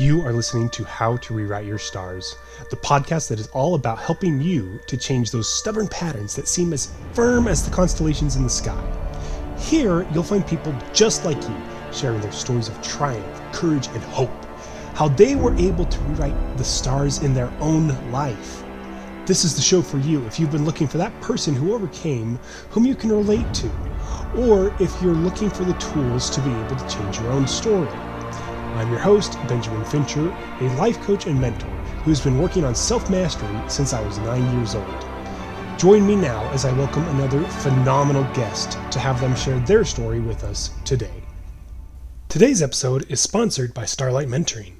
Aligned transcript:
You 0.00 0.22
are 0.22 0.32
listening 0.32 0.70
to 0.70 0.84
How 0.84 1.18
to 1.18 1.34
Rewrite 1.34 1.66
Your 1.66 1.76
Stars, 1.76 2.38
the 2.70 2.76
podcast 2.76 3.28
that 3.28 3.38
is 3.38 3.48
all 3.48 3.74
about 3.74 3.98
helping 3.98 4.40
you 4.40 4.80
to 4.86 4.96
change 4.96 5.30
those 5.30 5.46
stubborn 5.46 5.88
patterns 5.88 6.34
that 6.36 6.48
seem 6.48 6.72
as 6.72 6.94
firm 7.12 7.46
as 7.46 7.62
the 7.62 7.70
constellations 7.70 8.34
in 8.34 8.42
the 8.42 8.48
sky. 8.48 8.82
Here, 9.58 10.08
you'll 10.14 10.22
find 10.22 10.46
people 10.46 10.74
just 10.94 11.26
like 11.26 11.36
you 11.42 11.54
sharing 11.92 12.22
their 12.22 12.32
stories 12.32 12.68
of 12.68 12.80
triumph, 12.80 13.42
courage, 13.52 13.88
and 13.88 14.02
hope, 14.04 14.32
how 14.94 15.08
they 15.08 15.36
were 15.36 15.54
able 15.56 15.84
to 15.84 16.00
rewrite 16.04 16.56
the 16.56 16.64
stars 16.64 17.18
in 17.18 17.34
their 17.34 17.52
own 17.60 17.88
life. 18.10 18.64
This 19.26 19.44
is 19.44 19.54
the 19.54 19.60
show 19.60 19.82
for 19.82 19.98
you 19.98 20.24
if 20.24 20.40
you've 20.40 20.50
been 20.50 20.64
looking 20.64 20.88
for 20.88 20.96
that 20.96 21.20
person 21.20 21.54
who 21.54 21.74
overcame, 21.74 22.40
whom 22.70 22.86
you 22.86 22.94
can 22.94 23.10
relate 23.10 23.52
to, 23.52 23.70
or 24.34 24.74
if 24.80 25.02
you're 25.02 25.12
looking 25.12 25.50
for 25.50 25.64
the 25.64 25.74
tools 25.74 26.30
to 26.30 26.40
be 26.40 26.50
able 26.50 26.76
to 26.76 26.88
change 26.88 27.18
your 27.18 27.32
own 27.32 27.46
story. 27.46 28.09
I'm 28.80 28.88
your 28.88 28.98
host, 28.98 29.34
Benjamin 29.46 29.84
Fincher, 29.84 30.30
a 30.30 30.74
life 30.76 30.98
coach 31.02 31.26
and 31.26 31.38
mentor 31.38 31.68
who's 32.02 32.18
been 32.18 32.38
working 32.38 32.64
on 32.64 32.74
self 32.74 33.10
mastery 33.10 33.54
since 33.68 33.92
I 33.92 34.00
was 34.00 34.16
nine 34.20 34.56
years 34.56 34.74
old. 34.74 35.04
Join 35.76 36.06
me 36.06 36.16
now 36.16 36.50
as 36.52 36.64
I 36.64 36.72
welcome 36.72 37.06
another 37.08 37.44
phenomenal 37.60 38.24
guest 38.32 38.78
to 38.90 38.98
have 38.98 39.20
them 39.20 39.36
share 39.36 39.58
their 39.60 39.84
story 39.84 40.20
with 40.20 40.44
us 40.44 40.70
today. 40.86 41.22
Today's 42.30 42.62
episode 42.62 43.04
is 43.10 43.20
sponsored 43.20 43.74
by 43.74 43.84
Starlight 43.84 44.28
Mentoring. 44.28 44.76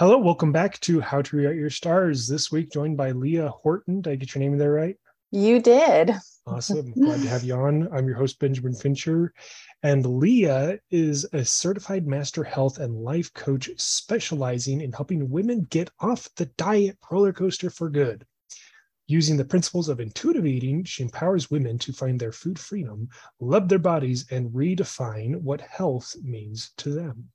Hello, 0.00 0.18
welcome 0.18 0.50
back 0.50 0.80
to 0.80 0.98
How 0.98 1.22
to 1.22 1.36
Rewrite 1.36 1.54
Your 1.54 1.70
Stars. 1.70 2.26
This 2.26 2.50
week, 2.50 2.72
joined 2.72 2.96
by 2.96 3.12
Leah 3.12 3.50
Horton. 3.50 4.00
Did 4.00 4.10
I 4.14 4.16
get 4.16 4.34
your 4.34 4.42
name 4.42 4.58
there 4.58 4.72
right? 4.72 4.96
You 5.30 5.62
did. 5.62 6.12
Awesome. 6.44 6.92
Glad 6.94 7.22
to 7.22 7.28
have 7.28 7.44
you 7.44 7.54
on. 7.54 7.88
I'm 7.92 8.08
your 8.08 8.16
host, 8.16 8.40
Benjamin 8.40 8.74
Fincher. 8.74 9.32
And 9.84 10.06
Leah 10.06 10.78
is 10.90 11.26
a 11.32 11.44
certified 11.44 12.06
master 12.06 12.44
health 12.44 12.78
and 12.78 13.02
life 13.02 13.34
coach 13.34 13.68
specializing 13.76 14.80
in 14.80 14.92
helping 14.92 15.28
women 15.28 15.66
get 15.70 15.90
off 15.98 16.28
the 16.36 16.46
diet 16.46 16.96
roller 17.10 17.32
coaster 17.32 17.68
for 17.68 17.90
good. 17.90 18.24
Using 19.08 19.36
the 19.36 19.44
principles 19.44 19.88
of 19.88 19.98
intuitive 19.98 20.46
eating, 20.46 20.84
she 20.84 21.02
empowers 21.02 21.50
women 21.50 21.78
to 21.78 21.92
find 21.92 22.20
their 22.20 22.30
food 22.30 22.58
freedom, 22.58 23.08
love 23.40 23.68
their 23.68 23.80
bodies, 23.80 24.24
and 24.30 24.50
redefine 24.50 25.40
what 25.42 25.60
health 25.60 26.14
means 26.22 26.70
to 26.76 26.90
them. 26.90 27.28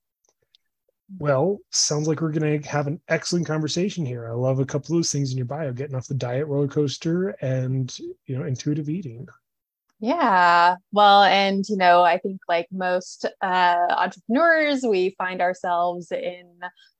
Well, 1.19 1.59
sounds 1.71 2.07
like 2.07 2.21
we're 2.21 2.31
going 2.31 2.61
to 2.61 2.69
have 2.69 2.87
an 2.87 3.01
excellent 3.09 3.45
conversation 3.45 4.05
here. 4.05 4.27
I 4.27 4.33
love 4.33 4.59
a 4.59 4.65
couple 4.65 4.95
of 4.95 4.99
those 4.99 5.11
things 5.11 5.31
in 5.31 5.37
your 5.37 5.45
bio, 5.45 5.73
getting 5.73 5.95
off 5.95 6.07
the 6.07 6.15
diet 6.15 6.47
roller 6.47 6.67
coaster 6.67 7.29
and, 7.41 7.97
you 8.25 8.37
know, 8.37 8.45
intuitive 8.45 8.89
eating. 8.89 9.27
Yeah. 9.99 10.75
Well, 10.91 11.23
and, 11.23 11.67
you 11.67 11.77
know, 11.77 12.03
I 12.03 12.19
think 12.19 12.41
like 12.47 12.67
most 12.71 13.25
uh, 13.41 13.87
entrepreneurs, 13.89 14.83
we 14.83 15.15
find 15.17 15.41
ourselves 15.41 16.11
in 16.11 16.47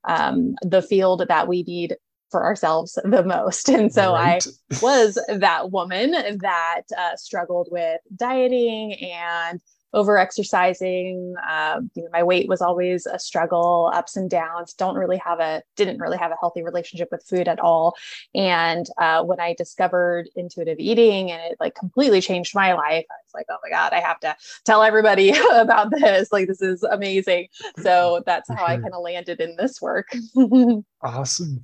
um, 0.07 0.55
the 0.61 0.81
field 0.81 1.25
that 1.27 1.47
we 1.47 1.63
need 1.63 1.95
for 2.31 2.43
ourselves 2.43 2.97
the 3.03 3.23
most. 3.23 3.69
And 3.77 3.93
so 3.93 4.13
right. 4.13 4.45
I 4.71 4.77
was 4.81 5.19
that 5.27 5.71
woman 5.71 6.11
that 6.11 6.81
uh, 6.97 7.15
struggled 7.15 7.69
with 7.71 8.01
dieting 8.15 8.93
and 8.95 9.61
over 9.93 10.17
exercising. 10.17 11.35
Um, 11.49 11.89
you 11.95 12.03
know, 12.03 12.09
my 12.11 12.23
weight 12.23 12.47
was 12.47 12.61
always 12.61 13.05
a 13.05 13.17
struggle, 13.17 13.91
ups 13.93 14.16
and 14.16 14.30
downs. 14.30 14.73
Don't 14.73 14.95
really 14.95 15.17
have 15.17 15.39
a 15.39 15.63
didn't 15.75 15.99
really 15.99 16.17
have 16.17 16.31
a 16.31 16.38
healthy 16.39 16.61
relationship 16.61 17.09
with 17.11 17.23
food 17.23 17.47
at 17.47 17.59
all. 17.59 17.95
And 18.35 18.85
uh, 18.97 19.23
when 19.23 19.39
I 19.39 19.55
discovered 19.58 20.30
intuitive 20.35 20.77
eating, 20.80 21.31
and 21.31 21.41
it 21.52 21.58
like 21.59 21.75
completely 21.75 22.21
changed 22.21 22.53
my 22.53 22.73
life, 22.73 23.05
I 23.09 23.19
was 23.25 23.33
like, 23.33 23.45
oh 23.49 23.58
my 23.63 23.69
god, 23.69 23.93
I 23.93 23.99
have 23.99 24.19
to 24.21 24.35
tell 24.65 24.83
everybody 24.83 25.33
about 25.53 25.91
this. 25.91 26.31
Like 26.31 26.47
this 26.47 26.61
is 26.61 26.83
amazing. 26.83 27.47
So 27.80 28.23
that's 28.25 28.49
how 28.49 28.65
I 28.65 28.77
kind 28.77 28.93
of 28.93 29.02
landed 29.02 29.39
in 29.39 29.55
this 29.55 29.81
work. 29.81 30.08
awesome. 31.02 31.63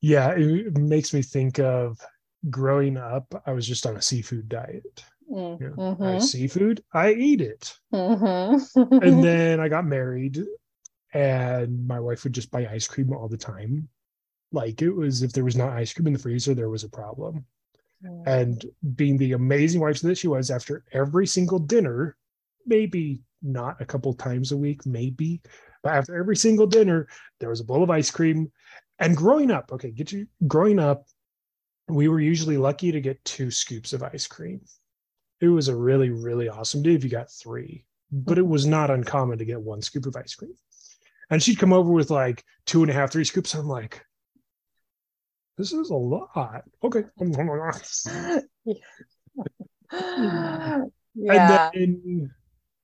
Yeah, 0.00 0.32
it 0.32 0.76
makes 0.76 1.14
me 1.14 1.22
think 1.22 1.60
of 1.60 2.00
growing 2.50 2.96
up. 2.96 3.40
I 3.46 3.52
was 3.52 3.66
just 3.66 3.86
on 3.86 3.96
a 3.96 4.02
seafood 4.02 4.48
diet 4.48 5.04
Mm-hmm. 5.30 6.02
I 6.02 6.18
seafood, 6.18 6.82
I 6.92 7.12
eat 7.12 7.40
it. 7.40 7.74
Mm-hmm. 7.92 8.94
and 9.02 9.24
then 9.24 9.60
I 9.60 9.68
got 9.68 9.86
married, 9.86 10.42
and 11.12 11.86
my 11.86 12.00
wife 12.00 12.24
would 12.24 12.32
just 12.32 12.50
buy 12.50 12.66
ice 12.66 12.88
cream 12.88 13.12
all 13.12 13.28
the 13.28 13.36
time. 13.36 13.88
Like 14.52 14.82
it 14.82 14.90
was, 14.90 15.22
if 15.22 15.32
there 15.32 15.44
was 15.44 15.56
not 15.56 15.72
ice 15.72 15.92
cream 15.92 16.06
in 16.06 16.12
the 16.12 16.18
freezer, 16.18 16.54
there 16.54 16.68
was 16.68 16.84
a 16.84 16.88
problem. 16.88 17.44
Mm. 18.04 18.26
And 18.26 18.64
being 18.96 19.16
the 19.16 19.32
amazing 19.32 19.80
wife 19.80 20.00
that 20.00 20.18
she 20.18 20.28
was, 20.28 20.50
after 20.50 20.84
every 20.92 21.26
single 21.26 21.58
dinner, 21.58 22.16
maybe 22.66 23.20
not 23.42 23.80
a 23.80 23.86
couple 23.86 24.12
times 24.14 24.52
a 24.52 24.56
week, 24.56 24.84
maybe, 24.86 25.40
but 25.82 25.94
after 25.94 26.16
every 26.16 26.36
single 26.36 26.66
dinner, 26.66 27.08
there 27.40 27.48
was 27.48 27.60
a 27.60 27.64
bowl 27.64 27.82
of 27.82 27.90
ice 27.90 28.10
cream. 28.10 28.52
And 28.98 29.16
growing 29.16 29.50
up, 29.50 29.72
okay, 29.72 29.90
get 29.90 30.12
you 30.12 30.26
growing 30.46 30.78
up, 30.78 31.06
we 31.88 32.08
were 32.08 32.20
usually 32.20 32.56
lucky 32.56 32.92
to 32.92 33.00
get 33.00 33.24
two 33.24 33.50
scoops 33.50 33.92
of 33.92 34.02
ice 34.02 34.26
cream 34.26 34.60
it 35.42 35.48
was 35.48 35.66
a 35.66 35.76
really, 35.76 36.10
really 36.10 36.48
awesome 36.48 36.82
day 36.82 36.94
if 36.94 37.02
you 37.02 37.10
got 37.10 37.30
three, 37.30 37.84
but 38.12 38.38
it 38.38 38.46
was 38.46 38.64
not 38.64 38.92
uncommon 38.92 39.38
to 39.38 39.44
get 39.44 39.60
one 39.60 39.82
scoop 39.82 40.06
of 40.06 40.14
ice 40.14 40.36
cream. 40.36 40.54
And 41.30 41.42
she'd 41.42 41.58
come 41.58 41.72
over 41.72 41.90
with 41.90 42.10
like 42.10 42.44
two 42.64 42.82
and 42.82 42.90
a 42.90 42.94
half, 42.94 43.10
three 43.10 43.24
scoops. 43.24 43.52
I'm 43.54 43.66
like, 43.66 44.06
this 45.58 45.72
is 45.72 45.90
a 45.90 45.96
lot. 45.96 46.62
Okay. 46.84 47.02
yeah. 49.92 50.84
And 51.16 51.70
then, 51.74 52.30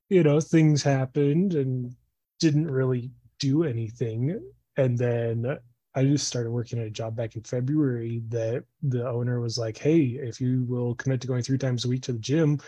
you 0.08 0.25
know, 0.25 0.40
things 0.40 0.82
happened 0.82 1.54
and 1.54 1.94
didn't 2.40 2.69
really 2.69 3.12
do 3.38 3.62
anything. 3.62 4.40
And 4.76 4.98
then 4.98 5.58
I 5.94 6.04
just 6.04 6.28
started 6.28 6.50
working 6.50 6.78
at 6.78 6.87
a 6.87 6.91
job 6.91 7.16
back 7.16 7.37
in 7.37 7.43
February 7.43 8.22
that 8.28 8.65
the 8.82 9.09
owner 9.09 9.41
was 9.41 9.59
like, 9.59 9.78
Hey, 9.78 10.19
if 10.21 10.41
you 10.41 10.65
will 10.69 10.94
commit 10.94 11.21
to 11.22 11.26
going 11.26 11.43
three 11.43 11.59
times 11.59 11.84
a 11.84 11.88
week 11.88 12.03
to 12.03 12.12
the 12.12 12.19
gym, 12.19 12.60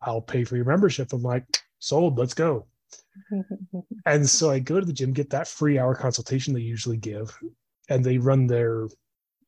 I'll 0.00 0.20
pay 0.20 0.44
for 0.44 0.56
your 0.56 0.64
membership. 0.64 1.12
I'm 1.12 1.22
like, 1.22 1.44
sold, 1.78 2.18
let's 2.18 2.34
go. 2.34 2.66
and 4.06 4.28
so 4.28 4.50
I 4.50 4.58
go 4.58 4.80
to 4.80 4.86
the 4.86 4.92
gym, 4.92 5.12
get 5.12 5.30
that 5.30 5.48
free 5.48 5.78
hour 5.78 5.94
consultation 5.94 6.54
they 6.54 6.60
usually 6.60 6.96
give, 6.96 7.36
and 7.88 8.04
they 8.04 8.18
run 8.18 8.46
their 8.46 8.88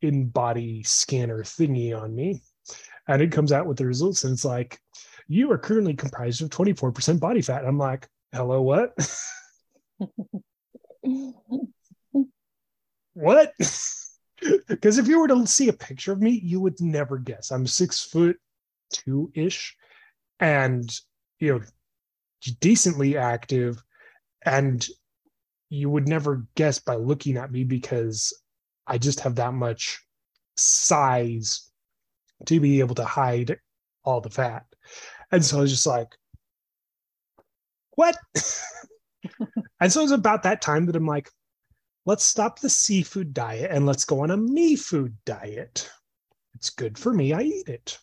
in 0.02 0.28
body 0.28 0.82
scanner 0.82 1.42
thingy 1.42 1.98
on 1.98 2.14
me. 2.14 2.42
And 3.08 3.20
it 3.20 3.32
comes 3.32 3.52
out 3.52 3.66
with 3.66 3.76
the 3.76 3.86
results, 3.86 4.24
and 4.24 4.32
it's 4.32 4.44
like, 4.44 4.80
you 5.28 5.50
are 5.50 5.58
currently 5.58 5.94
comprised 5.94 6.42
of 6.42 6.50
24% 6.50 7.18
body 7.20 7.42
fat. 7.42 7.60
And 7.60 7.68
I'm 7.68 7.78
like, 7.78 8.08
hello, 8.32 8.62
what? 8.62 8.94
what? 13.14 13.52
Because 14.68 14.98
if 14.98 15.06
you 15.06 15.20
were 15.20 15.28
to 15.28 15.46
see 15.46 15.68
a 15.68 15.72
picture 15.72 16.12
of 16.12 16.20
me, 16.20 16.32
you 16.32 16.60
would 16.60 16.78
never 16.78 17.16
guess. 17.16 17.50
I'm 17.50 17.66
six 17.66 18.02
foot 18.02 18.36
two 18.90 19.30
ish 19.34 19.74
and, 20.38 20.90
you 21.38 21.54
know, 21.54 21.60
decently 22.60 23.16
active. 23.16 23.82
And 24.44 24.86
you 25.70 25.88
would 25.88 26.08
never 26.08 26.46
guess 26.56 26.78
by 26.78 26.96
looking 26.96 27.38
at 27.38 27.50
me 27.50 27.64
because 27.64 28.38
I 28.86 28.98
just 28.98 29.20
have 29.20 29.36
that 29.36 29.54
much 29.54 30.04
size 30.56 31.70
to 32.46 32.60
be 32.60 32.80
able 32.80 32.96
to 32.96 33.04
hide 33.04 33.56
all 34.04 34.20
the 34.20 34.30
fat. 34.30 34.66
And 35.32 35.44
so 35.44 35.58
I 35.58 35.60
was 35.62 35.70
just 35.70 35.86
like, 35.86 36.08
what? 37.92 38.16
and 39.80 39.92
so 39.92 40.00
it 40.00 40.04
was 40.04 40.10
about 40.12 40.42
that 40.42 40.60
time 40.60 40.86
that 40.86 40.96
I'm 40.96 41.06
like, 41.06 41.30
let's 42.06 42.24
stop 42.24 42.58
the 42.58 42.70
seafood 42.70 43.34
diet 43.34 43.70
and 43.70 43.86
let's 43.86 44.04
go 44.04 44.20
on 44.20 44.30
a 44.30 44.36
me 44.36 44.76
food 44.76 45.16
diet. 45.24 45.90
It's 46.54 46.70
good 46.70 46.98
for 46.98 47.12
me, 47.12 47.32
I 47.32 47.42
eat 47.42 47.68
it. 47.68 47.98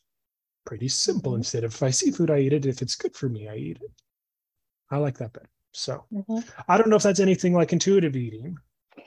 Pretty 0.66 0.88
simple. 0.88 1.32
Mm-hmm. 1.32 1.40
Instead 1.40 1.64
of 1.64 1.74
if 1.74 1.84
I 1.84 1.90
seafood, 1.90 2.30
I 2.30 2.40
eat 2.40 2.54
it. 2.54 2.66
If 2.66 2.82
it's 2.82 2.96
good 2.96 3.16
for 3.16 3.30
me, 3.30 3.48
I 3.48 3.56
eat 3.56 3.80
it. 3.82 3.92
I 4.90 4.98
like 4.98 5.18
that 5.18 5.34
better. 5.34 5.50
So 5.72 6.04
mm-hmm. 6.14 6.40
I 6.68 6.78
don't 6.78 6.90
know 6.90 6.98
if 6.98 7.04
that's 7.04 7.20
anything 7.20 7.54
like 7.54 7.74
intuitive 7.74 8.16
eating. 8.16 8.58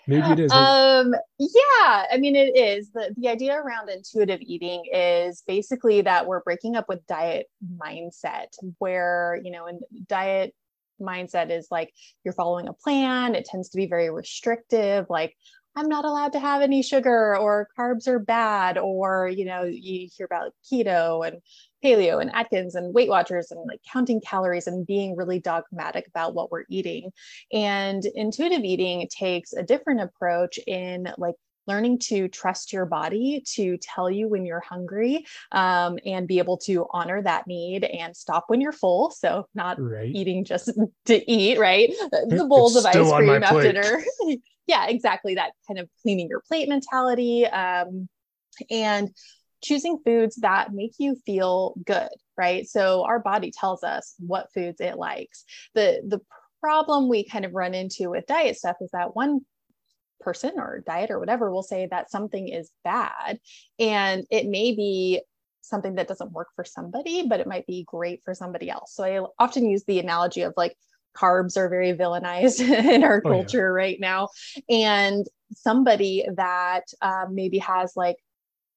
Maybe 0.07 0.27
it 0.33 0.41
is. 0.41 0.53
Um, 0.53 1.15
yeah, 1.39 2.05
I 2.11 2.17
mean, 2.19 2.37
it 2.37 2.57
is. 2.57 2.91
The, 2.91 3.15
the 3.17 3.29
idea 3.29 3.55
around 3.55 3.89
intuitive 3.89 4.41
eating 4.43 4.85
is 4.93 5.43
basically 5.47 6.03
that 6.03 6.27
we're 6.27 6.41
breaking 6.41 6.77
up 6.77 6.89
with 6.89 7.07
diet 7.07 7.47
mindset, 7.79 8.49
where, 8.79 9.41
you 9.43 9.51
know, 9.51 9.67
in 9.67 9.81
diet 10.09 10.55
mindset 11.01 11.51
is 11.51 11.69
like 11.71 11.93
you're 12.25 12.35
following 12.35 12.69
a 12.69 12.73
plan. 12.73 13.35
It 13.35 13.45
tends 13.45 13.69
to 13.71 13.77
be 13.77 13.87
very 13.87 14.11
restrictive, 14.11 15.07
like 15.09 15.35
I'm 15.77 15.89
not 15.89 16.05
allowed 16.05 16.33
to 16.35 16.41
have 16.41 16.63
any 16.63 16.83
sugar 16.83 17.37
or 17.37 17.69
carbs 17.77 18.07
are 18.07 18.21
bad, 18.21 18.79
or 18.79 19.29
you 19.29 19.45
know, 19.45 19.65
you 19.65 20.09
hear 20.17 20.27
about 20.27 20.53
keto 20.71 21.27
and 21.27 21.43
paleo 21.85 22.21
and 22.21 22.33
Atkins 22.33 22.77
and 22.77 22.95
Weight 22.95 23.09
Watchers 23.09 23.51
and 23.51 23.61
like 23.67 23.81
counting 23.93 24.21
calories 24.21 24.69
and 24.69 24.87
being 24.87 25.17
really 25.17 25.41
dogmatic 25.41 26.07
about 26.07 26.35
what 26.35 26.53
we're 26.53 26.65
eating. 26.69 27.11
And 27.53 28.05
intuitive 28.15 28.63
eating 28.63 29.09
takes 29.09 29.53
a 29.53 29.65
different 29.65 30.01
approach 30.01 30.59
in 30.67 31.09
like 31.19 31.35
learning 31.67 31.99
to 31.99 32.29
trust 32.29 32.73
your 32.73 32.87
body 32.87 33.43
to 33.55 33.77
tell 33.79 34.11
you 34.11 34.29
when 34.29 34.45
you're 34.45 34.61
hungry 34.61 35.27
um, 35.53 35.99
and 36.05 36.29
be 36.29 36.39
able 36.39 36.59
to 36.59 36.87
honor 36.91 37.23
that 37.23 37.47
need 37.47 37.85
and 37.85 38.17
stop 38.17 38.45
when 38.49 38.61
you're 38.61 38.73
full. 38.73 39.11
So, 39.11 39.47
not 39.55 39.81
right. 39.81 40.11
eating 40.15 40.45
just 40.45 40.71
to 41.07 41.31
eat, 41.31 41.59
right? 41.59 41.93
The 42.11 42.47
bowls 42.49 42.77
it's 42.77 42.85
of 42.85 42.95
ice 42.95 43.13
cream 43.13 43.43
after 43.43 43.73
dinner. 43.73 44.05
yeah, 44.67 44.87
exactly. 44.87 45.35
That 45.37 45.53
kind 45.67 45.79
of 45.79 45.89
cleaning 46.03 46.29
your 46.29 46.41
plate 46.41 46.69
mentality. 46.69 47.47
Um, 47.47 48.09
and 48.71 49.11
choosing 49.63 49.99
foods 50.05 50.37
that 50.37 50.73
make 50.73 50.95
you 50.99 51.17
feel 51.27 51.75
good, 51.85 52.11
right? 52.37 52.69
So 52.69 53.05
our 53.05 53.19
body 53.19 53.51
tells 53.51 53.83
us 53.83 54.15
what 54.19 54.53
foods 54.53 54.81
it 54.81 54.97
likes. 54.97 55.45
The 55.75 56.03
the 56.07 56.21
problem 56.61 57.09
we 57.09 57.25
kind 57.25 57.45
of 57.45 57.53
run 57.53 57.75
into 57.75 58.11
with 58.11 58.27
diet 58.27 58.57
stuff 58.57 58.77
is 58.81 58.91
that 58.93 59.15
one 59.17 59.41
person 60.25 60.53
or 60.57 60.83
diet 60.87 61.11
or 61.11 61.19
whatever 61.21 61.51
will 61.51 61.63
say 61.63 61.87
that 61.91 62.11
something 62.11 62.49
is 62.49 62.71
bad. 62.83 63.39
And 63.79 64.25
it 64.31 64.47
may 64.47 64.75
be 64.75 65.23
something 65.61 65.95
that 65.95 66.09
doesn't 66.09 66.33
work 66.33 66.49
for 66.55 66.65
somebody 66.65 67.27
but 67.27 67.41
it 67.41 67.47
might 67.47 67.67
be 67.67 67.85
great 67.85 68.23
for 68.23 68.35
somebody 68.35 68.69
else. 68.69 68.95
So 68.95 69.05
i 69.05 69.43
often 69.43 69.69
use 69.69 69.85
the 69.85 69.99
analogy 69.99 70.43
of 70.43 70.53
like 70.57 70.77
carbs 71.17 71.57
are 71.57 71.69
very 71.69 71.93
villainized 71.93 72.61
in 72.95 73.05
our 73.05 73.21
culture 73.21 73.71
oh, 73.71 73.77
yeah. 73.77 73.85
right 73.85 74.01
now. 74.01 74.29
And 74.69 75.27
somebody 75.55 76.27
that 76.37 76.85
um, 77.01 77.35
maybe 77.35 77.59
has 77.59 77.93
like 77.97 78.17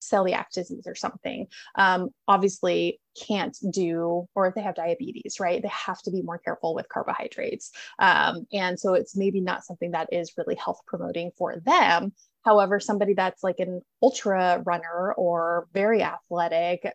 celiac 0.01 0.49
disease 0.53 0.85
or 0.85 0.95
something 0.95 1.47
um, 1.75 2.09
obviously 2.27 2.99
can't 3.27 3.57
do 3.71 4.27
or 4.35 4.47
if 4.47 4.55
they 4.55 4.61
have 4.61 4.75
diabetes 4.75 5.39
right 5.39 5.61
they 5.61 5.69
have 5.69 6.01
to 6.01 6.11
be 6.11 6.21
more 6.21 6.38
careful 6.38 6.75
with 6.75 6.88
carbohydrates. 6.89 7.71
Um, 7.99 8.45
and 8.53 8.79
so 8.79 8.94
it's 8.94 9.15
maybe 9.15 9.41
not 9.41 9.65
something 9.65 9.91
that 9.91 10.09
is 10.11 10.33
really 10.38 10.55
health 10.55 10.81
promoting 10.85 11.31
for 11.38 11.59
them. 11.59 12.13
However 12.45 12.79
somebody 12.79 13.13
that's 13.13 13.44
like 13.44 13.59
an 13.59 13.81
ultra 14.01 14.61
runner 14.65 15.13
or 15.17 15.67
very 15.73 16.03
athletic 16.03 16.94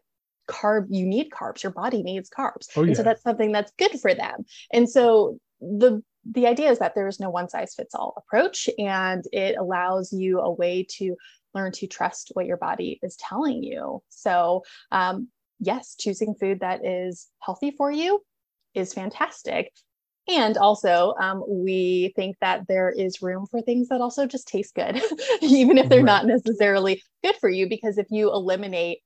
carb 0.48 0.86
you 0.90 1.06
need 1.06 1.30
carbs. 1.30 1.62
Your 1.62 1.72
body 1.72 2.02
needs 2.02 2.30
carbs. 2.30 2.68
Oh, 2.76 2.82
yeah. 2.82 2.88
and 2.88 2.96
so 2.96 3.02
that's 3.02 3.22
something 3.22 3.52
that's 3.52 3.72
good 3.78 3.98
for 4.00 4.14
them. 4.14 4.44
And 4.72 4.88
so 4.88 5.38
the 5.60 6.02
the 6.30 6.46
idea 6.46 6.70
is 6.70 6.78
that 6.78 6.94
there 6.94 7.08
is 7.08 7.18
no 7.18 7.30
one 7.30 7.48
size 7.48 7.74
fits 7.74 7.94
all 7.94 8.14
approach 8.16 8.68
and 8.78 9.24
it 9.32 9.56
allows 9.58 10.12
you 10.12 10.40
a 10.40 10.52
way 10.52 10.86
to 10.88 11.16
learn 11.54 11.72
to 11.72 11.86
trust 11.86 12.30
what 12.34 12.46
your 12.46 12.56
body 12.56 12.98
is 13.02 13.16
telling 13.16 13.62
you. 13.62 14.02
So, 14.08 14.62
um, 14.90 15.28
yes, 15.58 15.94
choosing 15.98 16.34
food 16.34 16.60
that 16.60 16.84
is 16.84 17.28
healthy 17.40 17.72
for 17.76 17.90
you 17.90 18.20
is 18.74 18.94
fantastic. 18.94 19.70
And 20.28 20.56
also, 20.56 21.14
um, 21.20 21.42
we 21.48 22.12
think 22.14 22.36
that 22.40 22.66
there 22.68 22.90
is 22.90 23.22
room 23.22 23.46
for 23.50 23.60
things 23.60 23.88
that 23.88 24.00
also 24.00 24.26
just 24.26 24.46
taste 24.46 24.74
good, 24.74 25.00
even 25.42 25.78
if 25.78 25.88
they're 25.88 25.98
right. 25.98 26.06
not 26.06 26.26
necessarily 26.26 27.02
good 27.24 27.34
for 27.40 27.48
you. 27.50 27.68
Because 27.68 27.98
if 27.98 28.06
you 28.10 28.32
eliminate 28.32 28.98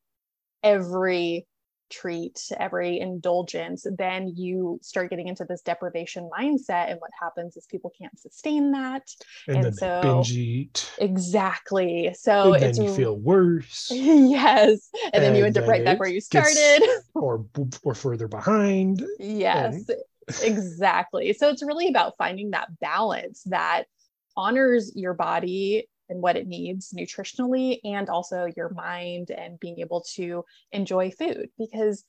every 0.63 1.47
treat, 1.91 2.41
every 2.59 3.01
indulgence, 3.01 3.87
then 3.99 4.33
you 4.35 4.79
start 4.83 5.11
getting 5.11 5.29
into 5.29 5.45
this 5.45 5.63
deprivation 5.63 6.29
mindset. 6.37 6.91
And 6.91 7.01
what 7.01 7.11
happens 7.21 7.57
is 7.57 7.67
people 7.67 7.93
can't 7.99 8.19
sustain 8.19 8.73
that. 8.73 9.09
And, 9.49 9.67
and 9.67 9.77
so 9.77 10.01
binge 10.03 10.33
eat. 10.33 10.91
Exactly. 10.99 12.15
So 12.19 12.55
and 12.55 12.63
then 12.63 12.83
you 12.83 12.95
feel 12.95 13.17
worse. 13.17 13.89
yes. 13.93 14.89
And, 15.05 15.15
and 15.15 15.25
then 15.25 15.37
you 15.37 15.45
end 15.45 15.59
up 15.59 15.67
right 15.67 15.85
back 15.85 15.99
where 15.99 16.09
you 16.09 16.21
started. 16.21 16.83
or 17.15 17.45
or 17.83 17.95
further 17.95 18.29
behind. 18.29 19.05
Yes. 19.19 19.89
Exactly. 20.43 21.33
So 21.33 21.49
it's 21.51 21.63
really 21.63 21.89
about 21.89 22.17
finding 22.19 22.51
that 22.51 22.79
balance 22.81 23.43
that 23.47 23.85
honors 24.37 24.93
your 24.95 25.15
body 25.15 25.89
and 26.09 26.21
what 26.21 26.37
it 26.37 26.47
needs 26.47 26.93
nutritionally 26.93 27.81
and 27.85 28.09
also 28.09 28.47
your 28.57 28.71
mind 28.71 29.31
and 29.31 29.61
being 29.61 29.81
able 29.81 30.05
to 30.15 30.45
enjoy 30.73 31.11
food 31.11 31.49
because 31.59 32.05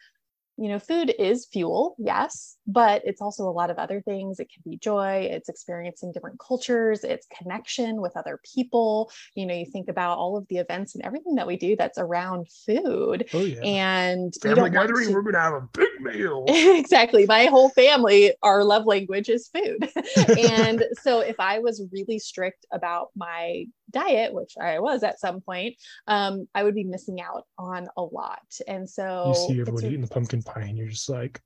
you 0.59 0.69
know, 0.69 0.79
food 0.79 1.13
is 1.19 1.45
fuel, 1.45 1.95
yes, 1.99 2.57
but 2.65 3.03
it's 3.05 3.21
also 3.21 3.43
a 3.43 3.51
lot 3.51 3.69
of 3.69 3.77
other 3.77 4.01
things. 4.01 4.39
It 4.39 4.51
can 4.51 4.63
be 4.65 4.77
joy, 4.77 5.29
it's 5.31 5.49
experiencing 5.49 6.11
different 6.11 6.39
cultures, 6.39 7.03
it's 7.03 7.27
connection 7.27 8.01
with 8.01 8.17
other 8.17 8.39
people. 8.55 9.11
You 9.35 9.45
know, 9.45 9.53
you 9.53 9.67
think 9.67 9.87
about 9.87 10.17
all 10.17 10.35
of 10.35 10.47
the 10.47 10.57
events 10.57 10.95
and 10.95 11.05
everything 11.05 11.35
that 11.35 11.45
we 11.45 11.57
do 11.57 11.75
that's 11.75 11.99
around 11.99 12.47
food. 12.65 13.29
Oh, 13.33 13.43
yeah. 13.43 13.61
And 13.61 14.33
family 14.41 14.71
gathering, 14.71 15.09
to... 15.09 15.13
we're 15.13 15.21
gonna 15.21 15.43
have 15.43 15.53
a 15.53 15.69
big 15.73 16.01
meal. 16.01 16.45
exactly. 16.47 17.27
My 17.27 17.45
whole 17.45 17.69
family, 17.69 18.33
our 18.41 18.63
love 18.63 18.87
language 18.87 19.29
is 19.29 19.49
food. 19.49 19.87
and 20.39 20.83
so 21.03 21.19
if 21.19 21.39
I 21.39 21.59
was 21.59 21.83
really 21.91 22.17
strict 22.17 22.65
about 22.71 23.09
my 23.15 23.65
diet, 23.91 24.33
which 24.33 24.53
I 24.59 24.79
was 24.79 25.03
at 25.03 25.19
some 25.19 25.41
point, 25.41 25.75
um, 26.07 26.47
I 26.53 26.63
would 26.63 26.75
be 26.75 26.83
missing 26.83 27.21
out 27.21 27.45
on 27.57 27.87
a 27.97 28.01
lot. 28.01 28.41
And 28.67 28.89
so 28.89 29.27
you 29.27 29.55
see 29.55 29.61
everyone 29.61 29.85
eating 29.85 30.01
the 30.01 30.07
pumpkin 30.07 30.41
pie 30.41 30.61
and 30.61 30.77
you're 30.77 30.87
just 30.87 31.09
like, 31.09 31.41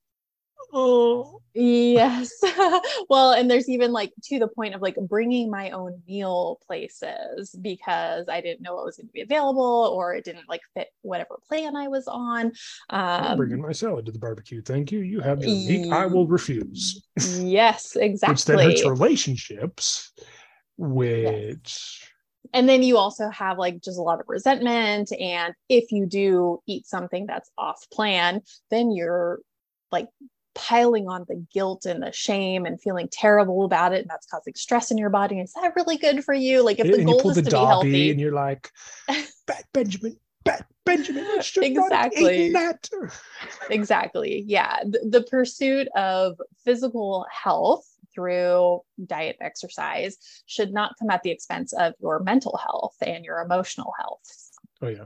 oh. 0.74 1.42
Yes. 1.54 2.32
Well 3.10 3.34
and 3.34 3.52
there's 3.52 3.68
even 3.68 3.92
like 3.92 4.12
to 4.26 4.40
the 4.40 4.48
point 4.48 4.74
of 4.74 4.82
like 4.82 4.96
bringing 4.96 5.50
my 5.50 5.72
own 5.72 6.02
meal 6.08 6.60
places 6.66 7.54
because 7.62 8.30
i 8.30 8.40
didn't 8.40 8.62
know 8.62 8.76
what 8.76 8.86
was 8.86 8.96
going 8.96 9.08
to 9.08 9.12
be 9.12 9.22
available 9.22 9.92
or 9.94 10.14
it 10.14 10.24
didn't 10.24 10.48
like 10.48 10.62
fit 10.74 10.88
whatever 11.02 11.40
plan 11.48 11.76
i 11.76 11.88
was 11.88 12.08
on. 12.08 12.48
Um 12.48 12.52
I'm 12.92 13.38
bringing 13.38 13.62
my 13.62 13.74
salad 13.74 14.06
to 14.06 14.12
the 14.12 14.20
barbecue. 14.20 14.62
Thank 14.62 14.92
you. 14.92 15.00
You 15.00 15.20
have 15.20 15.42
your 15.42 15.50
meat. 15.50 15.92
I 15.92 16.06
will 16.06 16.28
refuse. 16.28 17.06
Yes 17.40 17.98
exactly 17.98 18.34
which 18.34 18.46
then 18.46 18.60
hurts 18.60 18.86
relationships 18.86 20.14
which 20.78 22.00
yes 22.02 22.11
and 22.54 22.68
then 22.68 22.84
you 22.84 22.98
also 22.98 23.30
have 23.30 23.58
like 23.58 23.82
just 23.82 23.98
a 23.98 24.02
lot 24.02 24.20
of 24.20 24.28
resentment. 24.28 25.12
And 25.20 25.54
if 25.70 25.92
you 25.92 26.06
do 26.06 26.62
eat 26.68 26.86
something 26.86 27.26
that's 27.26 27.50
off 27.58 27.86
plan 27.92 28.42
then 28.70 28.92
you're 28.92 29.40
like 29.92 30.08
piling 30.54 31.08
on 31.08 31.26
the 31.28 31.46
guilt 31.54 31.86
and 31.86 32.04
the 32.04 32.12
shame 32.12 32.66
and 32.66 32.82
feeling 32.82 33.08
terrible 33.12 33.64
about 33.64 33.94
it. 33.94 34.02
And 34.02 34.10
that's 34.10 34.28
causing 34.28 34.54
stress 34.56 34.92
in 34.92 34.98
your 34.98 35.10
body. 35.10 35.40
Is 35.40 35.54
that 35.54 35.74
really 35.76 35.98
good 35.98 36.24
for 36.24 36.34
you? 36.34 36.64
Like 36.64 36.80
if 36.80 36.88
the 36.88 37.00
and 37.00 37.06
goal 37.06 37.30
is 37.30 37.38
to 37.38 37.44
be 37.44 37.50
healthy 37.52 38.12
and 38.12 38.20
you're 38.20 38.34
like 38.34 38.70
bad 39.48 39.64
benjamin 39.74 40.18
bad 40.44 40.66
benjamin 40.86 41.26
exactly. 41.38 42.54
exactly. 43.70 44.44
Yeah. 44.48 44.80
The, 44.84 45.00
the 45.10 45.24
pursuit 45.24 45.88
of 45.96 46.40
physical 46.66 47.26
health 47.32 47.86
through 48.14 48.82
diet 49.06 49.38
exercise 49.42 50.18
should 50.46 50.74
not 50.74 50.94
come 51.00 51.10
at 51.10 51.24
the 51.24 51.32
expense 51.32 51.74
of 51.74 51.94
your 52.02 52.20
mental 52.20 52.58
health 52.58 52.96
and 53.06 53.26
your 53.26 53.40
emotional 53.42 53.94
health. 53.98 54.22
Oh, 54.82 54.88
yeah. 54.88 55.06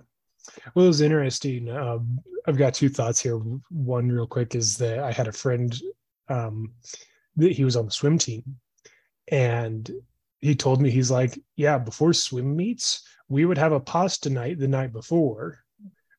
Well, 0.74 0.86
it 0.86 0.90
was 0.90 1.02
interesting. 1.02 1.69
Um, 1.69 2.19
I've 2.48 2.57
got 2.57 2.74
two 2.74 2.90
thoughts 2.90 3.19
here. 3.19 3.38
One, 3.69 4.10
real 4.10 4.28
quick, 4.28 4.56
is 4.56 4.78
that 4.78 5.00
I 5.00 5.12
had 5.12 5.28
a 5.28 5.31
friend 5.31 5.75
um, 6.30 6.74
that 7.38 7.52
he 7.52 7.66
was 7.66 7.75
on 7.75 7.86
the 7.86 7.92
swim 7.92 8.18
team, 8.18 8.44
and 9.30 9.90
he 10.42 10.56
told 10.56 10.81
me 10.81 10.92
he's 10.92 11.12
like, 11.12 11.40
yeah, 11.56 11.78
before 11.78 12.14
swim 12.14 12.56
meets, 12.56 13.04
we 13.28 13.45
would 13.45 13.57
have 13.57 13.71
a 13.71 13.80
pasta 13.80 14.30
night 14.30 14.59
the 14.59 14.68
night 14.68 14.94
before, 14.94 15.59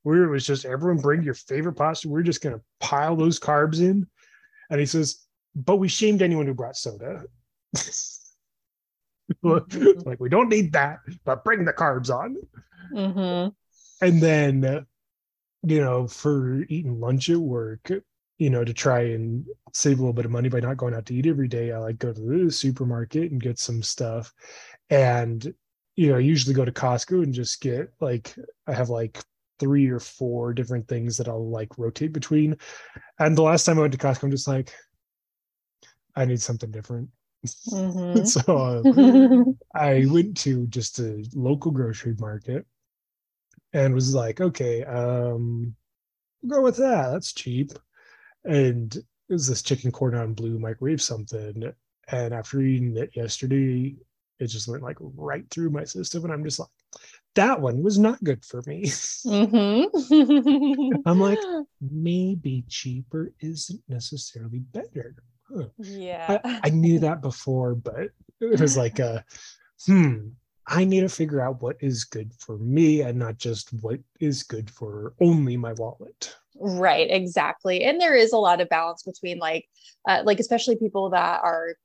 where 0.02 0.25
it 0.25 0.31
was 0.31 0.47
just 0.47 0.64
everyone 0.64 1.00
bring 1.00 1.23
your 1.23 1.35
favorite 1.35 1.75
pasta. 1.75 2.09
We're 2.09 2.23
just 2.23 2.43
gonna 2.43 2.61
pile 2.81 3.14
those 3.16 3.38
carbs 3.38 3.78
in, 3.81 4.07
and 4.71 4.81
he 4.81 4.87
says 4.87 5.25
but 5.56 5.76
we 5.76 5.88
shamed 5.88 6.20
anyone 6.20 6.46
who 6.46 6.54
brought 6.54 6.76
soda. 6.76 7.25
like 9.42 10.20
we 10.20 10.28
don't 10.28 10.50
need 10.50 10.72
that, 10.75 10.98
but 11.25 11.42
bring 11.44 11.64
the 11.64 11.72
carbs 11.72 12.10
on. 12.10 12.36
Mm-hmm. 12.92 13.48
And 14.06 14.22
then, 14.22 14.86
you 15.62 15.80
know, 15.80 16.06
for 16.06 16.62
eating 16.68 17.00
lunch 17.00 17.30
at 17.30 17.38
work, 17.38 17.90
you 18.38 18.50
know, 18.50 18.64
to 18.64 18.75
try 18.75 19.00
and 19.00 19.46
save 19.72 19.98
a 19.98 20.02
little 20.02 20.12
bit 20.12 20.26
of 20.26 20.30
money 20.30 20.50
by 20.50 20.60
not 20.60 20.76
going 20.76 20.94
out 20.94 21.06
to 21.06 21.14
eat 21.14 21.26
every 21.26 21.48
day, 21.48 21.72
I 21.72 21.78
like 21.78 21.98
go 21.98 22.12
to 22.12 22.44
the 22.44 22.52
supermarket 22.52 23.32
and 23.32 23.42
get 23.42 23.58
some 23.58 23.82
stuff. 23.82 24.32
And, 24.90 25.54
you 25.96 26.10
know, 26.10 26.16
I 26.16 26.20
usually 26.20 26.54
go 26.54 26.66
to 26.66 26.72
Costco 26.72 27.22
and 27.22 27.32
just 27.32 27.62
get 27.62 27.90
like, 27.98 28.34
I 28.66 28.75
have 28.75 28.90
like 28.90 29.18
three 29.58 29.88
or 29.88 30.00
four 30.00 30.52
different 30.52 30.86
things 30.86 31.16
that 31.16 31.28
I'll 31.28 31.48
like 31.48 31.78
rotate 31.78 32.12
between. 32.12 32.58
And 33.18 33.34
the 33.36 33.42
last 33.42 33.64
time 33.64 33.78
I 33.78 33.80
went 33.80 33.92
to 33.94 33.98
Costco, 33.98 34.25
I'm 34.25 34.30
just 34.30 34.46
like, 34.46 34.75
I 36.16 36.25
need 36.25 36.40
something 36.40 36.70
different. 36.70 37.11
Mm-hmm. 37.70 38.25
so 38.25 38.56
uh, 38.56 39.52
I 39.78 40.04
went 40.06 40.37
to 40.38 40.66
just 40.66 40.99
a 40.99 41.25
local 41.32 41.70
grocery 41.70 42.16
market 42.18 42.66
and 43.73 43.94
was 43.94 44.14
like, 44.14 44.40
okay, 44.40 44.82
um, 44.82 45.76
we'll 46.42 46.58
go 46.58 46.64
with 46.64 46.78
that. 46.78 47.11
That's 47.11 47.32
cheap. 47.32 47.70
And 48.44 48.96
it 48.96 49.04
was 49.28 49.46
this 49.46 49.62
chicken 49.62 49.92
cordon 49.92 50.35
bleu 50.35 50.58
microwave 50.58 51.02
something. 51.02 51.73
And 52.08 52.35
after 52.35 52.61
eating 52.61 52.96
it 52.96 53.14
yesterday, 53.14 53.94
it 54.38 54.46
just 54.46 54.66
went 54.66 54.82
like 54.82 54.96
right 55.00 55.49
through 55.50 55.70
my 55.70 55.85
system. 55.85 56.25
And 56.25 56.32
I'm 56.32 56.44
just 56.44 56.58
like, 56.58 56.68
that 57.35 57.61
one 57.61 57.82
was 57.82 57.99
not 57.99 58.23
good 58.25 58.44
for 58.44 58.62
me. 58.66 58.87
Mm-hmm. 58.87 61.02
I'm 61.06 61.20
like, 61.20 61.38
maybe 61.80 62.64
cheaper 62.68 63.32
isn't 63.40 63.82
necessarily 63.88 64.61
better. 64.61 65.14
Yeah 65.79 66.41
I, 66.45 66.61
I, 66.65 66.71
knew 66.71 66.99
that 67.00 67.21
before 67.23 67.75
but 67.75 68.11
it 68.41 68.61
was 68.61 68.76
like 68.76 68.99
a 68.99 69.25
hmm 69.87 70.29
I 70.69 70.85
need 70.85 71.00
to 71.00 71.09
figure 71.09 71.41
out 71.41 71.62
what 71.62 71.76
is 71.81 72.05
good 72.05 72.33
for 72.35 72.59
me 72.59 73.03
and 73.03 73.19
not 73.19 73.38
just 73.38 73.73
what 73.83 74.00
is 74.19 74.43
good 74.43 74.69
for 74.69 75.15
only 75.21 75.57
my 75.57 75.73
wallet. 75.75 76.35
Right, 76.59 77.09
exactly. 77.09 77.85
And 77.85 78.00
there 78.00 78.17
is 78.17 78.33
a 78.33 78.38
lot 78.38 78.61
of 78.61 78.69
balance 78.69 79.03
between 79.05 79.38
like 79.38 79.67
uh, 80.09 80.23
like 80.25 80.41
especially 80.41 80.76
people 80.76 81.11
that 81.11 81.41
are 81.43 81.76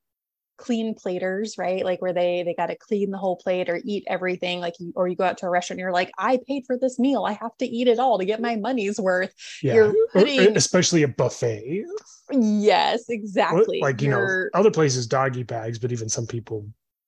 clean 0.62 0.94
platers, 0.94 1.58
right? 1.58 1.84
Like 1.84 2.00
where 2.00 2.12
they 2.12 2.44
they 2.44 2.54
got 2.54 2.66
to 2.66 2.76
clean 2.76 3.10
the 3.10 3.18
whole 3.18 3.36
plate 3.36 3.68
or 3.68 3.80
eat 3.84 4.04
everything 4.06 4.60
like 4.60 4.74
you, 4.78 4.92
or 4.94 5.08
you 5.08 5.16
go 5.16 5.24
out 5.24 5.38
to 5.38 5.46
a 5.46 5.50
restaurant 5.50 5.78
and 5.78 5.80
you're 5.80 5.92
like 5.92 6.12
I 6.16 6.38
paid 6.46 6.64
for 6.66 6.78
this 6.78 7.00
meal. 7.00 7.24
I 7.24 7.32
have 7.32 7.56
to 7.58 7.66
eat 7.66 7.88
it 7.88 7.98
all 7.98 8.16
to 8.18 8.24
get 8.24 8.40
my 8.40 8.54
money's 8.54 9.00
worth. 9.00 9.34
Yeah. 9.60 9.74
You're 9.74 9.94
putting... 10.12 10.56
especially 10.56 11.02
a 11.02 11.08
buffet. 11.08 11.84
Yes, 12.30 13.06
exactly. 13.08 13.80
Like 13.82 14.00
you 14.00 14.10
you're... 14.10 14.44
know, 14.44 14.58
other 14.60 14.70
places 14.70 15.08
doggy 15.08 15.42
bags, 15.42 15.80
but 15.80 15.90
even 15.90 16.08
some 16.08 16.26
people 16.28 16.66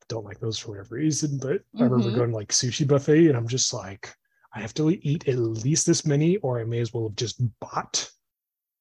don't 0.09 0.25
like 0.25 0.41
those 0.41 0.59
for 0.59 0.73
whatever 0.73 0.97
reason. 0.97 1.39
But 1.39 1.61
mm-hmm. 1.61 1.83
I 1.83 1.85
remember 1.85 2.09
mm-hmm. 2.09 2.17
going 2.17 2.33
like 2.33 2.49
sushi 2.49 2.87
buffet 2.87 3.29
and 3.29 3.37
I'm 3.37 3.49
just 3.49 3.73
like 3.73 4.13
I 4.53 4.61
have 4.61 4.75
to 4.75 4.91
eat 4.91 5.29
at 5.29 5.39
least 5.39 5.87
this 5.87 6.05
many, 6.05 6.39
or 6.39 6.61
I 6.61 6.65
may 6.65 6.81
as 6.81 6.93
well 6.93 7.09
have 7.09 7.17
just 7.17 7.41
bought 7.61 8.11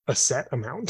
a 0.07 0.15
set 0.15 0.47
amount. 0.51 0.89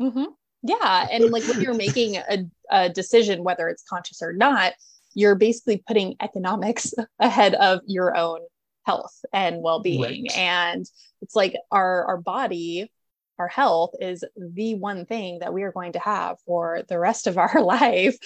Mm-hmm. 0.00 0.24
Yeah. 0.64 1.06
And 1.10 1.30
like 1.30 1.46
when 1.46 1.60
you're 1.60 1.74
making 1.74 2.16
a, 2.16 2.46
a 2.70 2.88
decision, 2.88 3.44
whether 3.44 3.68
it's 3.68 3.84
conscious 3.88 4.22
or 4.22 4.32
not, 4.32 4.72
you're 5.14 5.34
basically 5.34 5.82
putting 5.86 6.16
economics 6.20 6.92
ahead 7.18 7.54
of 7.54 7.80
your 7.86 8.16
own 8.16 8.40
health 8.84 9.24
and 9.32 9.62
well-being 9.62 10.24
right. 10.24 10.36
and 10.36 10.84
it's 11.22 11.34
like 11.34 11.54
our 11.70 12.04
our 12.04 12.18
body 12.18 12.92
our 13.38 13.48
health 13.48 13.92
is 13.98 14.22
the 14.36 14.74
one 14.74 15.06
thing 15.06 15.38
that 15.38 15.54
we 15.54 15.62
are 15.62 15.72
going 15.72 15.92
to 15.92 15.98
have 15.98 16.36
for 16.44 16.82
the 16.90 16.98
rest 16.98 17.26
of 17.26 17.38
our 17.44 17.62
life 17.62 18.18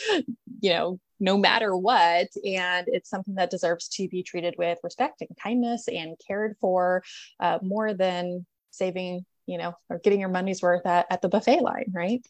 you 0.60 0.70
know 0.70 0.98
no 1.20 1.36
matter 1.36 1.76
what. 1.76 2.28
And 2.44 2.86
it's 2.88 3.10
something 3.10 3.34
that 3.34 3.50
deserves 3.50 3.88
to 3.88 4.08
be 4.08 4.22
treated 4.22 4.54
with 4.58 4.78
respect 4.82 5.20
and 5.20 5.36
kindness 5.42 5.88
and 5.88 6.16
cared 6.26 6.56
for 6.60 7.02
uh, 7.40 7.58
more 7.62 7.94
than 7.94 8.46
saving, 8.70 9.24
you 9.48 9.56
know, 9.56 9.72
or 9.88 9.98
getting 9.98 10.20
your 10.20 10.28
money's 10.28 10.62
worth 10.62 10.86
at, 10.86 11.06
at 11.10 11.22
the 11.22 11.28
buffet 11.28 11.62
line, 11.62 11.90
right? 11.92 12.24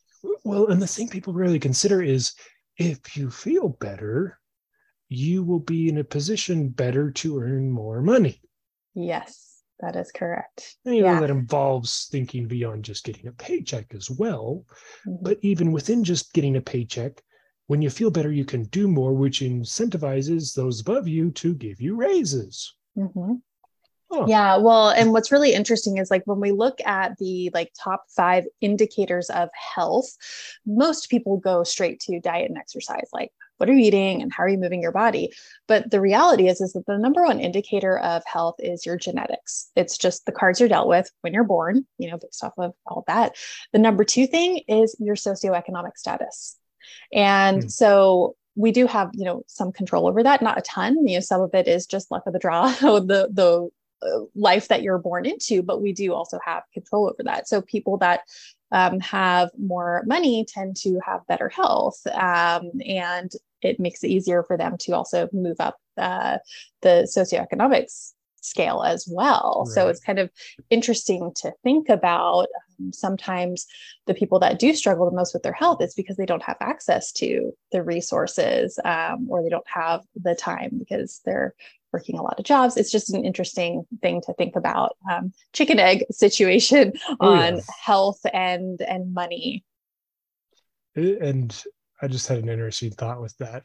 Well, 0.44 0.68
and 0.68 0.80
the 0.80 0.86
thing 0.86 1.08
people 1.08 1.32
really 1.34 1.58
consider 1.58 2.00
is 2.00 2.32
if 2.76 3.16
you 3.16 3.28
feel 3.28 3.68
better, 3.68 4.38
you 5.08 5.42
will 5.42 5.58
be 5.58 5.88
in 5.88 5.98
a 5.98 6.04
position 6.04 6.68
better 6.68 7.10
to 7.10 7.40
earn 7.40 7.70
more 7.70 8.00
money. 8.02 8.40
Yes, 8.94 9.62
that 9.80 9.96
is 9.96 10.12
correct. 10.12 10.76
And, 10.84 10.96
you 10.96 11.02
yeah. 11.02 11.14
know, 11.14 11.20
that 11.22 11.30
involves 11.30 12.08
thinking 12.10 12.46
beyond 12.46 12.84
just 12.84 13.04
getting 13.04 13.26
a 13.26 13.32
paycheck 13.32 13.94
as 13.94 14.08
well. 14.08 14.64
Mm-hmm. 15.06 15.24
But 15.24 15.38
even 15.42 15.72
within 15.72 16.04
just 16.04 16.32
getting 16.32 16.56
a 16.56 16.60
paycheck, 16.60 17.20
when 17.66 17.82
you 17.82 17.90
feel 17.90 18.10
better, 18.10 18.30
you 18.30 18.44
can 18.44 18.64
do 18.64 18.86
more, 18.86 19.12
which 19.12 19.40
incentivizes 19.40 20.54
those 20.54 20.80
above 20.80 21.08
you 21.08 21.32
to 21.32 21.54
give 21.54 21.80
you 21.80 21.96
raises. 21.96 22.74
Mm-hmm. 22.96 23.34
Oh. 24.10 24.26
Yeah, 24.26 24.56
well, 24.56 24.88
and 24.88 25.12
what's 25.12 25.30
really 25.30 25.52
interesting 25.52 25.98
is 25.98 26.10
like 26.10 26.22
when 26.24 26.40
we 26.40 26.50
look 26.50 26.80
at 26.86 27.18
the 27.18 27.50
like 27.52 27.72
top 27.78 28.04
five 28.08 28.44
indicators 28.60 29.28
of 29.28 29.50
health, 29.52 30.16
most 30.64 31.10
people 31.10 31.36
go 31.36 31.62
straight 31.62 32.00
to 32.00 32.18
diet 32.18 32.48
and 32.48 32.56
exercise, 32.56 33.10
like 33.12 33.32
what 33.58 33.68
are 33.68 33.74
you 33.74 33.84
eating 33.84 34.22
and 34.22 34.32
how 34.32 34.44
are 34.44 34.48
you 34.48 34.56
moving 34.56 34.80
your 34.80 34.92
body. 34.92 35.32
But 35.66 35.90
the 35.90 36.00
reality 36.00 36.48
is, 36.48 36.60
is 36.60 36.72
that 36.72 36.86
the 36.86 36.96
number 36.96 37.22
one 37.22 37.40
indicator 37.40 37.98
of 37.98 38.22
health 38.24 38.56
is 38.60 38.86
your 38.86 38.96
genetics. 38.96 39.70
It's 39.76 39.98
just 39.98 40.24
the 40.24 40.32
cards 40.32 40.60
you're 40.60 40.68
dealt 40.68 40.88
with 40.88 41.10
when 41.20 41.34
you're 41.34 41.44
born, 41.44 41.86
you 41.98 42.10
know, 42.10 42.16
based 42.16 42.42
off 42.42 42.54
of 42.56 42.72
all 42.86 43.04
that. 43.08 43.36
The 43.72 43.78
number 43.78 44.04
two 44.04 44.26
thing 44.26 44.62
is 44.68 44.96
your 44.98 45.16
socioeconomic 45.16 45.96
status. 45.96 46.56
And 47.12 47.64
mm. 47.64 47.70
so 47.70 48.36
we 48.54 48.72
do 48.72 48.86
have, 48.86 49.10
you 49.12 49.24
know, 49.24 49.42
some 49.46 49.72
control 49.72 50.08
over 50.08 50.22
that, 50.22 50.40
not 50.40 50.58
a 50.58 50.62
ton. 50.62 51.06
You 51.06 51.16
know, 51.16 51.20
some 51.20 51.40
of 51.40 51.54
it 51.54 51.68
is 51.68 51.86
just 51.86 52.10
luck 52.10 52.24
of 52.26 52.32
the 52.32 52.38
draw, 52.38 52.68
the 52.80 53.28
the 53.32 53.68
life 54.34 54.68
that 54.68 54.82
you're 54.82 54.98
born 54.98 55.26
into, 55.26 55.62
but 55.62 55.82
we 55.82 55.92
do 55.92 56.12
also 56.14 56.38
have 56.44 56.62
control 56.72 57.08
over 57.08 57.22
that. 57.24 57.48
So 57.48 57.62
people 57.62 57.96
that 57.98 58.20
um, 58.70 59.00
have 59.00 59.50
more 59.58 60.02
money 60.06 60.44
tend 60.46 60.76
to 60.78 61.00
have 61.04 61.26
better 61.26 61.48
health, 61.48 62.06
um, 62.08 62.70
and 62.86 63.32
it 63.62 63.80
makes 63.80 64.04
it 64.04 64.08
easier 64.08 64.42
for 64.42 64.56
them 64.56 64.76
to 64.78 64.92
also 64.92 65.28
move 65.32 65.56
up 65.58 65.78
uh, 65.96 66.38
the 66.82 67.08
socioeconomics 67.16 68.12
scale 68.40 68.82
as 68.82 69.08
well. 69.10 69.64
Right. 69.66 69.74
So 69.74 69.88
it's 69.88 70.00
kind 70.00 70.18
of 70.18 70.30
interesting 70.70 71.32
to 71.36 71.52
think 71.62 71.88
about. 71.88 72.46
Um, 72.80 72.92
sometimes 72.92 73.66
the 74.06 74.14
people 74.14 74.38
that 74.38 74.58
do 74.58 74.72
struggle 74.72 75.10
the 75.10 75.16
most 75.16 75.34
with 75.34 75.42
their 75.42 75.52
health 75.52 75.82
is 75.82 75.94
because 75.94 76.16
they 76.16 76.26
don't 76.26 76.42
have 76.42 76.56
access 76.60 77.10
to 77.12 77.52
the 77.72 77.82
resources 77.82 78.78
um, 78.84 79.26
or 79.28 79.42
they 79.42 79.48
don't 79.48 79.68
have 79.68 80.04
the 80.14 80.34
time 80.34 80.70
because 80.78 81.20
they're 81.24 81.54
working 81.92 82.18
a 82.18 82.22
lot 82.22 82.38
of 82.38 82.44
jobs. 82.44 82.76
It's 82.76 82.90
just 82.90 83.12
an 83.12 83.24
interesting 83.24 83.84
thing 84.02 84.20
to 84.22 84.32
think 84.34 84.56
about. 84.56 84.96
Um, 85.10 85.32
chicken 85.52 85.78
egg 85.78 86.04
situation 86.10 86.92
oh, 87.20 87.34
on 87.34 87.60
health 87.82 88.20
and 88.32 88.80
and 88.82 89.12
money. 89.12 89.64
And 90.96 91.56
I 92.02 92.08
just 92.08 92.28
had 92.28 92.38
an 92.38 92.48
interesting 92.48 92.90
thought 92.90 93.20
with 93.20 93.36
that. 93.38 93.62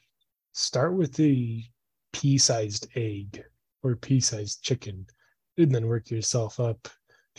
Start 0.53 0.95
with 0.95 1.13
the 1.13 1.63
pea-sized 2.11 2.87
egg 2.95 3.43
or 3.81 3.95
pea-sized 3.95 4.63
chicken, 4.63 5.05
and 5.57 5.73
then 5.73 5.87
work 5.87 6.09
yourself 6.09 6.59
up. 6.59 6.87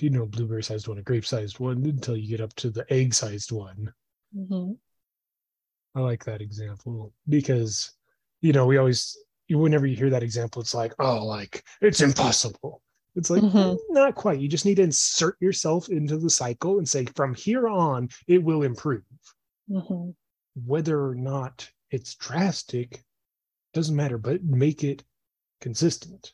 You 0.01 0.11
know, 0.11 0.27
blueberry-sized 0.27 0.89
one, 0.89 0.99
a 0.99 1.03
grape-sized 1.03 1.61
one, 1.61 1.85
until 1.85 2.17
you 2.17 2.29
get 2.29 2.41
up 2.41 2.53
to 2.55 2.71
the 2.71 2.85
egg-sized 2.93 3.53
one. 3.53 3.93
Mm-hmm. 4.37 4.73
I 5.95 6.01
like 6.01 6.25
that 6.25 6.41
example 6.41 7.13
because, 7.29 7.93
you 8.41 8.53
know, 8.53 8.67
we 8.67 8.79
always, 8.79 9.17
whenever 9.49 9.87
you 9.87 9.97
hear 9.97 10.11
that 10.11 10.23
example, 10.23 10.63
it's 10.63 10.75
like, 10.75 10.93
oh, 10.99 11.25
like 11.25 11.65
it's 11.81 12.01
impossible. 12.01 12.81
It's 13.17 13.31
like 13.31 13.43
mm-hmm. 13.43 13.77
not 13.91 14.15
quite. 14.15 14.41
You 14.41 14.49
just 14.49 14.67
need 14.67 14.77
to 14.77 14.83
insert 14.83 15.37
yourself 15.41 15.89
into 15.89 16.19
the 16.19 16.31
cycle 16.31 16.79
and 16.79 16.89
say, 16.89 17.07
from 17.15 17.35
here 17.35 17.69
on, 17.69 18.09
it 18.27 18.43
will 18.43 18.63
improve. 18.63 19.03
Mm-hmm. 19.71 20.11
Whether 20.67 21.01
or 21.01 21.15
not 21.15 21.69
it's 21.91 22.17
drastic 22.17 23.03
doesn't 23.73 23.95
matter, 23.95 24.19
but 24.19 24.43
make 24.43 24.83
it 24.83 25.05
consistent. 25.61 26.33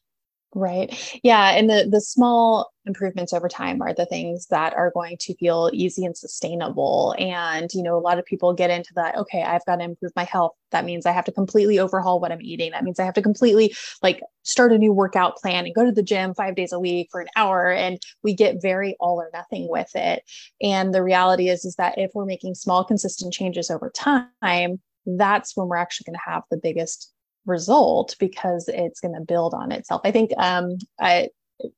Right. 0.52 1.20
Yeah. 1.22 1.50
And 1.50 1.70
the 1.70 1.86
the 1.88 2.00
small 2.00 2.72
improvements 2.84 3.32
over 3.32 3.48
time 3.48 3.80
are 3.80 3.94
the 3.94 4.06
things 4.06 4.48
that 4.48 4.74
are 4.74 4.90
going 4.90 5.16
to 5.20 5.34
feel 5.36 5.70
easy 5.72 6.04
and 6.04 6.16
sustainable. 6.16 7.14
And, 7.20 7.70
you 7.72 7.84
know, 7.84 7.96
a 7.96 8.00
lot 8.00 8.18
of 8.18 8.24
people 8.24 8.52
get 8.52 8.68
into 8.70 8.90
that, 8.96 9.16
okay, 9.16 9.44
I've 9.44 9.64
got 9.66 9.76
to 9.76 9.84
improve 9.84 10.10
my 10.16 10.24
health. 10.24 10.52
That 10.72 10.84
means 10.84 11.06
I 11.06 11.12
have 11.12 11.24
to 11.26 11.32
completely 11.32 11.78
overhaul 11.78 12.18
what 12.18 12.32
I'm 12.32 12.42
eating. 12.42 12.72
That 12.72 12.82
means 12.82 12.98
I 12.98 13.04
have 13.04 13.14
to 13.14 13.22
completely 13.22 13.76
like 14.02 14.22
start 14.42 14.72
a 14.72 14.78
new 14.78 14.92
workout 14.92 15.36
plan 15.36 15.66
and 15.66 15.74
go 15.74 15.84
to 15.84 15.92
the 15.92 16.02
gym 16.02 16.34
five 16.34 16.56
days 16.56 16.72
a 16.72 16.80
week 16.80 17.10
for 17.12 17.20
an 17.20 17.28
hour. 17.36 17.70
And 17.70 18.02
we 18.24 18.34
get 18.34 18.60
very 18.60 18.96
all 18.98 19.20
or 19.20 19.30
nothing 19.32 19.68
with 19.70 19.94
it. 19.94 20.24
And 20.60 20.92
the 20.92 21.04
reality 21.04 21.48
is, 21.48 21.64
is 21.64 21.76
that 21.76 21.96
if 21.96 22.10
we're 22.12 22.24
making 22.26 22.56
small, 22.56 22.82
consistent 22.82 23.32
changes 23.32 23.70
over 23.70 23.92
time, 23.94 24.80
that's 25.06 25.56
when 25.56 25.68
we're 25.68 25.76
actually 25.76 26.06
going 26.06 26.18
to 26.24 26.30
have 26.30 26.42
the 26.50 26.58
biggest 26.60 27.12
result 27.50 28.16
because 28.18 28.68
it's 28.68 29.00
going 29.00 29.14
to 29.14 29.20
build 29.20 29.52
on 29.52 29.72
itself. 29.72 30.00
I 30.04 30.12
think 30.12 30.30
um, 30.38 30.78
I 30.98 31.28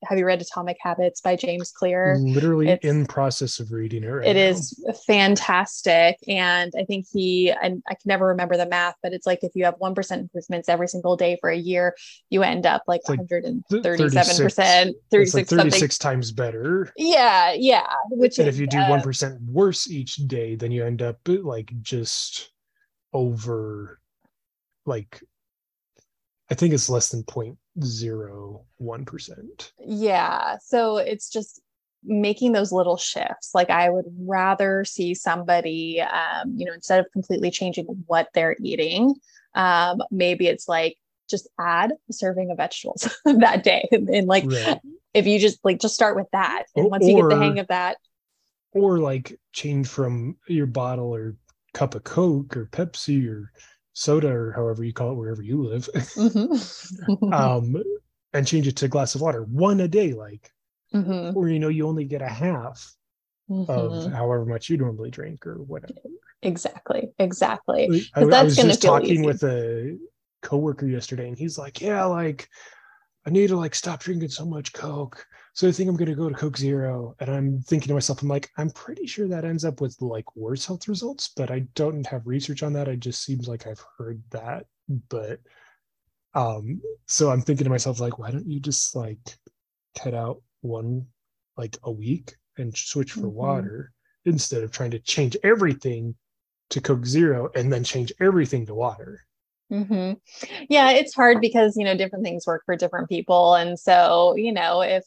have 0.04 0.16
you 0.16 0.24
read 0.24 0.40
Atomic 0.40 0.76
Habits 0.80 1.20
by 1.20 1.34
James 1.34 1.72
Clear? 1.72 2.16
Literally 2.20 2.68
it's, 2.68 2.84
in 2.84 3.04
process 3.04 3.58
of 3.58 3.72
reading 3.72 4.04
it. 4.04 4.08
Right 4.08 4.28
it 4.28 4.34
now. 4.34 4.48
is 4.50 4.84
fantastic, 5.06 6.18
and 6.28 6.72
I 6.78 6.84
think 6.84 7.06
he 7.12 7.50
and 7.50 7.82
I 7.88 7.94
can 7.94 8.06
never 8.06 8.28
remember 8.28 8.56
the 8.56 8.66
math, 8.66 8.94
but 9.02 9.12
it's 9.12 9.26
like 9.26 9.40
if 9.42 9.52
you 9.56 9.64
have 9.64 9.74
one 9.78 9.94
percent 9.94 10.22
improvements 10.22 10.68
every 10.68 10.86
single 10.86 11.16
day 11.16 11.36
for 11.40 11.50
a 11.50 11.56
year, 11.56 11.96
you 12.30 12.44
end 12.44 12.64
up 12.64 12.82
like 12.86 13.08
one 13.08 13.18
hundred 13.18 13.44
and 13.44 13.64
thirty-seven 13.68 14.36
percent, 14.36 14.96
thirty-six, 15.10 15.98
times 15.98 16.30
better. 16.30 16.92
Yeah, 16.96 17.52
yeah. 17.52 17.92
Which 18.10 18.38
and 18.38 18.46
is, 18.46 18.54
if 18.54 18.60
you 18.60 18.68
do 18.68 18.78
one 18.88 19.00
uh, 19.00 19.36
worse 19.46 19.90
each 19.90 20.14
day, 20.14 20.54
then 20.54 20.70
you 20.70 20.84
end 20.84 21.02
up 21.02 21.18
like 21.26 21.72
just 21.82 22.52
over 23.12 23.98
like 24.86 25.20
I 26.52 26.54
think 26.54 26.72
it's 26.74 26.90
less 26.90 27.08
than 27.08 27.22
0.01%. 27.22 29.72
Yeah. 29.86 30.58
So 30.62 30.98
it's 30.98 31.30
just 31.30 31.62
making 32.04 32.52
those 32.52 32.72
little 32.72 32.98
shifts. 32.98 33.52
Like 33.54 33.70
I 33.70 33.88
would 33.88 34.04
rather 34.18 34.84
see 34.84 35.14
somebody, 35.14 36.02
um, 36.02 36.52
you 36.54 36.66
know, 36.66 36.74
instead 36.74 37.00
of 37.00 37.06
completely 37.10 37.50
changing 37.50 37.86
what 38.06 38.28
they're 38.34 38.54
eating, 38.62 39.14
um, 39.54 40.02
maybe 40.10 40.46
it's 40.46 40.68
like 40.68 40.98
just 41.30 41.48
add 41.58 41.92
a 42.10 42.12
serving 42.12 42.50
of 42.50 42.58
vegetables 42.58 43.08
that 43.24 43.64
day. 43.64 43.88
And, 43.90 44.10
and 44.10 44.26
like, 44.26 44.44
right. 44.44 44.78
if 45.14 45.26
you 45.26 45.38
just 45.38 45.58
like, 45.64 45.80
just 45.80 45.94
start 45.94 46.16
with 46.16 46.28
that. 46.32 46.64
And 46.76 46.90
once 46.90 47.06
or, 47.06 47.08
you 47.08 47.16
get 47.16 47.30
the 47.30 47.38
hang 47.38 47.60
of 47.60 47.68
that, 47.68 47.96
or 48.72 48.98
like 48.98 49.40
change 49.54 49.88
from 49.88 50.36
your 50.48 50.66
bottle 50.66 51.14
or 51.14 51.34
cup 51.72 51.94
of 51.94 52.04
Coke 52.04 52.58
or 52.58 52.66
Pepsi 52.66 53.26
or 53.26 53.50
soda 53.92 54.28
or 54.28 54.52
however 54.52 54.84
you 54.84 54.92
call 54.92 55.12
it 55.12 55.16
wherever 55.16 55.42
you 55.42 55.62
live 55.62 55.88
mm-hmm. 55.94 57.32
um, 57.32 57.82
and 58.32 58.46
change 58.46 58.66
it 58.66 58.76
to 58.76 58.86
a 58.86 58.88
glass 58.88 59.14
of 59.14 59.20
water 59.20 59.42
one 59.44 59.80
a 59.80 59.88
day 59.88 60.12
like 60.12 60.50
mm-hmm. 60.94 61.36
or 61.36 61.48
you 61.48 61.58
know 61.58 61.68
you 61.68 61.86
only 61.86 62.04
get 62.04 62.22
a 62.22 62.28
half 62.28 62.94
mm-hmm. 63.50 63.70
of 63.70 64.12
however 64.12 64.46
much 64.46 64.70
you 64.70 64.76
normally 64.76 65.10
drink 65.10 65.46
or 65.46 65.56
whatever 65.62 66.00
exactly 66.42 67.12
exactly 67.18 68.08
I, 68.14 68.22
I 68.22 68.42
was 68.42 68.56
just 68.56 68.82
talking 68.82 69.10
easy. 69.10 69.26
with 69.26 69.42
a 69.42 69.98
coworker 70.42 70.86
yesterday, 70.86 71.28
and 71.28 71.38
he's 71.38 71.56
like, 71.56 71.80
"Yeah, 71.80 72.04
like 72.04 72.48
I 73.26 73.30
need 73.30 73.48
to 73.48 73.56
like 73.56 73.74
stop 73.74 74.00
drinking 74.00 74.28
so 74.28 74.44
much 74.44 74.72
Coke." 74.72 75.24
So 75.54 75.68
I 75.68 75.72
think 75.72 75.90
I'm 75.90 75.96
gonna 75.96 76.14
go 76.14 76.28
to 76.28 76.34
Coke 76.34 76.56
Zero, 76.56 77.14
and 77.20 77.30
I'm 77.30 77.60
thinking 77.60 77.88
to 77.88 77.94
myself, 77.94 78.22
I'm 78.22 78.28
like, 78.28 78.50
I'm 78.56 78.70
pretty 78.70 79.06
sure 79.06 79.28
that 79.28 79.44
ends 79.44 79.64
up 79.64 79.80
with 79.80 79.96
like 80.00 80.34
worse 80.34 80.64
health 80.64 80.88
results, 80.88 81.30
but 81.36 81.50
I 81.50 81.60
don't 81.74 82.06
have 82.06 82.26
research 82.26 82.62
on 82.62 82.72
that. 82.72 82.88
It 82.88 83.00
just 83.00 83.22
seems 83.22 83.48
like 83.48 83.66
I've 83.66 83.84
heard 83.98 84.22
that, 84.30 84.66
but 85.10 85.40
um, 86.34 86.80
so 87.06 87.30
I'm 87.30 87.42
thinking 87.42 87.64
to 87.64 87.70
myself, 87.70 88.00
like, 88.00 88.18
why 88.18 88.30
don't 88.30 88.46
you 88.46 88.60
just 88.60 88.96
like 88.96 89.36
cut 89.98 90.14
out 90.14 90.42
one 90.62 91.06
like 91.58 91.76
a 91.82 91.90
week 91.90 92.34
and 92.56 92.74
switch 92.76 93.12
for 93.12 93.20
mm-hmm. 93.20 93.36
water 93.36 93.92
instead 94.24 94.62
of 94.62 94.70
trying 94.70 94.92
to 94.92 94.98
change 95.00 95.36
everything 95.42 96.14
to 96.70 96.80
Coke 96.80 97.04
Zero 97.04 97.50
and 97.54 97.70
then 97.70 97.84
change 97.84 98.10
everything 98.20 98.64
to 98.66 98.74
water? 98.74 99.20
Mm-hmm. 99.70 100.14
Yeah, 100.70 100.92
it's 100.92 101.14
hard 101.14 101.40
because 101.40 101.76
you 101.76 101.84
know 101.84 101.96
different 101.96 102.24
things 102.24 102.46
work 102.46 102.62
for 102.64 102.76
different 102.76 103.10
people, 103.10 103.54
and 103.54 103.78
so 103.78 104.34
you 104.36 104.52
know 104.52 104.80
if 104.80 105.04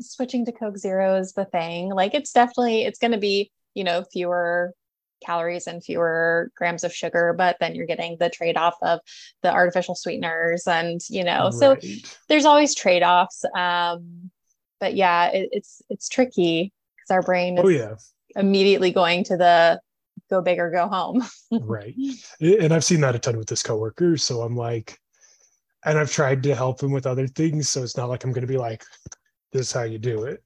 switching 0.00 0.44
to 0.46 0.52
Coke 0.52 0.78
Zero 0.78 1.16
is 1.16 1.32
the 1.32 1.44
thing. 1.44 1.90
Like 1.90 2.14
it's 2.14 2.32
definitely 2.32 2.84
it's 2.84 2.98
going 2.98 3.12
to 3.12 3.18
be, 3.18 3.50
you 3.74 3.84
know, 3.84 4.04
fewer 4.12 4.72
calories 5.24 5.66
and 5.66 5.82
fewer 5.82 6.50
grams 6.56 6.84
of 6.84 6.92
sugar, 6.92 7.34
but 7.36 7.56
then 7.60 7.74
you're 7.74 7.86
getting 7.86 8.16
the 8.18 8.28
trade-off 8.28 8.74
of 8.82 9.00
the 9.42 9.52
artificial 9.52 9.94
sweeteners 9.94 10.66
and, 10.66 11.00
you 11.08 11.24
know, 11.24 11.44
right. 11.44 11.54
so 11.54 11.76
there's 12.28 12.44
always 12.44 12.74
trade-offs. 12.74 13.44
Um, 13.56 14.30
but 14.80 14.94
yeah, 14.94 15.28
it, 15.28 15.48
it's 15.52 15.80
it's 15.88 16.08
tricky 16.08 16.72
because 16.96 17.14
our 17.14 17.22
brain 17.22 17.56
oh, 17.58 17.68
is 17.68 17.80
oh, 17.80 17.88
yeah. 17.88 18.40
immediately 18.40 18.90
going 18.90 19.22
to 19.24 19.36
the 19.36 19.80
go 20.28 20.42
big 20.42 20.58
or 20.58 20.70
go 20.70 20.88
home. 20.88 21.22
right. 21.60 21.94
And 22.40 22.72
I've 22.72 22.84
seen 22.84 23.00
that 23.02 23.14
a 23.14 23.18
ton 23.18 23.36
with 23.36 23.48
this 23.48 23.62
coworker. 23.62 24.16
So 24.16 24.42
I'm 24.42 24.56
like, 24.56 24.98
and 25.84 25.98
I've 25.98 26.10
tried 26.10 26.42
to 26.44 26.54
help 26.54 26.82
him 26.82 26.90
with 26.90 27.06
other 27.06 27.26
things. 27.26 27.68
So 27.68 27.82
it's 27.82 27.96
not 27.96 28.08
like 28.08 28.24
I'm 28.24 28.32
going 28.32 28.46
to 28.46 28.52
be 28.52 28.58
like, 28.58 28.84
this 29.52 29.68
is 29.68 29.72
how 29.72 29.82
you 29.82 29.98
do 29.98 30.24
it 30.24 30.42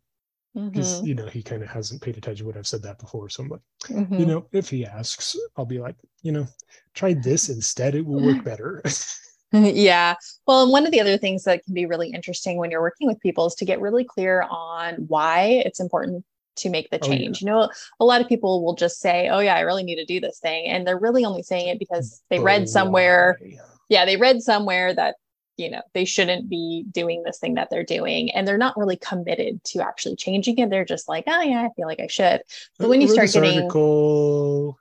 because 0.64 0.96
mm-hmm. 0.96 1.06
you 1.06 1.14
know 1.14 1.26
he 1.26 1.42
kind 1.42 1.62
of 1.62 1.68
hasn't 1.68 2.00
paid 2.00 2.16
attention 2.16 2.46
when 2.46 2.56
I've 2.56 2.66
said 2.66 2.82
that 2.82 2.98
before. 2.98 3.28
So 3.28 3.42
I'm 3.42 3.50
like, 3.50 3.60
mm-hmm. 3.84 4.14
you 4.14 4.26
know, 4.26 4.46
if 4.52 4.70
he 4.70 4.86
asks, 4.86 5.36
I'll 5.56 5.66
be 5.66 5.78
like, 5.78 5.96
you 6.22 6.32
know, 6.32 6.46
try 6.94 7.12
this 7.12 7.50
instead. 7.50 7.94
It 7.94 8.06
will 8.06 8.22
work 8.22 8.42
better. 8.42 8.82
yeah. 9.52 10.14
Well, 10.46 10.62
and 10.62 10.72
one 10.72 10.86
of 10.86 10.92
the 10.92 11.00
other 11.00 11.18
things 11.18 11.44
that 11.44 11.62
can 11.64 11.74
be 11.74 11.84
really 11.84 12.10
interesting 12.10 12.56
when 12.56 12.70
you're 12.70 12.80
working 12.80 13.06
with 13.06 13.20
people 13.20 13.46
is 13.46 13.54
to 13.56 13.66
get 13.66 13.80
really 13.80 14.04
clear 14.04 14.46
on 14.48 14.94
why 15.08 15.62
it's 15.64 15.80
important 15.80 16.24
to 16.56 16.70
make 16.70 16.88
the 16.88 16.98
change. 16.98 17.42
Oh, 17.42 17.46
yeah. 17.46 17.52
You 17.54 17.60
know, 17.60 17.70
a 18.00 18.04
lot 18.04 18.22
of 18.22 18.28
people 18.28 18.64
will 18.64 18.74
just 18.74 18.98
say, 18.98 19.28
"Oh 19.28 19.40
yeah, 19.40 19.56
I 19.56 19.60
really 19.60 19.84
need 19.84 19.96
to 19.96 20.06
do 20.06 20.20
this 20.20 20.38
thing," 20.38 20.66
and 20.66 20.86
they're 20.86 20.98
really 20.98 21.26
only 21.26 21.42
saying 21.42 21.68
it 21.68 21.78
because 21.78 22.22
they 22.30 22.38
read 22.38 22.66
somewhere. 22.68 23.38
Why? 23.40 23.58
Yeah, 23.90 24.04
they 24.06 24.16
read 24.16 24.42
somewhere 24.42 24.94
that 24.94 25.16
you 25.56 25.70
know 25.70 25.82
they 25.94 26.04
shouldn't 26.04 26.48
be 26.48 26.84
doing 26.90 27.22
this 27.22 27.38
thing 27.38 27.54
that 27.54 27.68
they're 27.70 27.84
doing 27.84 28.30
and 28.32 28.46
they're 28.46 28.58
not 28.58 28.76
really 28.76 28.96
committed 28.96 29.62
to 29.64 29.80
actually 29.80 30.16
changing 30.16 30.58
it 30.58 30.70
they're 30.70 30.84
just 30.84 31.08
like 31.08 31.24
oh 31.26 31.42
yeah 31.42 31.62
i 31.62 31.70
feel 31.74 31.86
like 31.86 32.00
i 32.00 32.06
should 32.06 32.42
but 32.78 32.88
when 32.88 33.00
you 33.00 33.08
start 33.08 33.32
getting 33.32 33.62
article 33.62 34.78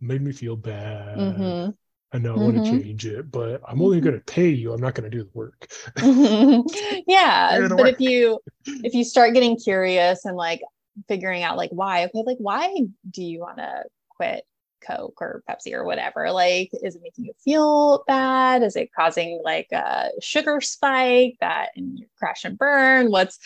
made 0.00 0.22
me 0.22 0.32
feel 0.32 0.56
bad 0.56 1.18
mm-hmm. 1.18 1.70
I 2.12 2.18
know 2.18 2.34
I 2.34 2.38
mm-hmm. 2.38 2.56
want 2.56 2.66
to 2.66 2.82
change 2.82 3.04
it, 3.04 3.30
but 3.30 3.60
I'm 3.68 3.82
only 3.82 3.98
mm-hmm. 3.98 4.06
going 4.06 4.18
to 4.18 4.24
pay 4.24 4.48
you. 4.48 4.72
I'm 4.72 4.80
not 4.80 4.94
going 4.94 5.10
to 5.10 5.14
do 5.14 5.24
the 5.24 5.30
work. 5.34 5.66
yeah, 7.06 7.58
the 7.60 7.68
but 7.68 7.78
work. 7.78 7.88
if 7.94 8.00
you 8.00 8.38
if 8.64 8.94
you 8.94 9.04
start 9.04 9.34
getting 9.34 9.58
curious 9.58 10.24
and 10.24 10.36
like 10.36 10.62
figuring 11.08 11.42
out 11.42 11.56
like 11.56 11.70
why, 11.70 12.04
okay, 12.04 12.22
like 12.24 12.38
why 12.38 12.74
do 13.10 13.22
you 13.22 13.40
want 13.40 13.58
to 13.58 13.82
quit 14.10 14.46
Coke 14.86 15.20
or 15.20 15.42
Pepsi 15.48 15.72
or 15.72 15.84
whatever? 15.84 16.30
Like, 16.30 16.70
is 16.82 16.96
it 16.96 17.02
making 17.02 17.24
you 17.24 17.32
feel 17.44 18.04
bad? 18.06 18.62
Is 18.62 18.76
it 18.76 18.90
causing 18.94 19.40
like 19.44 19.68
a 19.72 20.10
sugar 20.20 20.60
spike 20.60 21.36
that 21.40 21.70
and 21.76 22.04
crash 22.18 22.44
and 22.44 22.58
burn? 22.58 23.10
What's 23.10 23.38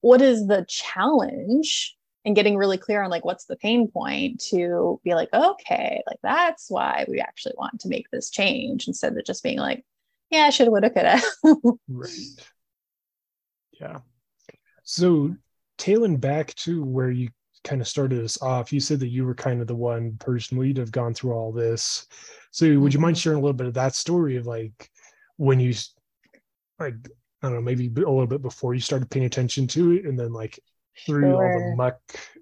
what 0.00 0.22
is 0.22 0.46
the 0.46 0.64
challenge? 0.68 1.96
And 2.26 2.36
getting 2.36 2.56
really 2.56 2.76
clear 2.76 3.02
on 3.02 3.10
like 3.10 3.24
what's 3.24 3.46
the 3.46 3.56
pain 3.56 3.88
point 3.88 4.40
to 4.50 5.00
be 5.04 5.14
like, 5.14 5.32
okay, 5.32 6.02
like 6.06 6.18
that's 6.22 6.70
why 6.70 7.06
we 7.08 7.18
actually 7.18 7.54
want 7.56 7.80
to 7.80 7.88
make 7.88 8.10
this 8.10 8.28
change 8.28 8.86
instead 8.88 9.16
of 9.16 9.24
just 9.24 9.42
being 9.42 9.58
like, 9.58 9.84
yeah, 10.30 10.42
I 10.42 10.50
should 10.50 10.66
have, 10.66 10.72
would 10.72 10.84
have, 10.84 10.92
could 10.92 11.06
have. 11.06 11.24
right. 11.88 12.10
Yeah. 13.80 13.98
So 14.82 15.34
tailing 15.78 16.18
back 16.18 16.54
to 16.56 16.84
where 16.84 17.10
you 17.10 17.30
kind 17.64 17.80
of 17.80 17.88
started 17.88 18.24
us 18.24 18.40
off, 18.42 18.72
you 18.72 18.80
said 18.80 19.00
that 19.00 19.08
you 19.08 19.24
were 19.24 19.34
kind 19.34 19.60
of 19.60 19.66
the 19.66 19.74
one 19.74 20.16
personally 20.18 20.72
to 20.74 20.80
have 20.80 20.92
gone 20.92 21.14
through 21.14 21.32
all 21.32 21.52
this. 21.52 22.06
So 22.50 22.78
would 22.78 22.94
you 22.94 23.00
mind 23.00 23.16
mm-hmm. 23.16 23.20
sharing 23.20 23.38
a 23.38 23.42
little 23.42 23.54
bit 23.54 23.66
of 23.66 23.74
that 23.74 23.94
story 23.94 24.36
of 24.36 24.46
like 24.46 24.90
when 25.36 25.60
you 25.60 25.74
like 26.78 26.94
I 27.42 27.46
don't 27.46 27.54
know, 27.54 27.62
maybe 27.62 27.86
a 27.86 27.98
little 27.98 28.26
bit 28.26 28.42
before 28.42 28.74
you 28.74 28.80
started 28.80 29.10
paying 29.10 29.24
attention 29.24 29.66
to 29.68 29.92
it 29.92 30.04
and 30.04 30.18
then 30.18 30.32
like 30.32 30.58
through 31.06 31.30
sure. 31.30 31.52
all 31.52 31.70
the 31.70 31.76
muck 31.76 32.00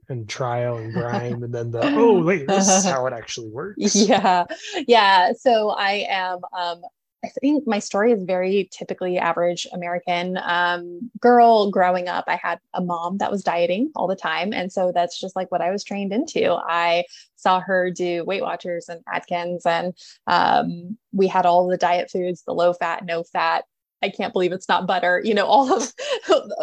and 0.09 0.29
trial 0.29 0.79
and 0.79 0.93
grime 0.95 1.43
and 1.43 1.55
then 1.55 1.71
the 1.71 1.81
oh 1.83 2.23
wait, 2.23 2.47
this 2.49 2.69
is 2.69 2.85
how 2.91 3.07
it 3.07 3.13
actually 3.13 3.51
works. 3.51 3.95
Yeah. 3.95 4.45
Yeah. 4.87 5.33
So 5.39 5.71
I 5.71 6.07
am 6.09 6.39
um 6.57 6.83
I 7.25 7.29
think 7.41 7.67
my 7.67 7.81
story 7.81 8.13
is 8.13 8.23
very 8.23 8.69
typically 8.71 9.19
average 9.19 9.67
American 9.73 10.39
um, 10.41 11.11
girl 11.21 11.71
growing 11.71 12.07
up. 12.07 12.25
I 12.29 12.39
had 12.41 12.61
a 12.75 12.81
mom 12.81 13.19
that 13.19 13.31
was 13.31 13.43
dieting 13.43 13.91
all 13.97 14.07
the 14.07 14.15
time. 14.15 14.53
And 14.53 14.73
so 14.73 14.93
that's 14.95 15.19
just 15.19 15.35
like 15.35 15.51
what 15.51 15.61
I 15.61 15.73
was 15.73 15.83
trained 15.83 16.13
into. 16.13 16.53
I 16.55 17.05
saw 17.35 17.61
her 17.61 17.91
do 17.91 18.25
Weight 18.25 18.43
Watchers 18.43 18.89
and 18.89 19.03
Atkins, 19.13 19.67
and 19.67 19.95
um, 20.29 20.97
we 21.13 21.27
had 21.27 21.45
all 21.45 21.67
the 21.67 21.77
diet 21.77 22.11
foods, 22.11 22.43
the 22.47 22.55
low 22.55 22.73
fat, 22.73 23.05
no 23.05 23.25
fat 23.25 23.65
I 24.03 24.11
can't 24.11 24.33
believe 24.33 24.53
it's 24.53 24.69
not 24.69 24.87
butter, 24.87 25.21
you 25.25 25.35
know, 25.35 25.47
all 25.49 25.73
of 25.73 25.93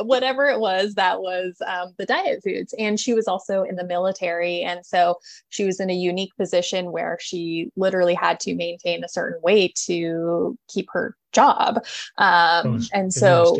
whatever 0.01 0.45
it 0.45 0.59
was 0.59 0.93
that 0.95 1.21
was 1.21 1.55
um, 1.65 1.93
the 1.97 2.05
diet 2.05 2.41
foods. 2.43 2.73
And 2.77 2.99
she 2.99 3.13
was 3.13 3.27
also 3.27 3.63
in 3.63 3.75
the 3.75 3.83
military. 3.83 4.61
And 4.61 4.85
so 4.85 5.19
she 5.49 5.65
was 5.65 5.79
in 5.79 5.89
a 5.89 5.93
unique 5.93 6.35
position 6.37 6.91
where 6.91 7.17
she 7.19 7.71
literally 7.75 8.13
had 8.13 8.39
to 8.41 8.55
maintain 8.55 9.03
a 9.03 9.09
certain 9.09 9.41
weight 9.41 9.75
to 9.85 10.57
keep 10.67 10.87
her 10.91 11.15
job. 11.33 11.77
Um, 12.17 12.65
oh, 12.65 12.79
and 12.93 13.13
so, 13.13 13.57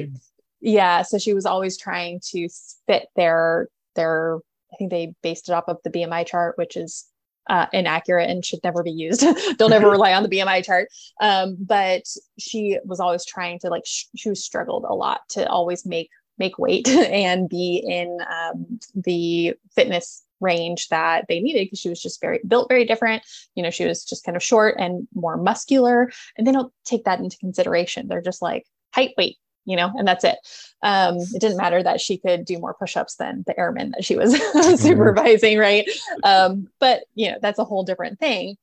yeah, 0.62 1.02
so 1.02 1.18
she 1.18 1.34
was 1.34 1.46
always 1.46 1.78
trying 1.78 2.22
to 2.32 2.48
fit 2.88 3.08
their, 3.16 3.68
their, 3.96 4.38
I 4.74 4.78
think 4.78 4.92
they 4.92 5.14
based 5.22 5.50
it 5.50 5.54
off 5.54 5.66
of 5.68 5.78
the 5.84 5.90
BMI 5.90 6.26
chart, 6.26 6.58
which 6.58 6.76
is 6.76 7.06
uh, 7.49 7.67
inaccurate 7.73 8.29
and 8.29 8.43
should 8.43 8.60
never 8.63 8.84
be 8.84 8.91
used. 8.91 9.25
Don't 9.58 9.73
ever 9.73 9.89
rely 9.91 10.13
on 10.13 10.23
the 10.23 10.29
BMI 10.29 10.63
chart. 10.63 10.89
Um, 11.21 11.58
but 11.60 12.03
she 12.39 12.79
was 12.86 12.99
always 12.99 13.25
trying 13.25 13.60
to 13.60 13.69
like 13.69 13.86
sh- 13.86 14.05
she 14.15 14.34
struggled 14.36 14.86
a 14.88 14.93
lot 14.93 15.21
to 15.29 15.47
always 15.47 15.86
make 15.86 16.10
make 16.38 16.58
weight 16.60 16.88
and 16.89 17.47
be 17.49 17.84
in 17.88 18.17
um, 18.29 18.79
the 18.93 19.53
fitness 19.73 20.23
range 20.41 20.89
that 20.89 21.25
they 21.29 21.39
needed 21.39 21.65
because 21.65 21.79
she 21.79 21.89
was 21.89 22.01
just 22.01 22.19
very 22.19 22.41
built 22.45 22.67
very 22.67 22.84
different 22.84 23.23
you 23.55 23.63
know 23.63 23.69
she 23.69 23.86
was 23.86 24.03
just 24.03 24.25
kind 24.25 24.36
of 24.36 24.43
short 24.43 24.75
and 24.77 25.08
more 25.15 25.38
muscular 25.38 26.12
and 26.38 26.45
they 26.45 26.51
don't 26.51 26.73
take 26.84 27.05
that 27.05 27.19
into 27.19 27.38
consideration 27.38 28.10
they're 28.10 28.21
just 28.21 28.41
like 28.41 28.65
height 28.93 29.12
weight 29.17 29.38
you 29.65 29.75
know, 29.75 29.91
and 29.97 30.08
that's 30.08 30.23
it. 30.23 30.38
Um, 30.82 31.17
it 31.17 31.41
didn't 31.41 31.58
matter 31.58 31.82
that 31.82 31.99
she 31.99 32.17
could 32.17 32.45
do 32.45 32.60
more 32.60 32.73
push-ups 32.73 33.15
than 33.15 33.43
the 33.47 33.60
airmen 33.60 33.91
that 33.91 34.06
she 34.06 34.15
was 34.15 34.34
mm-hmm. 34.39 34.75
supervising, 34.75 35.58
right? 35.58 35.89
Um, 36.23 36.67
but 36.80 37.04
you 37.15 37.32
know, 37.32 37.38
that's 37.41 37.60
a 37.60 37.65
whole 37.65 37.84
different 37.84 38.19
thing. 38.19 38.58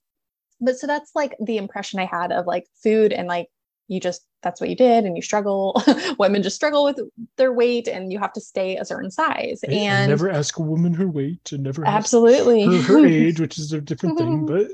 But 0.61 0.79
so 0.79 0.87
that's 0.87 1.11
like 1.15 1.35
the 1.41 1.59
impression 1.59 1.99
I 1.99 2.05
had 2.05 2.31
of 2.31 2.47
like 2.47 2.67
food 2.83 3.13
and 3.13 3.27
like 3.27 3.49
you 3.89 4.01
just 4.01 4.25
that's 4.43 4.61
what 4.61 4.71
you 4.71 4.77
did 4.77 5.05
and 5.05 5.17
you 5.17 5.23
struggle 5.23 5.81
women 6.19 6.43
just 6.43 6.57
struggle 6.57 6.85
with 6.85 6.99
their 7.37 7.53
weight 7.53 7.87
and 7.87 8.13
you 8.13 8.19
have 8.19 8.33
to 8.33 8.41
stay 8.41 8.77
a 8.77 8.85
certain 8.85 9.11
size 9.11 9.61
and, 9.63 9.73
and 9.73 10.09
never 10.09 10.31
ask 10.31 10.59
a 10.59 10.63
woman 10.63 10.95
her 10.95 11.09
weight 11.09 11.53
and 11.53 11.63
never 11.63 11.87
absolutely 11.87 12.65
her, 12.65 12.83
her, 12.83 13.07
age 13.07 13.41
which 13.41 13.59
is 13.59 13.73
a 13.73 13.81
different 13.81 14.19
thing 14.19 14.47
but 14.47 14.67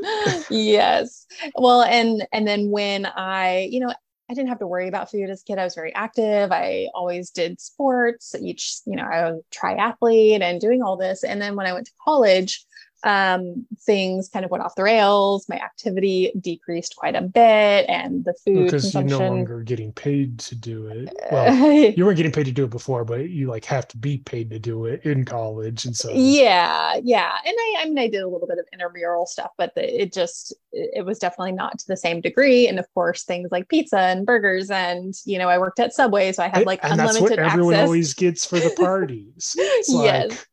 yes 0.51 1.27
well 1.57 1.83
and 1.83 2.27
and 2.33 2.47
then 2.47 2.71
when 2.71 3.07
i 3.07 3.69
you 3.71 3.81
know 3.81 3.93
I 4.31 4.35
didn't 4.35 4.51
have 4.51 4.59
to 4.59 4.67
worry 4.67 4.89
about 4.89 5.11
food 5.11 5.31
as 5.31 5.41
a 5.41 5.45
kid. 5.45 5.59
I 5.59 5.65
was 5.65 5.75
very 5.75 5.95
active. 5.95 6.53
I 6.53 6.89
always 6.95 7.31
did 7.31 7.61
sports. 7.61 8.35
Each, 8.39 8.81
you 8.85 8.95
know, 8.95 9.05
I 9.05 9.31
was 9.31 9.43
triathlete 9.51 10.43
and 10.43 10.61
doing 10.61 10.83
all 10.83 10.97
this. 10.97 11.25
And 11.25 11.41
then 11.41 11.57
when 11.57 11.67
I 11.67 11.73
went 11.73 11.87
to 11.87 11.93
college, 12.05 12.67
um, 13.05 13.67
things 13.81 14.29
kind 14.29 14.45
of 14.45 14.51
went 14.51 14.65
off 14.65 14.75
the 14.75 14.83
rails. 14.83 15.49
My 15.49 15.57
activity 15.57 16.33
decreased 16.41 16.97
quite 16.97 17.15
a 17.15 17.23
bit, 17.23 17.87
and 17.89 18.25
the 18.25 18.35
food 18.35 18.65
because 18.65 18.83
consumption... 18.83 19.09
you're 19.09 19.29
no 19.29 19.35
longer 19.35 19.63
getting 19.63 19.93
paid 19.93 20.39
to 20.41 20.57
do 20.57 20.87
it. 20.89 21.15
Well, 21.31 21.73
you 21.97 22.05
weren't 22.05 22.17
getting 22.17 22.33
paid 22.33 22.47
to 22.47 22.53
do 22.53 22.65
it 22.65 22.71
before, 22.71 23.05
but 23.05 23.31
you 23.31 23.47
like 23.47 23.65
have 23.67 23.87
to 23.89 23.97
be 23.97 24.19
paid 24.19 24.51
to 24.51 24.59
do 24.59 24.87
it 24.87 25.05
in 25.05 25.25
college, 25.25 25.85
and 25.85 25.97
so 25.97 26.11
yeah, 26.13 26.99
yeah. 27.03 27.37
And 27.47 27.55
I, 27.57 27.77
I 27.81 27.85
mean, 27.85 27.99
I 27.99 28.09
did 28.09 28.23
a 28.23 28.29
little 28.29 28.49
bit 28.49 28.59
of 28.59 28.67
intramural 28.73 29.27
stuff, 29.27 29.51
but 29.57 29.75
the, 29.77 30.03
it 30.03 30.13
just 30.13 30.55
it 30.73 31.05
was 31.05 31.19
definitely 31.21 31.53
not 31.53 31.79
to 31.79 31.87
the 31.87 31.97
same 31.97 32.21
degree. 32.21 32.67
And 32.67 32.81
of 32.81 32.87
course, 32.95 33.23
things 33.23 33.51
like 33.53 33.69
pizza 33.69 34.01
and 34.01 34.27
burgers, 34.27 34.71
and 34.71 35.15
you 35.25 35.39
know, 35.39 35.49
I 35.49 35.59
worked 35.59 35.79
at 35.79 35.93
Subway, 35.93 36.33
so 36.33 36.43
I 36.43 36.49
had 36.49 36.67
like 36.67 36.81
and 36.83 36.95
unlimited 36.95 37.23
that's 37.23 37.31
what 37.31 37.39
everyone 37.39 37.75
access. 37.75 37.87
always 37.87 38.15
gets 38.15 38.45
for 38.45 38.59
the 38.59 38.71
parties. 38.77 39.55
It's 39.57 39.93
yes. 39.93 40.31
like, 40.31 40.47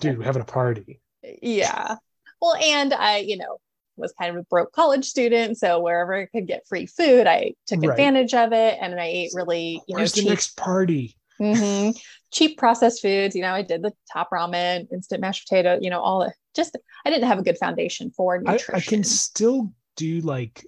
dude, 0.00 0.22
having 0.22 0.42
a 0.42 0.46
party 0.46 1.00
yeah 1.42 1.96
well 2.40 2.54
and 2.56 2.92
i 2.94 3.18
you 3.18 3.36
know 3.36 3.58
was 3.96 4.12
kind 4.18 4.30
of 4.30 4.42
a 4.42 4.44
broke 4.44 4.72
college 4.72 5.04
student. 5.04 5.58
So 5.58 5.80
wherever 5.80 6.14
I 6.14 6.26
could 6.26 6.46
get 6.46 6.66
free 6.66 6.86
food, 6.86 7.26
I 7.26 7.54
took 7.66 7.80
right. 7.80 7.90
advantage 7.90 8.34
of 8.34 8.52
it. 8.52 8.78
And 8.80 8.98
I 9.00 9.06
ate 9.06 9.30
really, 9.34 9.82
you 9.86 9.96
Where's 9.96 10.16
know, 10.16 10.22
the 10.22 10.28
next 10.30 10.56
party? 10.56 11.16
Mm-hmm. 11.40 11.90
cheap 12.32 12.56
processed 12.56 13.02
foods. 13.02 13.34
You 13.34 13.42
know, 13.42 13.52
I 13.52 13.62
did 13.62 13.82
the 13.82 13.92
top 14.10 14.30
ramen, 14.32 14.90
instant 14.92 15.20
mashed 15.20 15.46
potato, 15.48 15.78
you 15.80 15.90
know, 15.90 16.00
all 16.00 16.20
the 16.20 16.32
just, 16.54 16.76
I 17.04 17.10
didn't 17.10 17.28
have 17.28 17.38
a 17.38 17.42
good 17.42 17.58
foundation 17.58 18.10
for 18.10 18.38
nutrition. 18.38 18.74
I, 18.74 18.78
I 18.78 18.80
can 18.80 19.04
still 19.04 19.72
do 19.96 20.20
like 20.20 20.66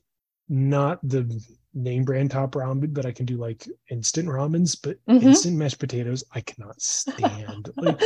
not 0.49 1.01
the 1.03 1.43
name 1.79 2.05
brand 2.05 2.31
top 2.31 2.53
ramen, 2.53 2.93
but 2.93 3.07
I 3.07 3.13
can 3.13 3.27
do 3.27 3.37
like 3.37 3.67
instant 3.91 4.29
ramens, 4.29 4.77
but 4.81 4.99
mm-hmm. 5.07 5.29
instant 5.29 5.57
mashed 5.57 5.79
potatoes, 5.79 6.25
I 6.33 6.41
cannot 6.41 6.81
stand. 6.81 7.71
Like, 7.77 8.01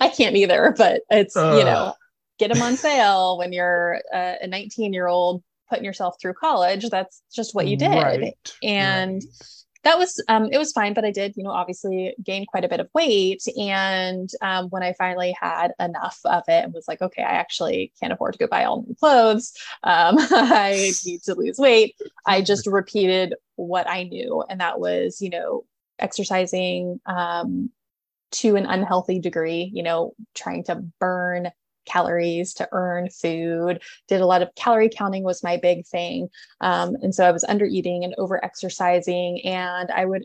I 0.00 0.08
can't 0.08 0.36
either, 0.36 0.74
but 0.76 1.02
it's, 1.10 1.36
uh, 1.36 1.56
you 1.58 1.64
know, 1.64 1.94
get 2.38 2.52
them 2.52 2.62
on 2.62 2.76
sale 2.76 3.38
when 3.38 3.52
you're 3.52 4.00
uh, 4.14 4.34
a 4.40 4.46
19 4.46 4.92
year 4.92 5.06
old 5.06 5.42
putting 5.68 5.84
yourself 5.84 6.16
through 6.20 6.34
college. 6.34 6.88
That's 6.88 7.22
just 7.34 7.54
what 7.54 7.66
you 7.66 7.76
did. 7.76 7.88
Right, 7.88 8.36
and, 8.62 9.14
right 9.14 9.61
that 9.84 9.98
was 9.98 10.22
um, 10.28 10.48
it 10.52 10.58
was 10.58 10.72
fine 10.72 10.94
but 10.94 11.04
i 11.04 11.10
did 11.10 11.36
you 11.36 11.42
know 11.42 11.50
obviously 11.50 12.14
gain 12.22 12.46
quite 12.46 12.64
a 12.64 12.68
bit 12.68 12.80
of 12.80 12.88
weight 12.94 13.42
and 13.58 14.30
um, 14.40 14.68
when 14.70 14.82
i 14.82 14.92
finally 14.94 15.34
had 15.40 15.72
enough 15.80 16.18
of 16.24 16.42
it 16.48 16.64
and 16.64 16.72
was 16.72 16.88
like 16.88 17.02
okay 17.02 17.22
i 17.22 17.32
actually 17.32 17.92
can't 18.00 18.12
afford 18.12 18.32
to 18.32 18.38
go 18.38 18.46
buy 18.46 18.64
all 18.64 18.82
new 18.82 18.94
clothes 18.94 19.52
um, 19.84 20.16
i 20.18 20.90
need 21.04 21.22
to 21.22 21.34
lose 21.34 21.58
weight 21.58 21.94
i 22.26 22.40
just 22.40 22.66
repeated 22.66 23.34
what 23.56 23.88
i 23.88 24.04
knew 24.04 24.42
and 24.48 24.60
that 24.60 24.80
was 24.80 25.20
you 25.20 25.30
know 25.30 25.64
exercising 25.98 27.00
um, 27.06 27.70
to 28.30 28.56
an 28.56 28.66
unhealthy 28.66 29.18
degree 29.18 29.70
you 29.72 29.82
know 29.82 30.14
trying 30.34 30.64
to 30.64 30.76
burn 30.98 31.50
calories 31.84 32.54
to 32.54 32.68
earn 32.72 33.08
food. 33.10 33.82
Did 34.08 34.20
a 34.20 34.26
lot 34.26 34.42
of 34.42 34.54
calorie 34.54 34.90
counting 34.90 35.24
was 35.24 35.42
my 35.42 35.56
big 35.56 35.86
thing. 35.86 36.28
Um, 36.60 36.96
and 37.02 37.14
so 37.14 37.24
i 37.24 37.32
was 37.32 37.44
under 37.44 37.64
eating 37.64 38.04
and 38.04 38.14
over 38.18 38.42
exercising 38.44 39.40
and 39.44 39.90
i 39.90 40.04
would 40.04 40.24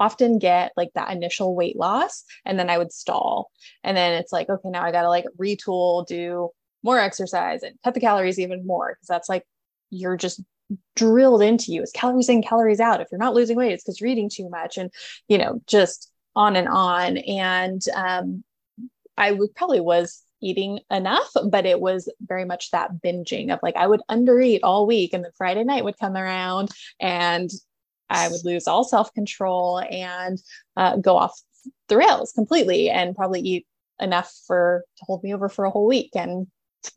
often 0.00 0.38
get 0.38 0.72
like 0.76 0.90
that 0.94 1.12
initial 1.12 1.54
weight 1.54 1.76
loss 1.76 2.24
and 2.44 2.58
then 2.58 2.70
i 2.70 2.78
would 2.78 2.92
stall. 2.92 3.50
And 3.82 3.96
then 3.96 4.12
it's 4.14 4.32
like 4.32 4.48
okay 4.48 4.68
now 4.70 4.82
i 4.82 4.92
gotta 4.92 5.08
like 5.08 5.26
retool 5.38 6.06
do 6.06 6.50
more 6.82 6.98
exercise 6.98 7.62
and 7.62 7.76
cut 7.82 7.94
the 7.94 8.00
calories 8.00 8.38
even 8.38 8.66
more 8.66 8.94
because 8.94 9.08
that's 9.08 9.28
like 9.28 9.44
you're 9.90 10.16
just 10.16 10.42
drilled 10.96 11.42
into 11.42 11.72
you. 11.72 11.82
It's 11.82 11.92
calories 11.92 12.28
in 12.28 12.42
calories 12.42 12.80
out. 12.80 13.00
If 13.00 13.08
you're 13.12 13.18
not 13.18 13.34
losing 13.34 13.56
weight 13.56 13.72
it's 13.72 13.84
because 13.84 14.00
you're 14.00 14.10
eating 14.10 14.30
too 14.30 14.48
much 14.48 14.78
and 14.78 14.90
you 15.28 15.38
know 15.38 15.60
just 15.66 16.10
on 16.36 16.56
and 16.56 16.68
on. 16.68 17.18
And 17.18 17.82
um, 17.94 18.44
i 19.16 19.30
would 19.30 19.54
probably 19.54 19.80
was 19.80 20.23
eating 20.44 20.80
enough, 20.90 21.30
but 21.50 21.66
it 21.66 21.80
was 21.80 22.12
very 22.20 22.44
much 22.44 22.70
that 22.70 22.90
binging 23.02 23.52
of 23.52 23.60
like 23.62 23.76
I 23.76 23.86
would 23.86 24.02
undereat 24.10 24.60
all 24.62 24.86
week 24.86 25.12
and 25.12 25.24
then 25.24 25.32
Friday 25.36 25.64
night 25.64 25.84
would 25.84 25.98
come 25.98 26.16
around 26.16 26.70
and 27.00 27.50
I 28.10 28.28
would 28.28 28.44
lose 28.44 28.68
all 28.68 28.84
self 28.84 29.12
control 29.14 29.80
and 29.80 30.38
uh, 30.76 30.96
go 30.96 31.16
off 31.16 31.40
the 31.88 31.96
rails 31.96 32.32
completely 32.32 32.90
and 32.90 33.16
probably 33.16 33.40
eat 33.40 33.66
enough 34.00 34.32
for 34.46 34.84
to 34.98 35.04
hold 35.04 35.22
me 35.22 35.34
over 35.34 35.48
for 35.48 35.64
a 35.64 35.70
whole 35.70 35.86
week. 35.86 36.10
And 36.14 36.46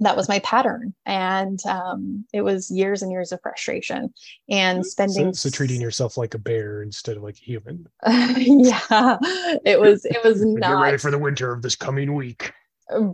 that 0.02 0.18
was 0.18 0.28
my 0.28 0.40
pattern. 0.40 0.94
And 1.06 1.60
um, 1.66 2.26
it 2.34 2.42
was 2.42 2.70
years 2.70 3.02
and 3.02 3.12
years 3.12 3.32
of 3.32 3.40
frustration 3.42 4.14
and 4.50 4.86
spending. 4.86 5.34
So, 5.34 5.50
so 5.50 5.56
treating 5.56 5.80
yourself 5.80 6.18
like 6.18 6.34
a 6.34 6.40
bear 6.40 6.82
instead 6.82 7.16
of 7.16 7.24
like 7.24 7.38
a 7.38 7.46
human. 7.46 7.88
yeah, 8.06 9.18
it 9.66 9.80
was, 9.80 10.04
it 10.06 10.22
was 10.26 10.44
not. 10.44 10.82
Ready 10.82 10.98
for 10.98 11.12
the 11.12 11.18
winter 11.18 11.54
of 11.54 11.62
this 11.62 11.76
coming 11.76 12.14
week 12.16 12.52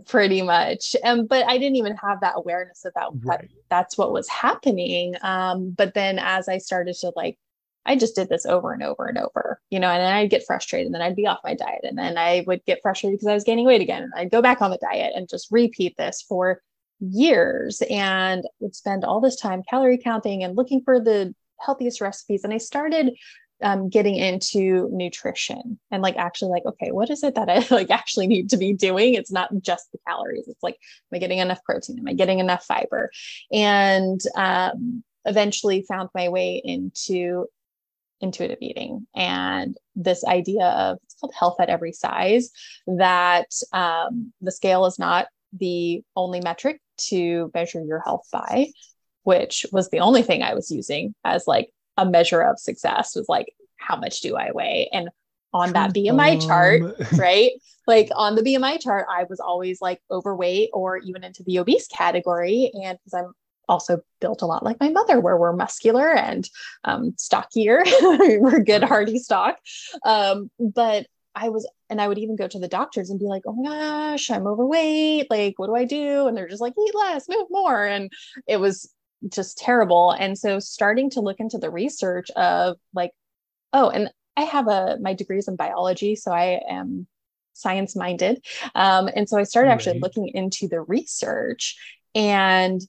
pretty 0.06 0.42
much. 0.42 0.94
Um, 1.02 1.26
but 1.26 1.46
i 1.46 1.58
didn't 1.58 1.76
even 1.76 1.96
have 1.96 2.20
that 2.20 2.34
awareness 2.36 2.84
of 2.84 2.92
that 2.94 3.08
right. 3.24 3.50
that's 3.70 3.98
what 3.98 4.12
was 4.12 4.28
happening. 4.28 5.14
Um, 5.22 5.70
but 5.70 5.94
then 5.94 6.18
as 6.18 6.48
i 6.48 6.58
started 6.58 6.94
to 6.96 7.12
like 7.16 7.38
i 7.86 7.96
just 7.96 8.14
did 8.14 8.28
this 8.28 8.46
over 8.46 8.72
and 8.72 8.82
over 8.82 9.06
and 9.06 9.18
over 9.18 9.60
you 9.70 9.78
know 9.78 9.88
and 9.88 10.00
then 10.00 10.12
i'd 10.12 10.30
get 10.30 10.46
frustrated 10.46 10.86
and 10.86 10.94
then 10.94 11.02
i'd 11.02 11.16
be 11.16 11.26
off 11.26 11.40
my 11.44 11.54
diet 11.54 11.80
and 11.82 11.98
then 11.98 12.16
i 12.16 12.42
would 12.46 12.64
get 12.64 12.80
frustrated 12.82 13.18
because 13.18 13.28
i 13.28 13.34
was 13.34 13.44
gaining 13.44 13.66
weight 13.66 13.82
again 13.82 14.02
and 14.02 14.12
i'd 14.16 14.30
go 14.30 14.40
back 14.40 14.62
on 14.62 14.70
the 14.70 14.78
diet 14.78 15.12
and 15.14 15.28
just 15.28 15.48
repeat 15.50 15.94
this 15.96 16.22
for 16.22 16.62
years 17.00 17.82
and 17.90 18.44
would 18.60 18.74
spend 18.74 19.04
all 19.04 19.20
this 19.20 19.36
time 19.36 19.62
calorie 19.68 19.98
counting 19.98 20.42
and 20.42 20.56
looking 20.56 20.80
for 20.82 21.00
the 21.00 21.34
healthiest 21.60 22.00
recipes. 22.00 22.44
And 22.44 22.52
i 22.52 22.58
started 22.58 23.14
um, 23.62 23.88
getting 23.88 24.16
into 24.16 24.88
nutrition 24.92 25.78
and 25.90 26.02
like 26.02 26.16
actually 26.16 26.50
like 26.50 26.66
okay 26.66 26.90
what 26.90 27.08
is 27.08 27.22
it 27.22 27.34
that 27.36 27.48
i 27.48 27.64
like 27.74 27.90
actually 27.90 28.26
need 28.26 28.50
to 28.50 28.56
be 28.56 28.72
doing? 28.72 29.14
It's 29.14 29.32
not 29.32 29.50
just 29.60 29.90
the 29.92 29.98
calories. 30.06 30.48
It's 30.48 30.62
like 30.62 30.74
am 30.74 31.16
i 31.16 31.18
getting 31.18 31.38
enough 31.38 31.62
protein? 31.64 31.98
Am 31.98 32.08
i 32.08 32.12
getting 32.14 32.38
enough 32.38 32.64
fiber? 32.64 33.10
And 33.52 34.20
um, 34.36 35.02
eventually 35.24 35.84
found 35.88 36.10
my 36.14 36.28
way 36.28 36.60
into 36.62 37.46
intuitive 38.20 38.58
eating 38.60 39.06
and 39.14 39.76
this 39.96 40.24
idea 40.24 40.64
of 40.64 40.98
it's 41.04 41.14
called 41.20 41.34
health 41.38 41.56
at 41.60 41.68
every 41.68 41.92
size 41.92 42.50
that 42.86 43.48
um, 43.72 44.32
the 44.40 44.52
scale 44.52 44.86
is 44.86 44.98
not 44.98 45.26
the 45.52 46.02
only 46.16 46.40
metric 46.40 46.80
to 46.96 47.50
measure 47.54 47.82
your 47.84 48.00
health 48.00 48.26
by 48.32 48.68
which 49.24 49.66
was 49.72 49.90
the 49.90 50.00
only 50.00 50.22
thing 50.22 50.42
i 50.42 50.54
was 50.54 50.70
using 50.70 51.14
as 51.24 51.44
like 51.46 51.70
a 51.96 52.06
measure 52.06 52.40
of 52.40 52.58
success 52.58 53.14
was 53.14 53.28
like 53.28 53.54
how 53.76 53.96
much 53.96 54.20
do 54.20 54.36
I 54.36 54.50
weigh 54.52 54.88
and 54.92 55.08
on 55.54 55.72
that 55.72 55.94
BMI 55.94 56.44
chart, 56.44 56.82
right? 57.16 57.52
Like 57.86 58.10
on 58.14 58.34
the 58.34 58.42
BMI 58.42 58.80
chart, 58.80 59.06
I 59.08 59.24
was 59.30 59.38
always 59.38 59.80
like 59.80 60.00
overweight 60.10 60.70
or 60.72 60.98
even 60.98 61.22
into 61.22 61.44
the 61.44 61.60
obese 61.60 61.86
category. 61.86 62.70
And 62.74 62.98
because 62.98 63.14
I'm 63.14 63.32
also 63.68 64.00
built 64.20 64.42
a 64.42 64.46
lot 64.46 64.64
like 64.64 64.80
my 64.80 64.90
mother, 64.90 65.20
where 65.20 65.36
we're 65.36 65.52
muscular 65.52 66.12
and 66.12 66.48
um, 66.82 67.14
stockier, 67.16 67.84
we're 68.02 68.60
good 68.60 68.82
hardy 68.82 69.18
stock. 69.18 69.58
Um, 70.04 70.50
but 70.58 71.06
I 71.36 71.50
was, 71.50 71.68
and 71.88 72.00
I 72.00 72.08
would 72.08 72.18
even 72.18 72.36
go 72.36 72.48
to 72.48 72.58
the 72.58 72.68
doctors 72.68 73.10
and 73.10 73.20
be 73.20 73.26
like, 73.26 73.42
oh 73.46 73.52
my 73.52 73.68
gosh, 73.68 74.30
I'm 74.30 74.46
overweight. 74.46 75.30
Like, 75.30 75.58
what 75.58 75.68
do 75.68 75.76
I 75.76 75.84
do? 75.84 76.26
And 76.26 76.36
they're 76.36 76.48
just 76.48 76.62
like, 76.62 76.74
eat 76.78 76.94
less, 76.94 77.28
move 77.28 77.46
more. 77.50 77.84
And 77.84 78.10
it 78.48 78.58
was 78.58 78.92
just 79.28 79.58
terrible. 79.58 80.10
And 80.10 80.38
so 80.38 80.58
starting 80.58 81.10
to 81.10 81.20
look 81.20 81.40
into 81.40 81.58
the 81.58 81.70
research 81.70 82.30
of 82.32 82.76
like, 82.94 83.12
oh, 83.72 83.88
and 83.88 84.10
I 84.36 84.42
have 84.42 84.68
a 84.68 84.98
my 85.00 85.14
degrees 85.14 85.48
in 85.48 85.56
biology, 85.56 86.16
so 86.16 86.32
I 86.32 86.60
am 86.68 87.06
science 87.52 87.94
minded. 87.94 88.44
Um, 88.74 89.08
and 89.14 89.28
so 89.28 89.38
I 89.38 89.44
started 89.44 89.68
right. 89.68 89.74
actually 89.74 90.00
looking 90.00 90.28
into 90.28 90.68
the 90.68 90.80
research 90.80 91.76
and 92.14 92.80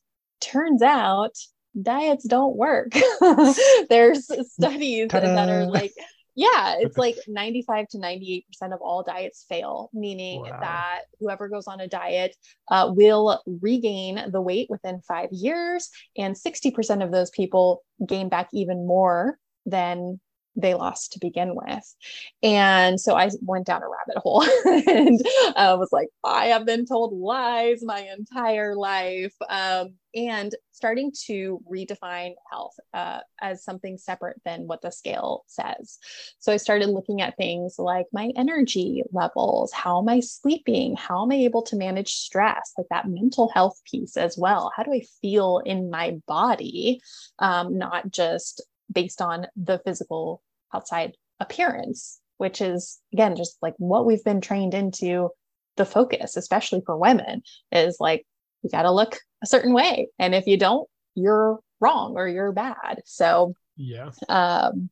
turns 0.42 0.82
out 0.82 1.36
diets 1.80 2.26
don't 2.26 2.56
work. 2.56 2.94
There's 3.90 4.26
studies 4.52 5.10
Ta-da. 5.10 5.36
that 5.36 5.50
are 5.50 5.66
like 5.66 5.94
yeah, 6.36 6.76
it's 6.80 6.98
like 6.98 7.16
95 7.28 7.88
to 7.90 7.98
98% 7.98 8.44
of 8.74 8.82
all 8.82 9.04
diets 9.04 9.46
fail, 9.48 9.90
meaning 9.94 10.42
wow. 10.42 10.60
that 10.60 11.02
whoever 11.20 11.48
goes 11.48 11.68
on 11.68 11.80
a 11.80 11.88
diet 11.88 12.36
uh, 12.70 12.92
will 12.94 13.42
regain 13.62 14.32
the 14.32 14.42
weight 14.42 14.68
within 14.70 15.02
five 15.02 15.30
years. 15.32 15.90
And 16.18 16.36
60% 16.36 17.04
of 17.04 17.12
those 17.12 17.30
people 17.30 17.84
gain 18.06 18.30
back 18.30 18.50
even 18.54 18.86
more 18.86 19.40
than 19.66 20.20
they 20.56 20.74
lost 20.74 21.14
to 21.14 21.20
begin 21.20 21.54
with. 21.56 21.96
And 22.44 23.00
so 23.00 23.16
I 23.16 23.30
went 23.42 23.66
down 23.66 23.84
a 23.84 23.88
rabbit 23.88 24.22
hole 24.22 24.44
and 24.66 25.20
uh, 25.56 25.76
was 25.80 25.90
like, 25.92 26.10
I 26.24 26.48
have 26.48 26.66
been 26.66 26.86
told 26.86 27.18
lies 27.18 27.84
my 27.84 28.08
entire 28.18 28.76
life. 28.76 29.36
Um, 29.50 29.96
and 30.16 30.56
starting 30.72 31.12
to 31.26 31.62
redefine 31.70 32.34
health 32.50 32.76
uh, 32.94 33.20
as 33.42 33.64
something 33.64 33.98
separate 33.98 34.42
than 34.46 34.66
what 34.66 34.82
the 34.82 34.92
scale 34.92 35.44
says. 35.48 36.00
So 36.40 36.54
I 36.54 36.58
started 36.58 36.88
looking 36.88 37.22
at 37.22 37.36
things 37.36 37.76
like 37.78 38.06
my 38.14 38.32
energy 38.38 39.04
levels, 39.12 39.74
how 39.74 40.00
am 40.00 40.08
I 40.08 40.22
sleeping, 40.22 40.96
how 40.96 41.24
am 41.24 41.32
I 41.32 41.36
able 41.36 41.64
to 41.64 41.76
manage 41.76 42.14
stress, 42.14 42.72
like 42.78 42.88
that 42.90 43.10
mental 43.10 43.50
health 43.50 43.82
piece 43.90 44.16
as 44.16 44.38
well. 44.38 44.72
How 44.76 44.84
do 44.84 44.94
I 44.94 45.02
feel 45.22 45.62
in 45.66 45.90
my 45.90 46.18
body, 46.28 47.02
um, 47.40 47.78
not 47.78 48.10
just 48.10 48.62
based 48.92 49.22
on 49.22 49.48
the 49.56 49.80
physical 49.80 50.42
outside 50.76 51.14
appearance, 51.40 52.20
which 52.38 52.62
is 52.62 53.00
again 53.14 53.36
just 53.36 53.58
like 53.62 53.74
what 53.78 54.06
we've 54.06 54.24
been 54.24 54.42
trained 54.42 54.74
into 54.74 55.30
the 55.78 55.86
focus, 55.86 56.38
especially 56.38 56.82
for 56.86 56.98
women, 56.98 57.42
is 57.72 57.98
like 58.00 58.26
you 58.62 58.70
got 58.70 58.84
to 58.84 58.92
look 58.92 59.18
a 59.44 59.48
certain 59.48 59.74
way. 59.74 60.08
And 60.20 60.34
if 60.34 60.48
you 60.48 60.58
don't, 60.58 60.88
you're 61.16 61.60
wrong 61.80 62.16
or 62.16 62.28
you're 62.28 62.52
bad. 62.52 63.02
So, 63.06 63.54
yeah. 63.78 64.12
Um, 64.30 64.90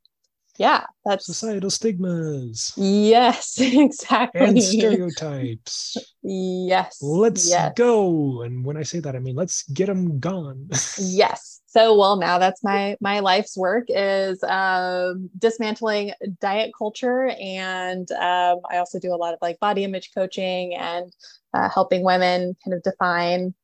yeah, 0.57 0.85
that's 1.05 1.25
societal 1.25 1.69
stigmas. 1.69 2.73
Yes, 2.77 3.57
exactly. 3.59 4.41
And 4.41 4.61
stereotypes. 4.61 5.97
yes. 6.21 6.99
Let's 7.01 7.49
yes. 7.49 7.73
go. 7.75 8.43
And 8.43 8.63
when 8.63 8.77
I 8.77 8.83
say 8.83 8.99
that, 8.99 9.15
I 9.15 9.19
mean 9.19 9.35
let's 9.35 9.63
get 9.69 9.87
them 9.87 10.19
gone. 10.19 10.69
yes 10.99 11.61
so 11.65 11.97
well 11.97 12.17
now 12.17 12.37
that's 12.37 12.63
my 12.63 12.95
my 13.01 13.19
life's 13.19 13.57
work 13.57 13.85
is 13.87 14.43
um, 14.43 15.27
dismantling 15.39 16.11
diet 16.39 16.71
culture 16.77 17.31
and 17.41 18.11
um, 18.11 18.59
i 18.69 18.77
also 18.77 18.99
do 18.99 19.11
a 19.11 19.17
lot 19.17 19.33
of 19.33 19.39
like 19.41 19.59
body 19.59 19.83
image 19.83 20.11
coaching 20.13 20.75
and 20.75 21.11
uh, 21.55 21.67
helping 21.69 22.03
women 22.03 22.55
kind 22.63 22.75
of 22.75 22.83
define 22.83 23.55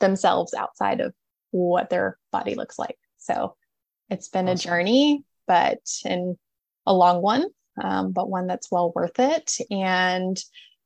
themselves 0.00 0.54
outside 0.54 1.00
of 1.00 1.14
what 1.50 1.90
their 1.90 2.18
body 2.32 2.54
looks 2.54 2.78
like. 2.78 2.98
So 3.18 3.56
it's 4.10 4.28
been 4.28 4.48
awesome. 4.48 4.54
a 4.54 4.72
journey, 4.72 5.24
but 5.46 5.78
and 6.04 6.36
a 6.86 6.94
long 6.94 7.22
one, 7.22 7.46
um, 7.82 8.12
but 8.12 8.28
one 8.28 8.46
that's 8.46 8.70
well 8.70 8.92
worth 8.94 9.18
it. 9.18 9.56
And 9.70 10.38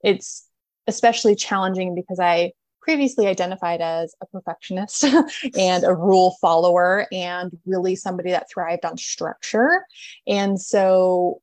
it's 0.03 0.47
especially 0.87 1.35
challenging 1.35 1.94
because 1.94 2.18
I 2.21 2.53
previously 2.81 3.27
identified 3.27 3.83
as 3.83 4.14
a 4.23 4.27
perfectionist 4.27 5.05
and 5.59 5.85
a 5.85 5.94
rule 5.94 6.37
follower 6.40 7.07
and 7.12 7.53
really 7.66 7.94
somebody 7.94 8.31
that 8.31 8.49
thrived 8.51 8.85
on 8.85 8.97
structure. 8.97 9.85
And 10.27 10.59
so 10.61 11.42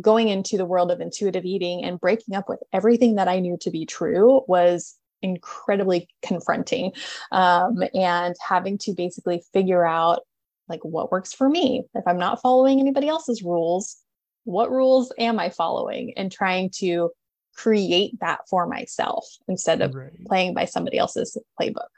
going 0.00 0.28
into 0.28 0.56
the 0.56 0.64
world 0.64 0.90
of 0.90 1.00
intuitive 1.00 1.44
eating 1.44 1.84
and 1.84 2.00
breaking 2.00 2.34
up 2.34 2.48
with 2.48 2.60
everything 2.72 3.16
that 3.16 3.28
I 3.28 3.38
knew 3.38 3.56
to 3.60 3.70
be 3.70 3.86
true 3.86 4.42
was 4.48 4.96
incredibly 5.20 6.08
confronting 6.22 6.92
um, 7.30 7.82
and 7.94 8.34
having 8.46 8.76
to 8.78 8.92
basically 8.92 9.42
figure 9.52 9.86
out 9.86 10.22
like 10.68 10.80
what 10.84 11.12
works 11.12 11.32
for 11.32 11.48
me 11.48 11.84
if 11.94 12.04
i'm 12.06 12.18
not 12.18 12.40
following 12.40 12.80
anybody 12.80 13.08
else's 13.08 13.42
rules 13.42 13.98
what 14.44 14.70
rules 14.70 15.12
am 15.18 15.38
i 15.38 15.48
following 15.48 16.12
and 16.16 16.30
trying 16.32 16.70
to 16.70 17.10
create 17.54 18.18
that 18.20 18.40
for 18.48 18.66
myself 18.66 19.26
instead 19.48 19.82
of 19.82 19.94
right. 19.94 20.12
playing 20.26 20.54
by 20.54 20.64
somebody 20.64 20.98
else's 20.98 21.36
playbook 21.60 21.88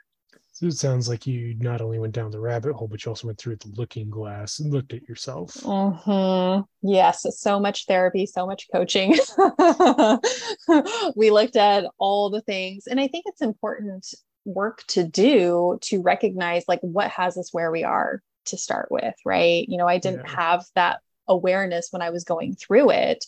so 0.55 0.66
it 0.66 0.74
sounds 0.74 1.09
like 1.09 1.27
you 1.27 1.57
not 1.59 1.81
only 1.81 1.98
went 1.98 2.14
down 2.14 2.31
the 2.31 2.38
rabbit 2.38 2.74
hole, 2.74 2.87
but 2.87 3.05
you 3.05 3.09
also 3.09 3.27
went 3.27 3.40
through 3.40 3.57
the 3.57 3.72
looking 3.74 4.09
glass 4.09 4.61
and 4.61 4.72
looked 4.72 4.92
at 4.92 5.03
yourself. 5.09 5.53
Mm-hmm. 5.55 6.88
Yes, 6.88 7.27
so 7.37 7.59
much 7.59 7.87
therapy, 7.87 8.24
so 8.24 8.46
much 8.46 8.68
coaching. 8.72 9.18
we 11.16 11.33
looked 11.33 11.57
at 11.57 11.87
all 11.98 12.31
the 12.31 12.40
things. 12.40 12.87
And 12.87 13.00
I 13.00 13.09
think 13.09 13.24
it's 13.27 13.42
important 13.42 14.07
work 14.44 14.85
to 14.87 15.03
do 15.03 15.77
to 15.83 16.00
recognize 16.03 16.64
like 16.68 16.81
what 16.83 17.11
has 17.11 17.37
us 17.37 17.53
where 17.53 17.72
we 17.72 17.83
are 17.83 18.22
to 18.46 18.59
start 18.59 18.88
with, 18.90 19.14
right? 19.24 19.66
You 19.68 19.78
know, 19.78 19.88
I 19.88 19.98
didn't 19.98 20.26
yeah. 20.26 20.37
have 20.37 20.64
that 20.74 21.00
awareness 21.28 21.88
when 21.90 22.02
I 22.02 22.11
was 22.11 22.24
going 22.24 22.54
through 22.54 22.90
it. 22.90 23.24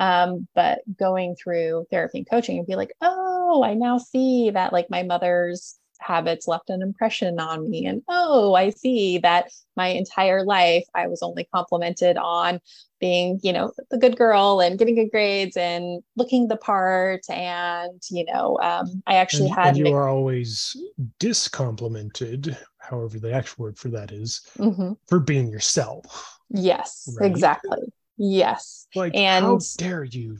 Um, 0.00 0.46
but 0.54 0.78
going 0.96 1.34
through 1.34 1.86
therapy 1.90 2.18
and 2.18 2.30
coaching 2.30 2.58
and 2.58 2.66
be 2.66 2.76
like, 2.76 2.92
oh, 3.00 3.64
I 3.64 3.74
now 3.74 3.98
see 3.98 4.50
that 4.50 4.72
like 4.72 4.88
my 4.90 5.02
mother's 5.02 5.76
habits 6.00 6.48
left 6.48 6.70
an 6.70 6.82
impression 6.82 7.38
on 7.38 7.68
me. 7.68 7.86
And 7.86 8.02
oh, 8.08 8.54
I 8.54 8.70
see 8.70 9.18
that 9.18 9.50
my 9.76 9.88
entire 9.88 10.44
life 10.44 10.84
I 10.94 11.06
was 11.06 11.22
only 11.22 11.48
complimented 11.52 12.16
on 12.16 12.60
being, 13.00 13.38
you 13.42 13.52
know, 13.52 13.72
the 13.90 13.98
good 13.98 14.16
girl 14.16 14.60
and 14.60 14.78
getting 14.78 14.96
good 14.96 15.10
grades 15.10 15.56
and 15.56 16.02
looking 16.16 16.48
the 16.48 16.56
part. 16.56 17.22
And, 17.28 18.00
you 18.10 18.24
know, 18.24 18.58
um, 18.60 19.02
I 19.06 19.14
actually 19.14 19.48
and, 19.48 19.54
had. 19.54 19.76
And 19.76 19.86
you 19.86 19.94
are 19.94 20.08
always 20.08 20.76
discomplimented, 21.18 22.56
however, 22.78 23.18
the 23.18 23.32
actual 23.32 23.64
word 23.64 23.78
for 23.78 23.88
that 23.90 24.10
is, 24.10 24.42
mm-hmm. 24.58 24.92
for 25.06 25.20
being 25.20 25.48
yourself. 25.48 26.38
Yes, 26.50 27.14
right? 27.18 27.30
exactly. 27.30 27.92
Yes. 28.16 28.86
Like, 28.94 29.14
and 29.14 29.44
how 29.44 29.58
dare 29.76 30.04
you 30.04 30.38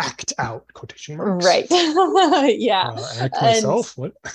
act 0.00 0.32
out 0.38 0.66
quotation 0.72 1.16
marks. 1.16 1.44
Right. 1.44 1.66
Yeah. 2.58 2.88
Uh, 2.88 3.14
act 3.20 3.36
myself 3.40 3.96
and, 3.96 4.12
what? 4.22 4.34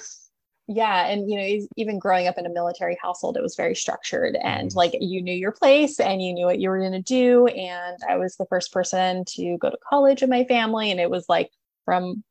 Yeah 0.67 1.05
and 1.07 1.29
you 1.29 1.37
know 1.37 1.67
even 1.75 1.99
growing 1.99 2.27
up 2.27 2.37
in 2.37 2.45
a 2.45 2.49
military 2.49 2.97
household 3.01 3.37
it 3.37 3.43
was 3.43 3.55
very 3.55 3.75
structured 3.75 4.35
and 4.41 4.69
mm-hmm. 4.69 4.77
like 4.77 4.95
you 4.99 5.21
knew 5.21 5.33
your 5.33 5.51
place 5.51 5.99
and 5.99 6.23
you 6.23 6.33
knew 6.33 6.45
what 6.45 6.59
you 6.59 6.69
were 6.69 6.79
going 6.79 6.91
to 6.91 7.01
do 7.01 7.45
and 7.47 7.97
i 8.09 8.17
was 8.17 8.35
the 8.35 8.47
first 8.47 8.73
person 8.73 9.23
to 9.25 9.57
go 9.59 9.69
to 9.69 9.77
college 9.87 10.23
in 10.23 10.29
my 10.29 10.43
family 10.45 10.89
and 10.89 10.99
it 10.99 11.11
was 11.11 11.25
like 11.29 11.51
from 11.83 12.23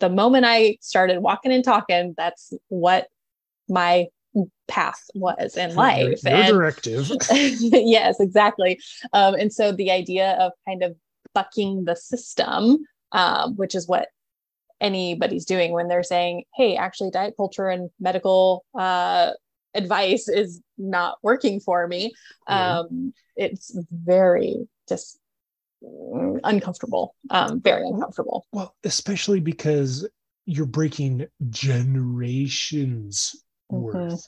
the 0.00 0.08
moment 0.08 0.46
i 0.46 0.78
started 0.80 1.18
walking 1.18 1.52
and 1.52 1.62
talking 1.62 2.14
that's 2.16 2.54
what 2.68 3.08
my 3.68 4.06
path 4.66 5.02
was 5.14 5.56
in 5.56 5.74
life 5.74 6.22
your, 6.24 6.32
your 6.32 6.42
and, 6.42 6.48
directive. 6.48 7.10
Yes 7.30 8.18
exactly. 8.18 8.80
Um, 9.12 9.34
and 9.34 9.52
so 9.52 9.72
the 9.72 9.90
idea 9.90 10.32
of 10.40 10.52
kind 10.66 10.82
of 10.82 10.96
bucking 11.34 11.84
the 11.84 11.96
system, 11.96 12.78
um, 13.12 13.56
which 13.56 13.74
is 13.74 13.86
what 13.88 14.08
anybody's 14.80 15.44
doing 15.44 15.72
when 15.72 15.88
they're 15.88 16.02
saying, 16.02 16.44
hey, 16.54 16.76
actually, 16.76 17.10
diet 17.10 17.34
culture 17.36 17.68
and 17.68 17.90
medical 18.00 18.64
uh, 18.78 19.30
advice 19.74 20.28
is 20.28 20.60
not 20.78 21.18
working 21.22 21.60
for 21.60 21.86
me. 21.86 22.12
Um, 22.46 23.12
it's 23.36 23.76
very 23.90 24.68
just 24.88 25.18
uncomfortable, 26.44 27.14
um, 27.30 27.60
very 27.60 27.86
uncomfortable. 27.86 28.46
Well, 28.52 28.74
especially 28.84 29.40
because 29.40 30.08
you're 30.46 30.66
breaking 30.66 31.26
generations 31.50 33.34
mm-hmm. 33.70 33.82
worth 33.82 34.26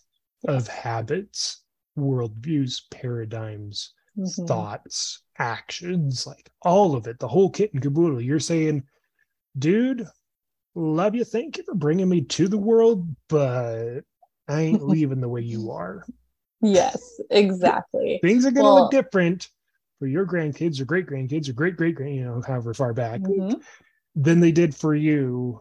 of 0.49 0.69
habits, 0.69 1.63
worldviews, 1.99 2.83
paradigms, 2.91 3.93
mm-hmm. 4.19 4.47
thoughts, 4.47 5.23
actions, 5.39 6.27
like 6.27 6.51
all 6.63 6.95
of 6.95 7.07
it, 7.07 7.19
the 7.19 7.29
whole 7.29 7.51
kit 7.51 7.73
and 7.73 7.83
caboodle. 7.83 8.21
You're 8.21 8.41
saying, 8.41 8.85
dude, 9.59 10.07
love 10.75 11.15
you. 11.15 11.25
Thank 11.25 11.59
you 11.59 11.65
for 11.65 11.75
bringing 11.75 12.09
me 12.09 12.23
to 12.23 12.49
the 12.49 12.59
world, 12.59 13.09
but 13.29 14.01
I 14.49 14.61
ain't 14.61 14.83
leaving 14.87 15.21
the 15.21 15.29
way 15.29 15.43
you 15.43 15.71
are. 15.71 16.05
Yes, 16.61 17.21
exactly. 17.31 18.19
Things 18.23 18.47
are 18.47 18.51
going 18.51 18.65
to 18.65 18.73
well, 18.73 18.83
look 18.83 18.91
different 18.91 19.51
for 19.99 20.07
your 20.07 20.27
grandkids 20.27 20.81
or 20.81 20.85
great 20.85 21.07
grandkids 21.07 21.49
or 21.49 21.53
great 21.53 21.77
great 21.77 21.95
grand, 21.95 22.17
you 22.17 22.25
know, 22.25 22.43
however 22.47 22.75
far 22.75 22.93
back 22.93 23.21
mm-hmm. 23.21 23.59
than 24.15 24.41
they 24.41 24.53
did 24.53 24.75
for 24.75 24.95
you 24.95 25.61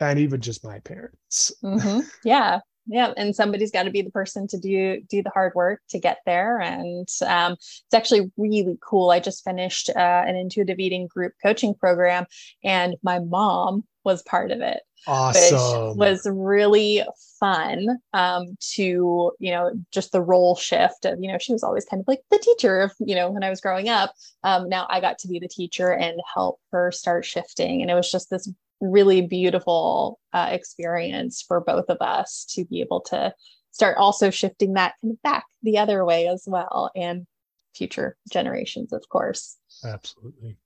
and 0.00 0.18
even 0.18 0.40
just 0.40 0.64
my 0.64 0.78
parents. 0.80 1.52
Mm-hmm. 1.62 2.00
Yeah 2.24 2.60
yeah 2.86 3.12
and 3.16 3.34
somebody's 3.34 3.70
got 3.70 3.84
to 3.84 3.90
be 3.90 4.02
the 4.02 4.10
person 4.10 4.46
to 4.46 4.58
do 4.58 5.00
do 5.08 5.22
the 5.22 5.30
hard 5.30 5.52
work 5.54 5.80
to 5.88 5.98
get 5.98 6.18
there 6.26 6.60
and 6.60 7.08
um, 7.26 7.52
it's 7.52 7.94
actually 7.94 8.30
really 8.36 8.78
cool. 8.82 9.10
I 9.10 9.20
just 9.20 9.44
finished 9.44 9.90
uh, 9.90 10.24
an 10.26 10.36
intuitive 10.36 10.78
eating 10.78 11.06
group 11.06 11.32
coaching 11.42 11.74
program 11.74 12.26
and 12.62 12.96
my 13.02 13.18
mom 13.18 13.84
was 14.04 14.22
part 14.22 14.50
of 14.50 14.60
it 14.60 14.80
awesome. 15.06 15.90
which 15.90 15.96
was 15.96 16.26
really 16.30 17.02
fun 17.40 17.98
um, 18.12 18.56
to 18.60 19.32
you 19.38 19.50
know 19.50 19.72
just 19.92 20.12
the 20.12 20.22
role 20.22 20.56
shift 20.56 21.04
of 21.04 21.18
you 21.20 21.30
know 21.30 21.38
she 21.38 21.52
was 21.52 21.62
always 21.62 21.84
kind 21.84 22.00
of 22.00 22.08
like 22.08 22.20
the 22.30 22.38
teacher 22.38 22.80
of 22.80 22.92
you 23.00 23.14
know 23.14 23.30
when 23.30 23.42
i 23.42 23.50
was 23.50 23.60
growing 23.60 23.88
up. 23.88 24.14
Um, 24.42 24.68
now 24.68 24.86
i 24.88 25.00
got 25.00 25.18
to 25.20 25.28
be 25.28 25.38
the 25.38 25.48
teacher 25.48 25.92
and 25.92 26.20
help 26.32 26.60
her 26.72 26.92
start 26.92 27.24
shifting 27.24 27.82
and 27.82 27.90
it 27.90 27.94
was 27.94 28.10
just 28.10 28.30
this 28.30 28.48
really 28.80 29.22
beautiful 29.22 30.18
uh, 30.32 30.48
experience 30.50 31.42
for 31.46 31.60
both 31.60 31.86
of 31.88 31.98
us 32.00 32.46
to 32.50 32.64
be 32.64 32.80
able 32.80 33.00
to 33.00 33.32
start 33.70 33.96
also 33.98 34.30
shifting 34.30 34.74
that 34.74 34.94
kind 35.02 35.12
of 35.12 35.22
back 35.22 35.44
the 35.62 35.78
other 35.78 36.04
way 36.04 36.28
as 36.28 36.44
well 36.46 36.90
and 36.94 37.26
future 37.74 38.16
generations 38.32 38.92
of 38.92 39.06
course. 39.08 39.56
Absolutely. 39.84 40.56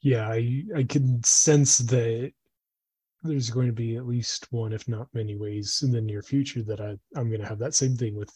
Yeah 0.00 0.28
i 0.28 0.64
i 0.76 0.82
can 0.84 1.22
sense 1.24 1.78
that 1.78 2.32
there's 3.22 3.50
going 3.50 3.66
to 3.66 3.72
be 3.72 3.96
at 3.96 4.06
least 4.06 4.46
one 4.50 4.72
if 4.72 4.86
not 4.86 5.08
many 5.12 5.36
ways 5.36 5.82
in 5.82 5.90
the 5.90 6.00
near 6.00 6.22
future 6.22 6.62
that 6.62 6.80
I, 6.80 6.96
i'm 7.16 7.28
going 7.28 7.40
to 7.40 7.48
have 7.48 7.58
that 7.58 7.74
same 7.74 7.96
thing 7.96 8.14
with 8.16 8.32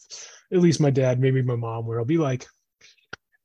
at 0.53 0.59
least 0.59 0.81
my 0.81 0.91
dad 0.91 1.21
maybe 1.21 1.43
my 1.43 1.55
mom 1.55 1.87
where 1.87 1.99
i'll 1.99 2.05
be 2.05 2.19
like 2.19 2.47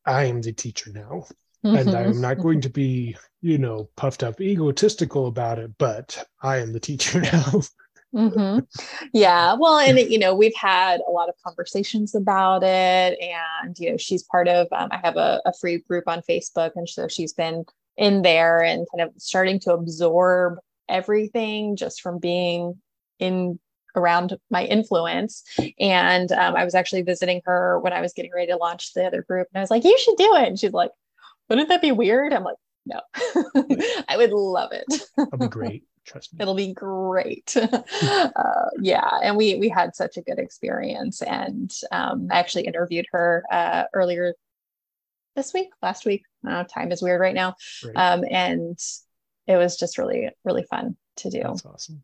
i 0.06 0.24
am 0.26 0.42
the 0.42 0.52
teacher 0.52 0.92
now 0.94 1.26
and 1.64 1.90
I'm 1.90 2.12
mm-hmm. 2.12 2.22
not 2.22 2.40
going 2.40 2.62
to 2.62 2.70
be, 2.70 3.16
you 3.42 3.58
know, 3.58 3.90
puffed 3.96 4.24
up 4.24 4.40
egotistical 4.42 5.28
about 5.28 5.60
it, 5.60 5.72
but 5.78 6.26
I 6.42 6.58
am 6.58 6.74
the 6.74 6.80
teacher 6.80 7.22
now. 7.22 7.62
mm-hmm. 8.16 8.60
Yeah. 9.14 9.56
Well, 9.60 9.80
and 9.80 9.98
you 10.00 10.20
know, 10.20 10.36
we've 10.36 10.56
had 10.56 11.02
a 11.08 11.12
lot 11.12 11.30
of 11.30 11.36
conversations 11.44 12.16
about 12.16 12.64
it, 12.64 13.18
and 13.20 13.78
you 13.80 13.92
know, 13.92 13.98
she's 13.98 14.24
part 14.24 14.48
of. 14.48 14.68
Um, 14.72 14.90
I 14.92 15.00
have 15.04 15.18
a, 15.18 15.42
a 15.46 15.54
free 15.54 15.80
group 15.80 16.06
on 16.08 16.22
Facebook, 16.30 16.72
and 16.76 16.88
so 16.88 17.08
she's 17.08 17.34
been 17.34 17.66
in 17.98 18.22
there 18.22 18.62
and 18.62 18.86
kind 18.96 19.08
of 19.08 19.14
starting 19.18 19.60
to 19.62 19.74
absorb 19.74 20.60
everything 20.88 21.76
just 21.76 22.02
from 22.02 22.20
being 22.20 22.80
in 23.20 23.60
around 23.96 24.38
my 24.52 24.64
influence. 24.64 25.44
And 25.80 26.32
um, 26.32 26.56
I 26.56 26.64
was 26.64 26.76
actually 26.76 27.02
visiting 27.02 27.42
her 27.46 27.80
when 27.80 27.94
I 27.94 28.02
was 28.02 28.14
getting 28.14 28.32
ready 28.32 28.52
to 28.52 28.58
launch 28.58 28.94
the 28.94 29.06
other 29.06 29.24
group, 29.24 29.48
and 29.52 29.60
I 29.60 29.62
was 29.62 29.72
like, 29.72 29.84
"You 29.84 29.98
should 29.98 30.18
do 30.18 30.36
it." 30.36 30.48
And 30.48 30.60
she's 30.60 30.72
like, 30.72 30.92
wouldn't 31.50 31.70
that 31.70 31.82
be 31.82 31.92
weird? 31.92 32.34
I'm 32.34 32.44
like, 32.44 32.58
no, 32.86 33.02
I 34.08 34.16
would 34.18 34.32
love 34.32 34.72
it. 34.72 34.86
That'll 35.18 35.38
be 35.38 35.48
great. 35.48 35.84
Trust 36.06 36.34
me. 36.34 36.40
It'll 36.42 36.56
be 36.56 36.74
great. 36.74 37.54
uh, 37.58 38.70
yeah. 38.80 39.10
And 39.22 39.36
we, 39.36 39.56
we 39.56 39.68
had 39.68 39.94
such 39.94 40.16
a 40.16 40.22
good 40.22 40.40
experience. 40.40 41.22
And 41.22 41.70
um, 41.92 42.30
I 42.32 42.40
actually 42.40 42.66
interviewed 42.66 43.06
her 43.12 43.44
uh, 43.52 43.84
earlier 43.94 44.34
this 45.36 45.54
week, 45.54 45.70
last 45.82 46.06
week. 46.06 46.24
Uh, 46.48 46.64
time 46.64 46.94
is 46.94 47.02
weird 47.02 47.20
right 47.20 47.36
now. 47.36 47.56
Um, 47.94 48.24
and 48.32 48.80
it 49.48 49.58
was 49.58 49.76
just 49.78 49.98
really, 49.98 50.30
really 50.46 50.64
fun 50.64 50.96
to 51.18 51.30
do. 51.30 51.42
That's 51.44 51.66
awesome. 51.66 52.02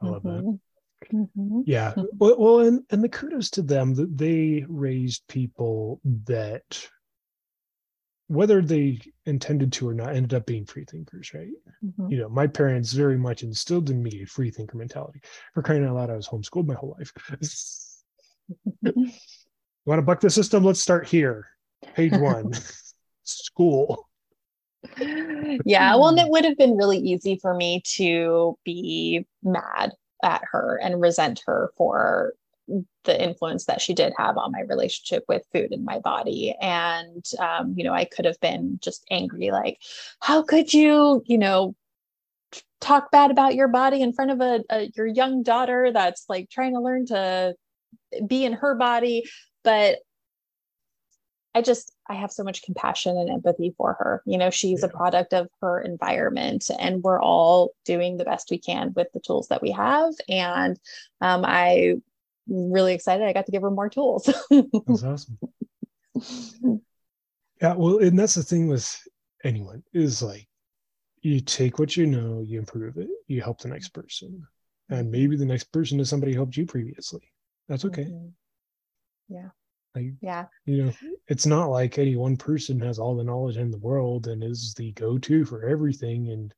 I 0.00 0.06
love 0.06 0.22
mm-hmm. 0.22 0.50
that. 0.50 1.12
Mm-hmm. 1.12 1.60
Yeah. 1.66 1.90
Mm-hmm. 1.90 2.04
Well, 2.18 2.36
well, 2.38 2.60
and, 2.60 2.82
and 2.90 3.02
the 3.02 3.08
kudos 3.08 3.50
to 3.50 3.62
them 3.62 3.94
that 3.94 4.16
they 4.16 4.64
raised 4.68 5.26
people 5.26 6.00
that 6.26 6.88
whether 8.28 8.62
they 8.62 8.98
intended 9.26 9.72
to 9.74 9.88
or 9.88 9.94
not, 9.94 10.14
ended 10.14 10.34
up 10.34 10.46
being 10.46 10.64
free 10.64 10.84
thinkers, 10.84 11.34
right? 11.34 11.50
Mhm. 11.84 12.10
You 12.10 12.18
know, 12.18 12.28
my 12.28 12.46
parents 12.46 12.92
very 12.92 13.18
much 13.18 13.42
instilled 13.42 13.90
in 13.90 14.02
me 14.02 14.22
a 14.22 14.26
free 14.26 14.50
thinker 14.50 14.76
mentality. 14.76 15.20
For 15.54 15.62
crying 15.62 15.84
out 15.84 15.94
loud, 15.96 16.10
I 16.10 16.16
was 16.16 16.28
homeschooled 16.28 16.66
my 16.66 16.74
whole 16.74 16.96
life. 16.98 17.12
you 18.82 19.10
want 19.86 19.98
to 19.98 20.02
buck 20.02 20.20
the 20.20 20.30
system? 20.30 20.64
Let's 20.64 20.80
start 20.80 21.08
here. 21.08 21.46
Page 21.94 22.12
one, 22.12 22.52
school. 23.24 24.08
yeah 25.64 25.94
well 25.96 26.08
and 26.08 26.18
it 26.18 26.28
would 26.28 26.44
have 26.44 26.56
been 26.58 26.76
really 26.76 26.98
easy 26.98 27.38
for 27.40 27.54
me 27.54 27.80
to 27.84 28.58
be 28.64 29.24
mad 29.42 29.92
at 30.24 30.42
her 30.50 30.78
and 30.82 31.00
resent 31.00 31.40
her 31.46 31.70
for 31.76 32.34
the 33.04 33.22
influence 33.22 33.64
that 33.66 33.80
she 33.80 33.94
did 33.94 34.12
have 34.16 34.36
on 34.36 34.52
my 34.52 34.60
relationship 34.62 35.24
with 35.28 35.44
food 35.52 35.72
and 35.72 35.84
my 35.84 35.98
body 35.98 36.54
and 36.60 37.24
um, 37.38 37.74
you 37.76 37.84
know 37.84 37.92
i 37.92 38.04
could 38.04 38.24
have 38.24 38.38
been 38.40 38.78
just 38.82 39.04
angry 39.10 39.50
like 39.50 39.78
how 40.20 40.42
could 40.42 40.72
you 40.72 41.22
you 41.26 41.38
know 41.38 41.74
talk 42.80 43.10
bad 43.10 43.30
about 43.30 43.54
your 43.54 43.68
body 43.68 44.02
in 44.02 44.12
front 44.12 44.30
of 44.30 44.40
a, 44.40 44.62
a 44.70 44.90
your 44.96 45.06
young 45.06 45.42
daughter 45.42 45.90
that's 45.92 46.24
like 46.28 46.50
trying 46.50 46.74
to 46.74 46.80
learn 46.80 47.06
to 47.06 47.54
be 48.26 48.44
in 48.44 48.52
her 48.52 48.74
body 48.74 49.24
but 49.64 49.98
I 51.54 51.62
just 51.62 51.92
I 52.08 52.14
have 52.14 52.32
so 52.32 52.44
much 52.44 52.62
compassion 52.62 53.16
and 53.16 53.28
empathy 53.28 53.74
for 53.76 53.94
her. 53.94 54.22
You 54.26 54.38
know, 54.38 54.50
she's 54.50 54.80
Yeah. 54.80 54.86
a 54.86 54.88
product 54.88 55.34
of 55.34 55.48
her 55.60 55.80
environment, 55.80 56.70
and 56.78 57.02
we're 57.02 57.20
all 57.20 57.72
doing 57.84 58.16
the 58.16 58.24
best 58.24 58.50
we 58.50 58.58
can 58.58 58.92
with 58.94 59.08
the 59.12 59.20
tools 59.20 59.48
that 59.48 59.62
we 59.62 59.70
have. 59.72 60.14
And 60.28 60.78
um, 61.20 61.44
I 61.44 61.96
really 62.52 62.94
excited 62.94 63.26
I 63.26 63.32
got 63.32 63.46
to 63.46 63.52
give 63.52 63.62
her 63.62 63.70
more 63.70 63.88
tools. 63.88 64.24
That's 64.50 65.02
awesome. 65.02 65.38
Yeah, 67.60 67.74
well, 67.74 67.98
and 67.98 68.18
that's 68.18 68.34
the 68.34 68.42
thing 68.42 68.68
with 68.68 69.00
anyone 69.44 69.82
is 69.92 70.22
like 70.22 70.48
you 71.20 71.40
take 71.40 71.78
what 71.78 71.96
you 71.96 72.06
know, 72.06 72.44
you 72.46 72.58
improve 72.58 72.96
it, 72.96 73.08
you 73.28 73.40
help 73.40 73.60
the 73.60 73.68
next 73.68 73.90
person. 73.90 74.46
And 74.88 75.10
maybe 75.10 75.36
the 75.36 75.46
next 75.46 75.64
person 75.72 76.00
is 76.00 76.08
somebody 76.08 76.32
who 76.32 76.38
helped 76.38 76.56
you 76.56 76.66
previously. 76.66 77.22
That's 77.68 77.84
okay. 77.84 78.04
Mhm. 78.04 78.32
Yeah. 79.28 79.48
Like, 79.94 80.14
Yeah. 80.20 80.46
you 80.66 80.84
know, 80.84 80.92
it's 81.28 81.46
not 81.46 81.66
like 81.66 81.98
any 81.98 82.16
one 82.16 82.36
person 82.36 82.80
has 82.80 82.98
all 82.98 83.16
the 83.16 83.24
knowledge 83.24 83.56
in 83.56 83.70
the 83.70 83.78
world 83.78 84.26
and 84.26 84.42
is 84.42 84.74
the 84.74 84.92
go-to 84.92 85.44
for 85.44 85.64
everything. 85.64 86.30
And, 86.30 86.52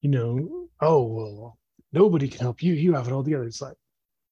you 0.00 0.10
know, 0.10 0.68
oh 0.80 1.02
well, 1.04 1.58
nobody 1.92 2.26
can 2.26 2.40
help 2.40 2.62
you. 2.62 2.74
You 2.74 2.94
have 2.94 3.06
it 3.06 3.12
all 3.12 3.22
together. 3.22 3.44
It's 3.44 3.62
like, 3.62 3.76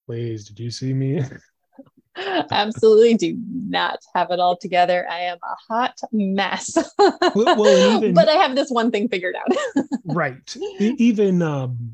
please, 0.07 0.47
did 0.49 0.59
you 0.59 0.71
see 0.71 0.93
me? 0.93 1.23
Absolutely 2.51 3.15
do 3.15 3.39
not 3.51 3.99
have 4.15 4.31
it 4.31 4.39
all 4.41 4.57
together. 4.57 5.07
I 5.11 5.21
am 5.21 5.39
a 5.43 5.73
hot 5.73 5.99
mess. 6.13 6.77
well, 7.35 7.95
even- 7.97 8.15
but 8.15 8.29
I 8.29 8.35
have 8.35 8.55
this 8.55 8.71
one 8.71 8.91
thing 8.91 9.09
figured 9.09 9.35
out. 9.37 9.57
right 10.05 10.57
even 10.81 11.41
um 11.43 11.93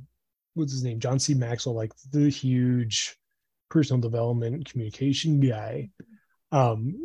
what's 0.55 0.73
his 0.73 0.83
name 0.83 0.99
john 0.99 1.18
c 1.18 1.35
maxwell 1.35 1.75
like 1.75 1.92
the 2.11 2.31
huge 2.31 3.18
personal 3.68 4.01
development 4.01 4.64
communication 4.68 5.38
guy 5.40 5.90
um 6.51 6.97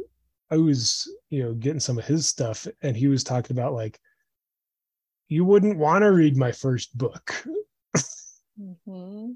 i 0.49 0.55
was 0.55 1.11
you 1.29 1.43
know 1.43 1.53
getting 1.55 1.79
some 1.81 1.97
of 1.99 2.05
his 2.05 2.25
stuff 2.25 2.65
and 2.81 2.95
he 2.95 3.09
was 3.09 3.21
talking 3.21 3.55
about 3.55 3.73
like 3.73 3.99
you 5.27 5.43
wouldn't 5.43 5.77
want 5.77 6.03
to 6.03 6.11
read 6.11 6.37
my 6.37 6.53
first 6.53 6.97
book 6.97 7.43
Mhm. 8.87 9.35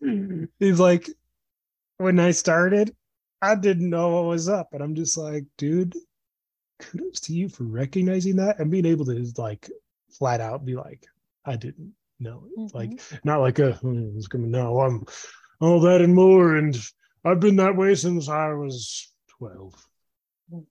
he's 0.58 0.80
like 0.80 1.08
when 1.98 2.18
i 2.20 2.30
started 2.30 2.94
i 3.42 3.54
didn't 3.54 3.90
know 3.90 4.10
what 4.10 4.24
was 4.24 4.48
up 4.48 4.68
and 4.72 4.82
i'm 4.82 4.94
just 4.94 5.16
like 5.16 5.44
dude 5.56 5.94
kudos 6.78 7.20
to 7.20 7.32
you 7.32 7.48
for 7.48 7.64
recognizing 7.64 8.36
that 8.36 8.58
and 8.58 8.70
being 8.70 8.86
able 8.86 9.04
to 9.04 9.26
like 9.36 9.68
flat 10.10 10.40
out 10.40 10.64
be 10.64 10.74
like 10.74 11.06
i 11.44 11.56
didn't 11.56 11.92
know 12.20 12.44
it. 12.56 12.74
like 12.74 13.00
not 13.24 13.40
like 13.40 13.58
a 13.58 13.72
"Hmm, 13.72 14.18
gonna 14.28 14.46
no 14.46 14.80
i'm 14.80 15.04
all 15.60 15.80
that 15.80 16.00
and 16.00 16.14
more 16.14 16.56
and 16.56 16.76
i've 17.24 17.40
been 17.40 17.56
that 17.56 17.76
way 17.76 17.94
since 17.94 18.28
i 18.28 18.52
was 18.52 19.12
12 19.38 19.74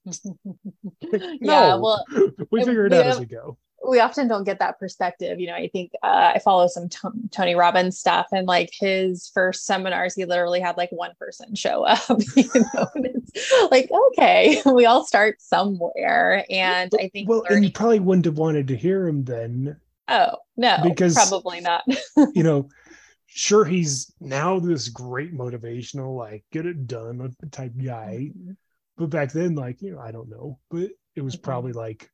yeah, 1.39 1.75
well, 1.75 2.03
we 2.51 2.63
figure 2.63 2.87
it 2.87 2.91
we 2.91 2.97
out 2.97 3.05
as 3.05 3.13
have- 3.15 3.19
we 3.19 3.25
go 3.27 3.57
we 3.88 4.00
often 4.00 4.28
don't 4.28 4.43
get 4.43 4.60
that 4.60 4.78
perspective. 4.80 5.39
You 5.39 5.47
know, 5.47 5.54
I 5.56 5.69
think 5.69 5.91
uh, 6.04 6.32
I 6.36 6.39
follow 6.39 6.67
some 6.67 6.89
T- 6.89 6.97
Tony 7.32 7.56
Robbins 7.56 7.97
stuff, 7.97 8.28
and 8.32 8.45
like 8.47 8.69
his 8.73 9.30
first 9.34 9.65
seminars, 9.65 10.13
he 10.15 10.26
literally 10.26 10.60
had 10.60 10.78
like 10.78 10.91
one 10.91 11.12
person 11.19 11.56
show 11.56 11.84
up. 11.86 12.02
You 12.36 12.43
know, 12.73 12.88
and 12.95 13.06
it's 13.06 13.54
like 13.71 13.89
okay, 14.10 14.62
we 14.73 14.86
all 14.86 15.06
start 15.06 15.41
somewhere, 15.41 16.45
and 16.50 16.91
I 17.00 17.10
think 17.10 17.30
well 17.30 17.43
and 17.50 17.63
you 17.63 17.71
probably 17.71 18.00
wouldn't 18.00 18.26
have 18.26 18.38
wanted 18.38 18.67
to 18.67 18.76
hear 18.76 19.08
him 19.08 19.23
then 19.23 19.78
Oh 20.10 20.38
no, 20.56 20.78
because- 20.84 21.13
probably 21.15 21.60
not. 21.62 21.84
you 22.34 22.43
know, 22.43 22.69
sure 23.26 23.65
he's 23.65 24.13
now 24.21 24.60
this 24.60 24.88
great 24.89 25.34
motivational, 25.34 26.17
like 26.17 26.45
get 26.52 26.65
it 26.65 26.88
done 26.88 27.34
type 27.52 27.73
guy. 27.84 28.30
But 28.97 29.12
back 29.12 29.32
then, 29.32 29.54
like, 29.54 29.82
you 29.82 29.91
know, 29.91 30.00
I 30.00 30.12
don't 30.12 30.30
know. 30.30 30.58
But 30.71 30.89
it 31.15 31.21
was 31.21 31.36
Mhm. 31.36 31.43
probably 31.43 31.71
like, 31.73 32.10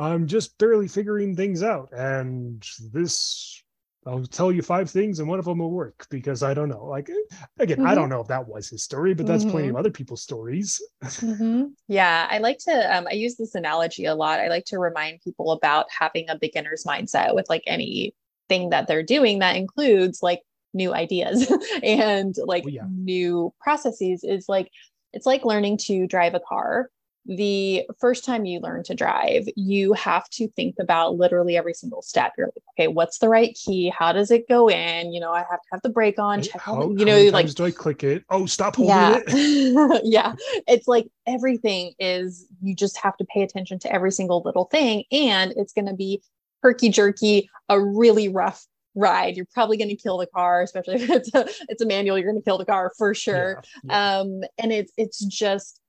I'm 0.00 0.26
just 0.26 0.56
barely 0.58 0.88
figuring 0.88 1.36
things 1.36 1.62
out. 1.62 1.90
And 1.92 2.64
this 2.92 3.62
I'll 4.06 4.24
tell 4.24 4.50
you 4.50 4.62
five 4.62 4.90
things 4.90 5.18
and 5.20 5.28
one 5.28 5.38
of 5.38 5.44
them 5.44 5.58
will 5.58 5.70
work 5.70 6.06
because 6.10 6.42
I 6.42 6.54
don't 6.54 6.70
know. 6.70 6.86
Like 6.86 7.10
again, 7.58 7.78
I 7.84 7.94
Mhm. 7.94 7.94
don't 7.94 8.08
know 8.08 8.20
if 8.20 8.28
that 8.28 8.48
was 8.48 8.68
his 8.68 8.82
story, 8.82 9.14
but 9.14 9.26
that's 9.26 9.44
plenty 9.44 9.68
Mhm. 9.68 9.70
of 9.70 9.76
other 9.76 9.90
people's 9.90 10.22
stories. 10.22 10.80
Mhm. 11.22 11.72
Yeah, 11.88 12.26
I 12.30 12.38
like 12.38 12.58
to. 12.60 12.96
Um, 12.96 13.06
I 13.08 13.12
use 13.12 13.36
this 13.36 13.54
analogy 13.54 14.06
a 14.06 14.14
lot. 14.14 14.40
I 14.40 14.48
like 14.48 14.64
to 14.66 14.78
remind 14.78 15.20
people 15.22 15.52
about 15.52 15.86
having 15.96 16.28
a 16.30 16.38
beginner's 16.38 16.84
mindset 16.84 17.34
with 17.34 17.48
like 17.50 17.62
anything 17.66 18.70
that 18.70 18.86
they're 18.86 19.02
doing 19.02 19.40
that 19.40 19.56
includes 19.56 20.22
like 20.22 20.40
new 20.72 20.94
ideas 20.94 21.50
and 21.82 22.34
like 22.44 22.64
Well, 22.64 22.72
yeah. 22.74 22.86
new 22.90 23.52
processes. 23.60 24.24
Is 24.24 24.48
like 24.48 24.70
it's 25.12 25.26
like 25.26 25.44
learning 25.44 25.76
to 25.78 26.06
drive 26.06 26.34
a 26.34 26.40
car. 26.40 26.88
The 27.30 27.86
first 27.98 28.24
time 28.24 28.44
you 28.44 28.60
learn 28.60 28.82
to 28.84 28.94
drive, 28.94 29.48
you 29.56 29.92
have 29.94 30.28
to 30.30 30.48
think 30.48 30.74
about 30.80 31.16
literally 31.16 31.56
every 31.56 31.74
single 31.74 32.02
step. 32.02 32.32
You're 32.36 32.48
like, 32.48 32.64
okay, 32.76 32.88
what's 32.88 33.18
the 33.18 33.28
right 33.28 33.56
key? 33.64 33.92
How 33.96 34.12
does 34.12 34.30
it 34.30 34.48
go 34.48 34.68
in? 34.68 35.12
You 35.12 35.20
know, 35.20 35.32
I 35.32 35.38
have 35.38 35.62
to 35.62 35.68
have 35.72 35.82
the 35.82 35.90
brake 35.90 36.18
on. 36.18 36.42
Check 36.42 36.60
How, 36.60 36.74
the, 36.74 36.80
how 36.80 36.94
you 36.94 37.04
know, 37.04 37.22
like 37.30 37.48
do 37.54 37.64
I 37.64 37.70
click 37.70 38.04
it? 38.04 38.24
Oh, 38.30 38.46
stop 38.46 38.76
holding 38.76 38.90
yeah 38.90 39.20
it. 39.26 40.02
yeah 40.04 40.34
it's 40.66 40.88
like 40.88 41.08
everything 41.26 41.92
is 41.98 42.46
you 42.60 42.74
just 42.74 42.96
have 42.98 43.16
to 43.16 43.24
pay 43.24 43.42
attention 43.42 43.78
to 43.78 43.92
every 43.92 44.10
single 44.12 44.42
little 44.44 44.64
thing 44.66 45.04
and 45.12 45.52
it's 45.56 45.72
going 45.72 45.86
to 45.86 45.94
be 45.94 46.22
herky 46.62 46.88
jerky 46.88 47.48
a 47.68 47.80
really 47.80 48.28
rough 48.28 48.66
ride 48.94 49.36
you're 49.36 49.46
probably 49.54 49.76
going 49.76 49.88
to 49.88 49.96
kill 49.96 50.18
the 50.18 50.26
car 50.26 50.62
especially 50.62 50.96
if 50.96 51.08
it's 51.10 51.34
a, 51.34 51.46
it's 51.68 51.80
a 51.82 51.86
manual 51.86 52.18
you're 52.18 52.30
going 52.30 52.40
to 52.40 52.44
kill 52.44 52.58
the 52.58 52.64
car 52.64 52.92
for 52.98 53.14
sure 53.14 53.62
Yeah, 53.84 53.90
yeah. 53.92 54.18
um 54.18 54.40
and 54.58 54.72
it's 54.72 54.92
it's 54.96 55.18
just 55.24 55.80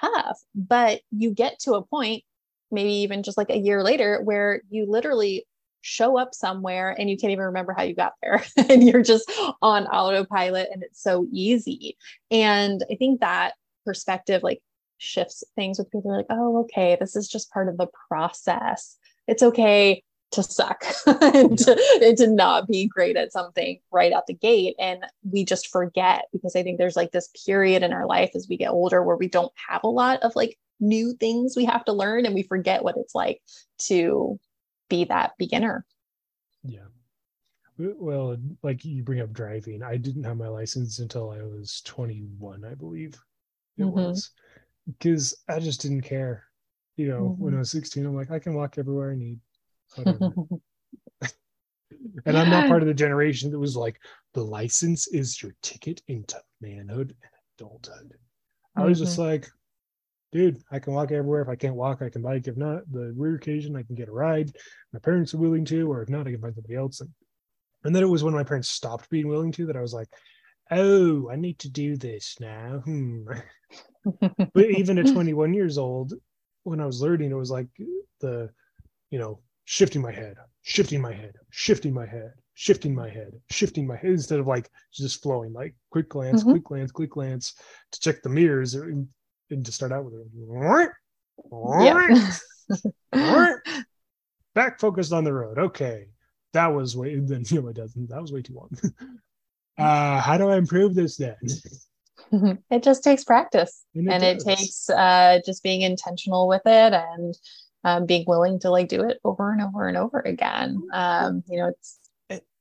tough 0.00 0.40
but 0.54 1.00
you 1.10 1.30
get 1.32 1.58
to 1.58 1.74
a 1.74 1.82
point 1.82 2.22
maybe 2.70 2.92
even 2.92 3.22
just 3.22 3.38
like 3.38 3.50
a 3.50 3.58
year 3.58 3.82
later 3.82 4.20
where 4.22 4.62
you 4.68 4.86
literally 4.88 5.46
show 5.80 6.18
up 6.18 6.34
somewhere 6.34 6.94
and 6.98 7.08
you 7.08 7.16
can't 7.16 7.32
even 7.32 7.46
remember 7.46 7.72
how 7.72 7.82
you 7.82 7.94
got 7.94 8.14
there. 8.22 8.44
And 8.68 8.86
you're 8.86 9.02
just 9.02 9.30
on 9.62 9.86
autopilot 9.86 10.68
and 10.72 10.82
it's 10.82 11.02
so 11.02 11.26
easy. 11.32 11.96
And 12.30 12.84
i 12.90 12.94
think 12.96 13.20
that 13.20 13.54
perspective 13.86 14.42
like 14.42 14.60
shifts 14.98 15.44
things 15.54 15.78
with 15.78 15.90
people. 15.90 16.14
Like 16.16 16.26
oh 16.30 16.60
okay 16.64 16.96
this 17.00 17.16
is 17.16 17.28
just 17.28 17.52
part 17.52 17.68
of 17.68 17.78
the 17.78 17.88
process. 18.08 18.96
It's 19.26 19.42
okay 19.42 20.02
to 20.30 20.42
suck 20.42 20.84
and, 21.06 21.58
to, 21.58 22.00
and 22.02 22.16
to 22.18 22.26
not 22.26 22.68
be 22.68 22.86
great 22.86 23.16
at 23.16 23.32
something 23.32 23.80
right 23.90 24.12
out 24.12 24.26
the 24.26 24.34
gate 24.34 24.74
and 24.78 25.04
we 25.30 25.44
just 25.44 25.68
forget 25.68 26.24
because 26.32 26.54
i 26.54 26.62
think 26.62 26.78
there's 26.78 26.96
like 26.96 27.12
this 27.12 27.30
period 27.46 27.82
in 27.82 27.92
our 27.92 28.06
life 28.06 28.30
as 28.34 28.46
we 28.48 28.56
get 28.56 28.70
older 28.70 29.02
where 29.02 29.16
we 29.16 29.28
don't 29.28 29.52
have 29.68 29.82
a 29.84 29.88
lot 29.88 30.20
of 30.22 30.36
like 30.36 30.58
new 30.80 31.14
things 31.14 31.56
we 31.56 31.64
have 31.64 31.84
to 31.84 31.92
learn 31.92 32.26
and 32.26 32.34
we 32.34 32.42
forget 32.42 32.84
what 32.84 32.96
it's 32.96 33.14
like 33.14 33.40
to 33.78 34.38
be 34.88 35.04
that 35.04 35.32
beginner 35.38 35.84
Yeah. 36.62 36.86
Well, 37.78 38.36
like 38.62 38.84
you 38.84 39.02
bring 39.04 39.20
up 39.20 39.32
driving, 39.32 39.82
I 39.82 39.96
didn't 39.96 40.24
have 40.24 40.36
my 40.36 40.48
license 40.48 40.98
until 40.98 41.30
I 41.30 41.42
was 41.42 41.80
21, 41.82 42.64
I 42.64 42.74
believe 42.74 43.18
it 43.78 43.84
Mhm. 43.84 43.92
was, 43.92 44.30
because 44.86 45.34
I 45.48 45.60
just 45.60 45.82
didn't 45.82 46.02
care. 46.02 46.44
You 46.96 47.08
know, 47.08 47.36
when 47.38 47.54
Mhm. 47.54 47.56
I 47.56 47.60
was 47.60 47.70
16, 47.70 48.06
I'm 48.06 48.16
like, 48.16 48.30
I 48.32 48.40
can 48.40 48.54
walk 48.54 48.78
everywhere 48.78 49.12
I 49.12 49.16
need. 49.16 49.40
And 52.26 52.36
I'm 52.36 52.50
not 52.50 52.68
part 52.68 52.82
of 52.82 52.88
the 52.88 52.94
generation 52.94 53.50
that 53.50 53.58
was 53.58 53.76
like, 53.76 54.00
the 54.34 54.44
license 54.44 55.08
is 55.08 55.42
your 55.42 55.54
ticket 55.62 56.02
into 56.08 56.40
manhood 56.60 57.14
and 57.22 57.32
adulthood. 57.58 58.14
I 58.76 58.84
was 58.84 58.98
just 58.98 59.18
like, 59.18 59.48
dude, 60.32 60.62
I 60.70 60.78
can 60.78 60.92
walk 60.92 61.10
everywhere. 61.10 61.42
If 61.42 61.48
I 61.48 61.56
can't 61.56 61.74
walk, 61.74 62.02
I 62.02 62.10
can 62.10 62.22
bike. 62.22 62.46
If 62.46 62.56
not, 62.56 62.90
the 62.92 63.12
rare 63.16 63.34
occasion 63.34 63.76
I 63.76 63.82
can 63.82 63.94
get 63.94 64.08
a 64.08 64.12
ride. 64.12 64.52
My 64.92 65.00
parents 65.00 65.34
are 65.34 65.38
willing 65.38 65.64
to, 65.66 65.90
or 65.90 66.02
if 66.02 66.08
not, 66.08 66.26
I 66.26 66.32
can 66.32 66.40
find 66.40 66.54
somebody 66.54 66.76
else. 66.76 67.00
And, 67.00 67.10
and 67.84 67.94
then 67.94 68.02
it 68.02 68.08
was 68.08 68.22
when 68.22 68.34
my 68.34 68.44
parents 68.44 68.68
stopped 68.68 69.10
being 69.10 69.28
willing 69.28 69.52
to 69.52 69.66
that 69.66 69.76
I 69.76 69.80
was 69.80 69.94
like, 69.94 70.08
oh, 70.70 71.30
I 71.30 71.36
need 71.36 71.58
to 71.60 71.70
do 71.70 71.96
this 71.96 72.36
now. 72.40 72.82
Hmm. 72.84 73.24
but 74.54 74.70
even 74.70 74.98
at 74.98 75.06
21 75.12 75.54
years 75.54 75.78
old, 75.78 76.14
when 76.64 76.80
I 76.80 76.86
was 76.86 77.00
learning, 77.00 77.30
it 77.30 77.34
was 77.34 77.50
like 77.50 77.68
the, 78.20 78.50
you 79.10 79.18
know, 79.18 79.40
shifting 79.68 80.00
my 80.00 80.10
head, 80.10 80.34
shifting 80.62 80.98
my 80.98 81.12
head, 81.12 81.34
shifting 81.50 81.92
my 81.92 82.06
head, 82.06 82.32
shifting 82.54 82.94
my 82.94 83.06
head, 83.10 83.32
shifting 83.50 83.86
my 83.86 83.96
head 83.96 84.12
instead 84.12 84.40
of 84.40 84.46
like 84.46 84.70
just 84.94 85.22
flowing, 85.22 85.52
like 85.52 85.74
quick 85.90 86.08
glance, 86.08 86.40
mm-hmm. 86.40 86.52
quick 86.52 86.64
glance, 86.64 86.90
quick 86.90 87.10
glance 87.10 87.52
to 87.92 88.00
check 88.00 88.22
the 88.22 88.30
mirrors 88.30 88.74
and, 88.74 89.06
and 89.50 89.66
to 89.66 89.70
start 89.70 89.92
out 89.92 90.06
with 90.06 90.14
it. 90.14 90.90
Yeah. 93.12 93.52
Back 94.54 94.80
focused 94.80 95.12
on 95.12 95.24
the 95.24 95.34
road. 95.34 95.58
Okay. 95.58 96.06
That 96.54 96.68
was 96.68 96.96
way 96.96 97.16
then 97.20 97.44
know 97.52 97.68
it 97.68 97.76
doesn't 97.76 98.08
that 98.08 98.22
was 98.22 98.32
way 98.32 98.40
too 98.40 98.54
long. 98.54 98.70
uh 99.78 100.18
how 100.22 100.38
do 100.38 100.48
I 100.48 100.56
improve 100.56 100.94
this 100.94 101.18
then? 101.18 101.36
it 102.70 102.82
just 102.82 103.04
takes 103.04 103.22
practice 103.22 103.84
and 103.94 104.08
it, 104.08 104.12
and 104.14 104.24
it 104.24 104.40
takes 104.40 104.88
uh 104.88 105.40
just 105.44 105.62
being 105.62 105.82
intentional 105.82 106.48
with 106.48 106.62
it 106.64 106.94
and 106.94 107.34
um, 107.84 108.06
being 108.06 108.24
willing 108.26 108.58
to 108.60 108.70
like 108.70 108.88
do 108.88 109.02
it 109.02 109.18
over 109.24 109.52
and 109.52 109.62
over 109.62 109.88
and 109.88 109.96
over 109.96 110.20
again. 110.20 110.82
Um, 110.92 111.42
you 111.48 111.58
know, 111.58 111.68
it's 111.68 111.98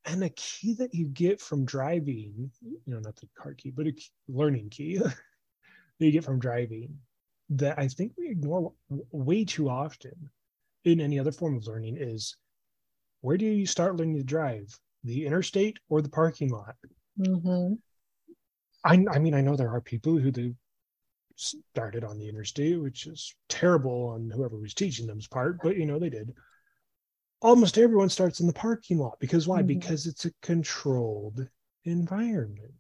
and 0.07 0.24
a 0.24 0.30
key 0.30 0.74
that 0.76 0.93
you 0.93 1.07
get 1.07 1.41
from 1.41 1.65
driving, 1.65 2.49
you 2.61 2.80
know, 2.88 2.99
not 2.99 3.15
the 3.18 3.28
car 3.38 3.53
key, 3.53 3.72
but 3.72 3.88
a 3.88 3.91
key, 3.91 4.09
learning 4.30 4.70
key 4.70 4.97
that 4.97 5.15
you 5.99 6.11
get 6.11 6.24
from 6.24 6.39
driving 6.39 6.97
that 7.49 7.78
I 7.78 7.88
think 7.88 8.13
we 8.18 8.30
ignore 8.30 8.74
way 9.11 9.45
too 9.45 9.70
often 9.70 10.30
in 10.86 11.01
any 11.01 11.20
other 11.20 11.32
form 11.32 11.55
of 11.55 11.68
learning 11.68 11.97
is 11.97 12.36
where 13.22 13.38
do 13.38 13.45
you 13.45 13.65
start 13.65 13.95
learning 13.95 14.18
to 14.18 14.24
drive? 14.24 14.78
The 15.03 15.26
interstate 15.26 15.78
or 15.89 16.01
the 16.01 16.09
parking 16.09 16.49
lot? 16.49 16.76
Mm-hmm. 17.20 17.74
I, 18.84 19.05
I 19.13 19.20
mean, 19.20 19.34
I 19.34 19.41
know 19.41 19.55
there 19.55 19.72
are 19.72 19.82
people 19.82 20.18
who 20.18 20.32
do 20.32 20.55
started 21.38 22.03
on 22.03 22.17
the 22.17 22.27
interstate, 22.27 22.81
which 22.81 23.07
is 23.07 23.33
terrible 23.47 24.09
on 24.09 24.29
whoever 24.29 24.57
was 24.57 24.73
teaching 24.73 25.07
them's 25.07 25.27
part, 25.27 25.59
but 25.63 25.77
you 25.77 25.85
know, 25.85 25.99
they 25.99 26.09
did. 26.09 26.33
Almost 27.41 27.77
everyone 27.77 28.09
starts 28.09 28.39
in 28.39 28.47
the 28.47 28.53
parking 28.53 28.97
lot 28.97 29.19
because 29.19 29.47
why? 29.47 29.59
Mm-hmm. 29.59 29.67
Because 29.67 30.07
it's 30.07 30.25
a 30.25 30.31
controlled 30.41 31.47
environment. 31.85 32.73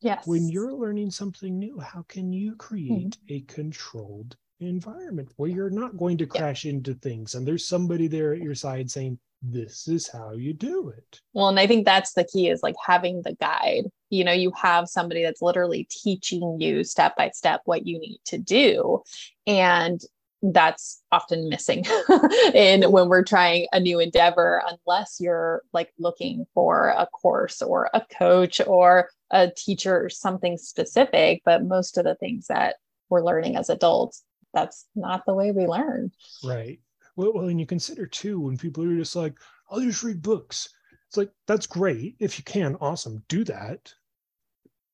Yes. 0.00 0.26
When 0.26 0.48
you're 0.48 0.72
learning 0.72 1.10
something 1.10 1.58
new, 1.58 1.78
how 1.78 2.04
can 2.08 2.32
you 2.32 2.56
create 2.56 3.18
mm-hmm. 3.18 3.34
a 3.34 3.40
controlled 3.42 4.36
environment 4.60 5.30
where 5.36 5.50
you're 5.50 5.70
not 5.70 5.96
going 5.96 6.16
to 6.18 6.26
crash 6.26 6.64
yeah. 6.64 6.72
into 6.72 6.94
things 6.94 7.34
and 7.34 7.46
there's 7.46 7.66
somebody 7.66 8.06
there 8.06 8.32
at 8.32 8.40
your 8.40 8.54
side 8.54 8.90
saying, 8.90 9.18
this 9.42 9.88
is 9.88 10.08
how 10.08 10.32
you 10.32 10.52
do 10.52 10.90
it. 10.90 11.20
Well, 11.32 11.48
and 11.48 11.58
I 11.58 11.66
think 11.66 11.84
that's 11.84 12.12
the 12.12 12.24
key 12.24 12.48
is 12.48 12.62
like 12.62 12.76
having 12.84 13.22
the 13.22 13.34
guide. 13.34 13.86
You 14.12 14.24
know, 14.24 14.32
you 14.32 14.52
have 14.60 14.88
somebody 14.88 15.22
that's 15.22 15.42
literally 15.42 15.88
teaching 15.90 16.60
you 16.60 16.84
step 16.84 17.16
by 17.16 17.30
step 17.30 17.62
what 17.64 17.86
you 17.86 17.98
need 17.98 18.20
to 18.26 18.38
do. 18.38 19.02
And 19.46 20.00
that's 20.42 21.02
often 21.12 21.48
missing 21.48 21.84
in 22.54 22.90
when 22.90 23.08
we're 23.08 23.22
trying 23.22 23.66
a 23.72 23.78
new 23.78 24.00
endeavor 24.00 24.60
unless 24.66 25.18
you're 25.20 25.62
like 25.72 25.92
looking 26.00 26.46
for 26.52 26.88
a 26.88 27.06
course 27.06 27.62
or 27.62 27.88
a 27.94 28.02
coach 28.18 28.60
or 28.66 29.08
a 29.30 29.52
teacher 29.56 30.04
or 30.04 30.10
something 30.10 30.58
specific 30.58 31.42
but 31.44 31.64
most 31.64 31.96
of 31.96 32.02
the 32.02 32.16
things 32.16 32.48
that 32.48 32.74
we're 33.08 33.22
learning 33.22 33.54
as 33.54 33.70
adults 33.70 34.24
that's 34.52 34.84
not 34.96 35.24
the 35.26 35.32
way 35.32 35.52
we 35.52 35.64
learn 35.64 36.10
right 36.42 36.80
well, 37.16 37.32
well, 37.34 37.48
and 37.48 37.60
you 37.60 37.66
consider 37.66 38.06
too 38.06 38.40
when 38.40 38.56
people 38.56 38.84
are 38.84 38.96
just 38.96 39.16
like, 39.16 39.38
I'll 39.70 39.80
just 39.80 40.02
read 40.02 40.22
books. 40.22 40.68
It's 41.08 41.16
like 41.16 41.30
that's 41.46 41.66
great 41.66 42.16
if 42.18 42.38
you 42.38 42.44
can, 42.44 42.76
awesome, 42.80 43.22
do 43.28 43.44
that. 43.44 43.92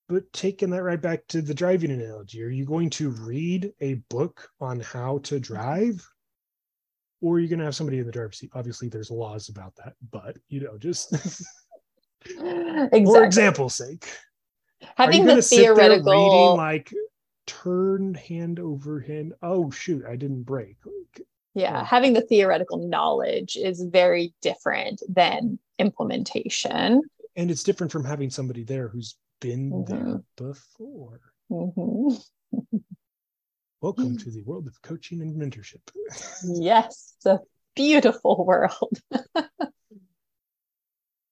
But 0.08 0.32
taking 0.32 0.70
that 0.70 0.82
right 0.82 1.00
back 1.00 1.26
to 1.28 1.42
the 1.42 1.54
driving 1.54 1.90
analogy, 1.90 2.42
are 2.42 2.48
you 2.48 2.64
going 2.64 2.90
to 2.90 3.10
read 3.10 3.72
a 3.80 3.94
book 4.08 4.48
on 4.60 4.80
how 4.80 5.18
to 5.24 5.38
drive? 5.38 6.06
Or 7.20 7.36
are 7.36 7.40
you 7.40 7.48
going 7.48 7.58
to 7.58 7.64
have 7.64 7.74
somebody 7.74 7.98
in 7.98 8.06
the 8.06 8.12
driver's 8.12 8.38
seat? 8.38 8.50
Obviously, 8.54 8.88
there's 8.88 9.10
laws 9.10 9.48
about 9.48 9.74
that, 9.76 9.94
but 10.10 10.36
you 10.48 10.60
know, 10.60 10.78
just 10.78 11.12
exactly. 12.24 13.04
for 13.04 13.24
example's 13.24 13.74
sake, 13.74 14.08
having 14.96 15.26
the 15.26 15.42
theoretical 15.42 16.12
reading 16.12 16.56
like 16.56 16.94
turn 17.46 18.14
hand 18.14 18.60
over 18.60 19.00
hand. 19.00 19.34
Oh 19.42 19.70
shoot, 19.70 20.04
I 20.06 20.16
didn't 20.16 20.44
brake 20.44 20.76
yeah 21.58 21.80
oh. 21.80 21.84
having 21.84 22.12
the 22.12 22.20
theoretical 22.22 22.78
knowledge 22.88 23.56
is 23.56 23.82
very 23.82 24.32
different 24.40 25.02
than 25.08 25.58
implementation 25.78 27.02
and 27.36 27.50
it's 27.50 27.62
different 27.62 27.92
from 27.92 28.04
having 28.04 28.30
somebody 28.30 28.64
there 28.64 28.88
who's 28.88 29.16
been 29.40 29.70
mm-hmm. 29.70 29.92
there 29.92 30.22
before. 30.36 31.20
Mm-hmm. 31.50 32.16
welcome 33.80 34.18
to 34.24 34.30
the 34.30 34.42
world 34.42 34.66
of 34.66 34.80
coaching 34.82 35.22
and 35.22 35.34
mentorship. 35.34 35.80
Yes 36.44 37.14
it's 37.16 37.26
a 37.26 37.40
beautiful 37.74 38.44
world. 38.44 39.00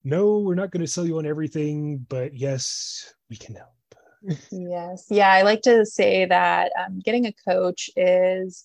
No 0.08 0.38
we're 0.38 0.54
not 0.54 0.70
going 0.70 0.86
to 0.86 0.90
sell 0.90 1.04
you 1.04 1.18
on 1.18 1.26
everything 1.26 2.06
but 2.08 2.32
yes 2.32 3.12
we 3.28 3.36
can 3.36 3.56
help. 3.56 3.72
Yes. 4.52 5.06
Yeah 5.10 5.32
i 5.32 5.42
like 5.42 5.62
to 5.62 5.84
say 5.84 6.26
that 6.26 6.70
um, 6.78 7.00
getting 7.00 7.26
a 7.26 7.34
coach 7.48 7.90
is 7.96 8.64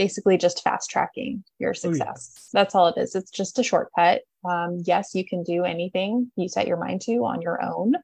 basically 0.00 0.38
just 0.38 0.62
fast 0.62 0.88
tracking 0.88 1.44
your 1.58 1.74
success. 1.74 2.32
Oh, 2.34 2.40
yeah. 2.40 2.62
That's 2.62 2.74
all 2.74 2.86
it 2.88 2.96
is. 2.96 3.14
It's 3.14 3.30
just 3.30 3.58
a 3.58 3.62
shortcut. 3.62 4.22
Um, 4.48 4.78
yes, 4.86 5.14
you 5.14 5.26
can 5.26 5.42
do 5.42 5.64
anything 5.64 6.32
you 6.36 6.48
set 6.48 6.66
your 6.66 6.78
mind 6.78 7.02
to 7.02 7.16
on 7.26 7.42
your 7.42 7.62
own, 7.62 7.96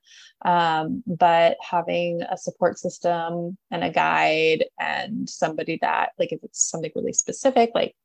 um, 0.44 1.02
but 1.06 1.56
having 1.62 2.20
a 2.20 2.36
support 2.36 2.78
system 2.78 3.56
and 3.70 3.82
a 3.82 3.90
guide 3.90 4.66
and 4.78 5.26
somebody 5.26 5.78
that, 5.80 6.10
like, 6.18 6.32
if 6.32 6.40
it's 6.42 6.68
something 6.70 6.92
really 6.94 7.14
specific, 7.14 7.70
like 7.74 7.96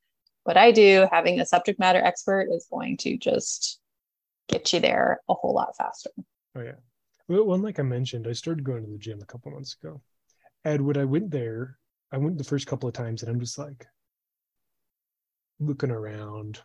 what 0.45 0.55
I 0.55 0.71
do, 0.71 1.05
having 1.11 1.41
a 1.41 1.45
subject 1.45 1.77
matter 1.77 2.01
expert 2.01 2.47
is 2.49 2.67
going 2.71 2.95
to 2.99 3.17
just 3.17 3.77
get 4.47 4.71
you 4.71 4.79
there 4.79 5.19
a 5.27 5.33
whole 5.33 5.53
lot 5.53 5.75
faster. 5.77 6.11
Oh, 6.55 6.61
yeah. 6.61 6.79
Well, 7.27 7.57
like 7.57 7.77
I 7.77 7.83
mentioned, 7.83 8.25
I 8.25 8.31
started 8.31 8.63
going 8.63 8.85
to 8.85 8.91
the 8.91 8.97
gym 8.97 9.19
a 9.21 9.25
couple 9.25 9.51
months 9.51 9.75
ago. 9.81 10.01
And 10.63 10.85
when 10.85 10.95
I 10.95 11.03
went 11.03 11.31
there, 11.31 11.77
I 12.11 12.17
went 12.17 12.37
the 12.37 12.43
first 12.43 12.67
couple 12.67 12.87
of 12.87 12.93
times 12.93 13.21
and 13.21 13.31
I'm 13.31 13.39
just 13.39 13.57
like 13.57 13.85
looking 15.59 15.91
around. 15.91 16.59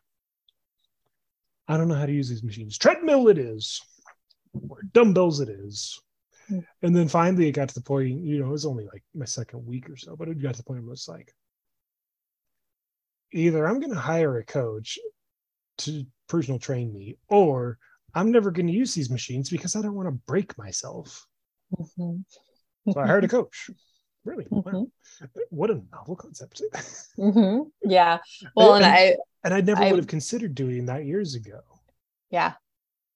I 1.68 1.76
don't 1.76 1.88
know 1.88 1.94
how 1.94 2.06
to 2.06 2.12
use 2.12 2.28
these 2.28 2.42
machines. 2.42 2.78
Treadmill 2.78 3.28
it 3.28 3.38
is, 3.38 3.80
or 4.68 4.82
dumbbells 4.92 5.40
it 5.40 5.48
is. 5.48 5.98
Hmm. 6.48 6.60
And 6.82 6.94
then 6.94 7.08
finally 7.08 7.48
it 7.48 7.52
got 7.52 7.68
to 7.68 7.74
the 7.74 7.82
point, 7.82 8.24
you 8.24 8.38
know, 8.38 8.46
it 8.46 8.52
was 8.52 8.66
only 8.66 8.84
like 8.84 9.02
my 9.14 9.24
second 9.24 9.66
week 9.66 9.90
or 9.90 9.96
so, 9.96 10.16
but 10.16 10.28
it 10.28 10.40
got 10.40 10.54
to 10.54 10.58
the 10.58 10.64
point 10.64 10.84
where 10.84 10.92
it's 10.92 11.08
like, 11.08 11.32
either 13.32 13.66
I'm 13.66 13.80
going 13.80 13.92
to 13.92 13.98
hire 13.98 14.38
a 14.38 14.44
coach 14.44 14.98
to 15.78 16.06
personal 16.28 16.58
train 16.58 16.92
me, 16.92 17.18
or 17.28 17.78
I'm 18.14 18.30
never 18.30 18.50
going 18.50 18.66
to 18.66 18.72
use 18.72 18.94
these 18.94 19.10
machines 19.10 19.50
because 19.50 19.76
I 19.76 19.82
don't 19.82 19.94
want 19.94 20.08
to 20.08 20.22
break 20.26 20.56
myself. 20.56 21.26
Mm-hmm. 21.76 22.92
so 22.92 23.00
I 23.00 23.06
hired 23.06 23.24
a 23.24 23.28
coach. 23.28 23.70
Really? 24.26 24.44
Mm-hmm. 24.46 24.76
Wow. 24.76 24.86
What 25.50 25.70
a 25.70 25.80
novel 25.92 26.16
concept. 26.16 26.60
mm-hmm. 27.18 27.68
Yeah. 27.88 28.18
Well, 28.56 28.74
and, 28.74 28.84
and, 28.84 28.94
I 28.94 29.16
and 29.44 29.54
I 29.54 29.60
never 29.60 29.82
I, 29.82 29.90
would 29.90 29.98
have 29.98 30.08
considered 30.08 30.54
doing 30.54 30.86
that 30.86 31.06
years 31.06 31.36
ago. 31.36 31.60
Yeah. 32.30 32.54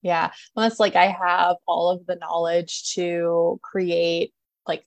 Yeah. 0.03 0.31
Well, 0.55 0.67
it's 0.67 0.79
like 0.79 0.95
I 0.95 1.09
have 1.09 1.57
all 1.67 1.91
of 1.91 2.07
the 2.07 2.15
knowledge 2.15 2.95
to 2.95 3.59
create 3.63 4.33
like 4.67 4.87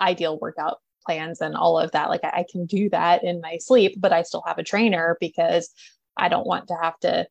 ideal 0.00 0.36
workout 0.38 0.78
plans 1.06 1.40
and 1.40 1.54
all 1.54 1.78
of 1.78 1.92
that. 1.92 2.10
Like 2.10 2.24
I, 2.24 2.40
I 2.40 2.44
can 2.50 2.66
do 2.66 2.90
that 2.90 3.22
in 3.22 3.40
my 3.40 3.58
sleep, 3.58 3.94
but 3.98 4.12
I 4.12 4.22
still 4.22 4.42
have 4.46 4.58
a 4.58 4.64
trainer 4.64 5.16
because 5.20 5.70
I 6.16 6.28
don't 6.28 6.46
want 6.46 6.68
to 6.68 6.74
have 6.82 6.98
to 7.00 7.28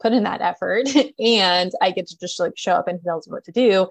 put 0.00 0.14
in 0.14 0.22
that 0.22 0.40
effort 0.40 0.88
and 1.18 1.70
I 1.82 1.90
get 1.90 2.06
to 2.06 2.18
just 2.18 2.40
like 2.40 2.52
show 2.56 2.72
up 2.72 2.88
and 2.88 2.98
he 2.98 3.04
tells 3.04 3.28
me 3.28 3.32
what 3.32 3.44
to 3.44 3.52
do 3.52 3.88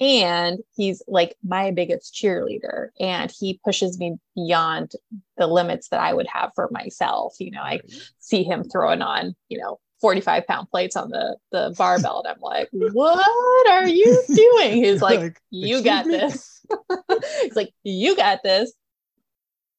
and 0.00 0.58
he's 0.74 1.02
like 1.06 1.36
my 1.42 1.70
biggest 1.70 2.14
cheerleader. 2.14 2.88
And 2.98 3.32
he 3.38 3.60
pushes 3.64 3.98
me 3.98 4.16
beyond 4.34 4.92
the 5.36 5.46
limits 5.46 5.88
that 5.88 6.00
i 6.00 6.12
would 6.12 6.26
have 6.26 6.52
for 6.54 6.68
myself. 6.70 7.36
You 7.38 7.52
know 7.52 7.62
i 7.62 7.80
see 8.18 8.42
him 8.42 8.64
throwing 8.64 9.02
on 9.02 9.34
you 9.48 9.58
know 9.58 9.78
45 10.00 10.46
pound 10.46 10.68
plates 10.70 10.96
on 10.96 11.10
the 11.10 11.36
the 11.50 11.74
barbell 11.78 12.22
and 12.24 12.34
i'm 12.34 12.40
like 12.40 12.68
what 12.72 13.70
are 13.70 13.88
you 13.88 14.22
doing? 14.28 14.84
He's 14.84 15.00
like, 15.02 15.20
like 15.20 15.40
you 15.50 15.82
got 15.82 16.04
this. 16.04 16.64
He's 17.42 17.56
like 17.56 17.72
you 17.82 18.16
got 18.16 18.42
this. 18.42 18.72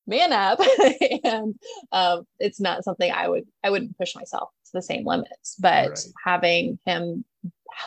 Man 0.07 0.31
up. 0.33 0.59
And 1.23 1.55
um, 1.91 2.27
it's 2.39 2.59
not 2.59 2.83
something 2.83 3.11
i 3.11 3.27
would 3.27 3.45
i 3.63 3.69
wouldn't 3.69 3.97
push 3.97 4.15
myself 4.15 4.49
to 4.65 4.71
the 4.73 4.81
same 4.81 5.05
limits. 5.05 5.55
But 5.59 5.89
right. 5.89 6.05
having 6.23 6.79
him 6.85 7.25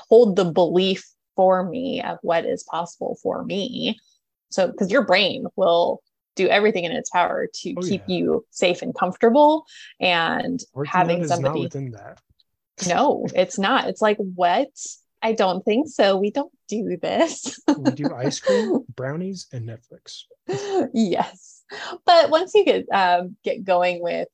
hold 0.08 0.36
the 0.36 0.44
belief 0.44 1.08
for 1.38 1.62
me 1.62 2.02
of 2.02 2.18
what 2.22 2.44
is 2.44 2.64
possible 2.64 3.16
for 3.22 3.44
me. 3.44 3.96
So, 4.50 4.66
because 4.66 4.90
your 4.90 5.04
brain 5.04 5.46
will 5.54 6.02
do 6.34 6.48
everything 6.48 6.82
in 6.82 6.90
its 6.90 7.10
power 7.10 7.46
to 7.52 7.74
oh, 7.78 7.80
keep 7.80 8.02
yeah. 8.08 8.16
you 8.16 8.46
safe 8.50 8.82
and 8.82 8.92
comfortable 8.92 9.66
and 10.00 10.60
Working 10.74 10.90
having 10.90 11.28
somebody 11.28 11.60
within 11.60 11.92
that. 11.92 12.20
no, 12.88 13.24
it's 13.36 13.56
not. 13.56 13.86
It's 13.86 14.02
like 14.02 14.16
what 14.18 14.68
I 15.22 15.32
don't 15.32 15.64
think 15.64 15.86
so. 15.88 16.16
We 16.16 16.32
don't 16.32 16.52
do 16.68 16.98
this. 17.00 17.60
we 17.78 17.92
do 17.92 18.12
ice 18.12 18.40
cream, 18.40 18.80
brownies, 18.96 19.46
and 19.52 19.68
Netflix. 19.68 20.24
yes, 20.92 21.62
but 22.04 22.30
once 22.30 22.52
you 22.52 22.64
get 22.64 22.86
um, 22.92 23.36
get 23.44 23.62
going 23.62 24.02
with 24.02 24.26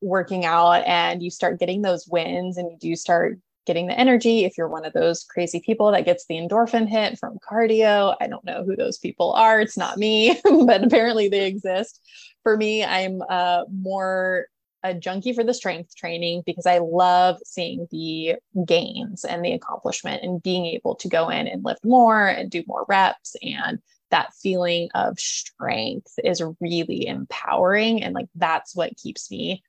working 0.00 0.44
out 0.44 0.84
and 0.86 1.22
you 1.22 1.30
start 1.30 1.58
getting 1.58 1.82
those 1.82 2.06
wins, 2.06 2.56
and 2.56 2.70
you 2.70 2.76
do 2.78 2.94
start 2.94 3.38
getting 3.66 3.86
the 3.86 3.98
energy. 3.98 4.44
If 4.44 4.58
you're 4.58 4.68
one 4.68 4.84
of 4.84 4.92
those 4.92 5.24
crazy 5.24 5.60
people 5.60 5.92
that 5.92 6.04
gets 6.04 6.26
the 6.26 6.36
endorphin 6.36 6.88
hit 6.88 7.18
from 7.18 7.38
cardio, 7.38 8.16
I 8.20 8.26
don't 8.26 8.44
know 8.44 8.64
who 8.64 8.76
those 8.76 8.98
people 8.98 9.32
are. 9.32 9.60
It's 9.60 9.76
not 9.76 9.98
me, 9.98 10.40
but 10.66 10.84
apparently 10.84 11.28
they 11.28 11.46
exist. 11.46 12.00
For 12.42 12.56
me, 12.56 12.84
I'm 12.84 13.22
uh, 13.28 13.64
more 13.72 14.46
a 14.84 14.94
junkie 14.94 15.32
for 15.32 15.44
the 15.44 15.54
strength 15.54 15.94
training 15.94 16.42
because 16.44 16.66
I 16.66 16.78
love 16.78 17.38
seeing 17.44 17.86
the 17.90 18.36
gains 18.66 19.24
and 19.24 19.44
the 19.44 19.52
accomplishment 19.52 20.22
and 20.24 20.42
being 20.42 20.66
able 20.66 20.96
to 20.96 21.08
go 21.08 21.28
in 21.28 21.46
and 21.46 21.64
lift 21.64 21.84
more 21.84 22.26
and 22.26 22.50
do 22.50 22.64
more 22.66 22.84
reps. 22.88 23.36
And 23.42 23.78
that 24.10 24.34
feeling 24.34 24.88
of 24.94 25.18
strength 25.18 26.12
is 26.24 26.42
really 26.60 27.06
empowering. 27.06 28.02
And 28.02 28.14
like 28.14 28.26
that's 28.34 28.74
what 28.74 28.96
keeps 28.96 29.30
me 29.30 29.62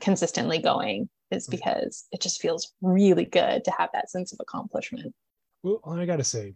consistently 0.00 0.58
going, 0.58 1.08
is 1.30 1.46
mm. 1.46 1.50
because 1.50 2.06
it 2.12 2.20
just 2.20 2.40
feels 2.40 2.72
really 2.80 3.24
good 3.24 3.64
to 3.64 3.72
have 3.76 3.90
that 3.92 4.10
sense 4.10 4.32
of 4.32 4.38
accomplishment. 4.40 5.14
Well, 5.62 5.80
I 5.86 6.06
got 6.06 6.16
to 6.16 6.24
say, 6.24 6.54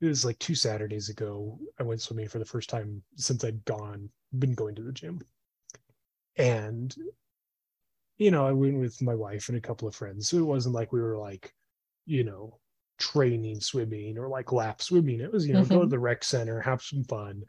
it 0.00 0.06
was 0.06 0.24
like 0.24 0.38
two 0.38 0.54
Saturdays 0.54 1.08
ago. 1.08 1.58
I 1.78 1.82
went 1.82 2.00
swimming 2.00 2.28
for 2.28 2.38
the 2.38 2.44
first 2.44 2.68
time 2.68 3.02
since 3.16 3.44
I'd 3.44 3.64
gone, 3.64 4.08
been 4.38 4.54
going 4.54 4.74
to 4.76 4.82
the 4.82 4.92
gym. 4.92 5.20
And 6.36 6.94
you 8.20 8.30
know, 8.30 8.46
I 8.46 8.52
went 8.52 8.78
with 8.78 9.00
my 9.00 9.14
wife 9.14 9.48
and 9.48 9.56
a 9.56 9.62
couple 9.62 9.88
of 9.88 9.94
friends. 9.94 10.28
So 10.28 10.36
it 10.36 10.42
wasn't 10.42 10.74
like 10.74 10.92
we 10.92 11.00
were 11.00 11.16
like, 11.16 11.54
you 12.04 12.22
know, 12.22 12.58
training 12.98 13.60
swimming 13.60 14.18
or 14.18 14.28
like 14.28 14.52
lap 14.52 14.82
swimming. 14.82 15.20
It 15.20 15.32
was, 15.32 15.46
you 15.46 15.54
know, 15.54 15.60
mm-hmm. 15.60 15.72
go 15.72 15.74
to 15.76 15.84
mm-hmm. 15.86 15.90
the 15.90 15.98
rec 15.98 16.22
center, 16.22 16.60
have 16.60 16.82
some 16.82 17.02
fun. 17.04 17.42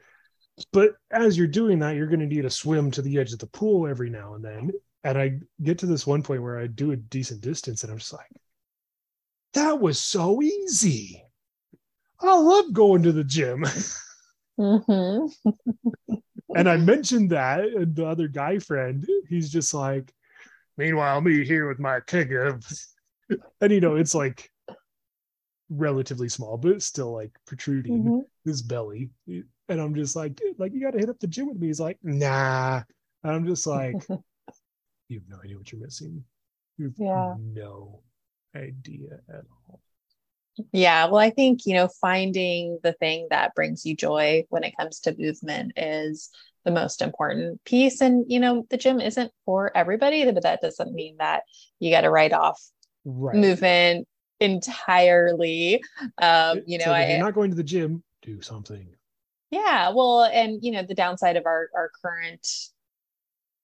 But 0.72 0.94
as 1.12 1.38
you're 1.38 1.48
doing 1.48 1.80
that, 1.80 1.98
you're 1.98 2.08
going 2.08 2.22
to 2.22 2.26
need 2.26 2.44
to 2.44 2.50
swim 2.50 2.90
to 2.92 3.02
the 3.02 3.20
edge 3.20 3.34
of 3.34 3.40
the 3.40 3.48
pool 3.48 3.86
every 3.86 4.10
now 4.10 4.36
and 4.36 4.46
then. 4.46 4.72
And 5.04 5.18
I 5.18 5.40
get 5.64 5.80
to 5.80 5.86
this 5.86 6.06
one 6.06 6.22
point 6.22 6.44
where 6.44 6.60
I 6.60 6.68
do 6.68 6.92
a 6.92 6.96
decent 6.96 7.42
distance 7.42 7.84
and 7.84 7.92
I'm 7.92 7.98
just 7.98 8.14
like, 8.14 8.30
that 9.54 9.80
was 9.80 10.00
so 10.00 10.42
easy. 10.42 11.24
I 12.20 12.38
love 12.38 12.72
going 12.74 13.04
to 13.04 13.12
the 13.12 13.24
gym. 13.24 13.66
Mm-hmm. 14.60 16.14
and 16.56 16.70
I 16.70 16.78
mentioned 16.78 17.32
that, 17.32 17.62
and 17.62 17.96
the 17.96 18.06
other 18.06 18.28
guy 18.28 18.60
friend, 18.60 19.04
he's 19.28 19.50
just 19.50 19.74
like, 19.74 20.14
Meanwhile, 20.82 21.22
me 21.22 21.46
here 21.46 21.68
with 21.68 21.80
my 21.80 22.00
keg 22.00 22.34
of, 22.34 22.66
and 23.62 23.72
you 23.72 23.80
know, 23.80 23.96
it's 23.96 24.16
like 24.16 24.50
relatively 25.70 26.28
small, 26.28 26.58
but 26.58 26.82
still 26.82 27.14
like 27.14 27.32
protruding 27.46 28.04
mm-hmm. 28.04 28.20
his 28.46 28.64
belly. 28.64 29.12
And 29.28 29.80
I'm 29.80 29.94
just 29.94 30.16
like, 30.16 30.36
dude, 30.36 30.60
like 30.60 30.74
you 30.74 30.82
got 30.82 30.94
to 30.94 31.00
hit 31.00 31.10
up 31.10 31.20
the 31.20 31.28
gym 31.28 31.48
with 31.48 31.60
me. 31.60 31.68
He's 31.68 31.80
like, 31.80 32.00
nah. 32.02 32.82
And 33.24 33.32
I'm 33.32 33.46
just 33.46 33.68
like, 33.68 33.96
you 35.12 35.20
have 35.20 35.30
no 35.30 35.44
idea 35.44 35.58
what 35.58 35.72
you're 35.72 35.82
missing. 35.82 36.24
You 36.78 36.86
have 36.86 36.94
yeah. 36.98 37.36
no 37.38 38.02
idea 38.56 39.20
at 39.30 39.44
all. 39.68 39.82
Yeah, 40.74 41.06
well, 41.06 41.18
I 41.18 41.30
think, 41.30 41.66
you 41.66 41.74
know, 41.74 41.88
finding 42.02 42.80
the 42.84 42.94
thing 42.94 43.28
that 43.30 43.56
brings 43.56 43.86
you 43.86 43.96
joy 43.96 44.44
when 44.50 44.64
it 44.64 44.76
comes 44.78 45.00
to 45.02 45.16
movement 45.18 45.74
is 45.78 46.30
the 46.66 46.72
most 46.72 47.02
important 47.02 47.64
piece. 47.64 48.02
And, 48.02 48.26
you 48.28 48.40
know, 48.40 48.66
the 48.70 48.78
gym 48.78 49.00
isn't 49.00 49.32
for 49.46 49.76
everybody, 49.76 50.30
but 50.30 50.44
that 50.44 50.62
doesn't 50.62 50.94
mean 50.94 51.16
that 51.20 51.44
you 51.80 51.90
got 51.90 52.02
to 52.02 52.10
write 52.10 52.34
off 52.34 52.62
right. 53.06 53.36
movement 53.36 54.08
entirely. 54.40 55.82
Um, 56.22 56.62
you 56.66 56.78
know, 56.78 56.86
so 56.86 56.92
I, 56.92 57.12
you're 57.12 57.20
not 57.20 57.34
going 57.34 57.50
to 57.52 57.56
the 57.56 57.64
gym, 57.64 58.04
do 58.22 58.42
something. 58.42 58.88
Yeah. 59.52 59.92
Well, 59.96 60.24
and, 60.26 60.64
you 60.64 60.72
know, 60.72 60.84
the 60.84 60.96
downside 60.96 61.38
of 61.38 61.46
our, 61.46 61.70
our 61.76 61.92
current 62.04 62.46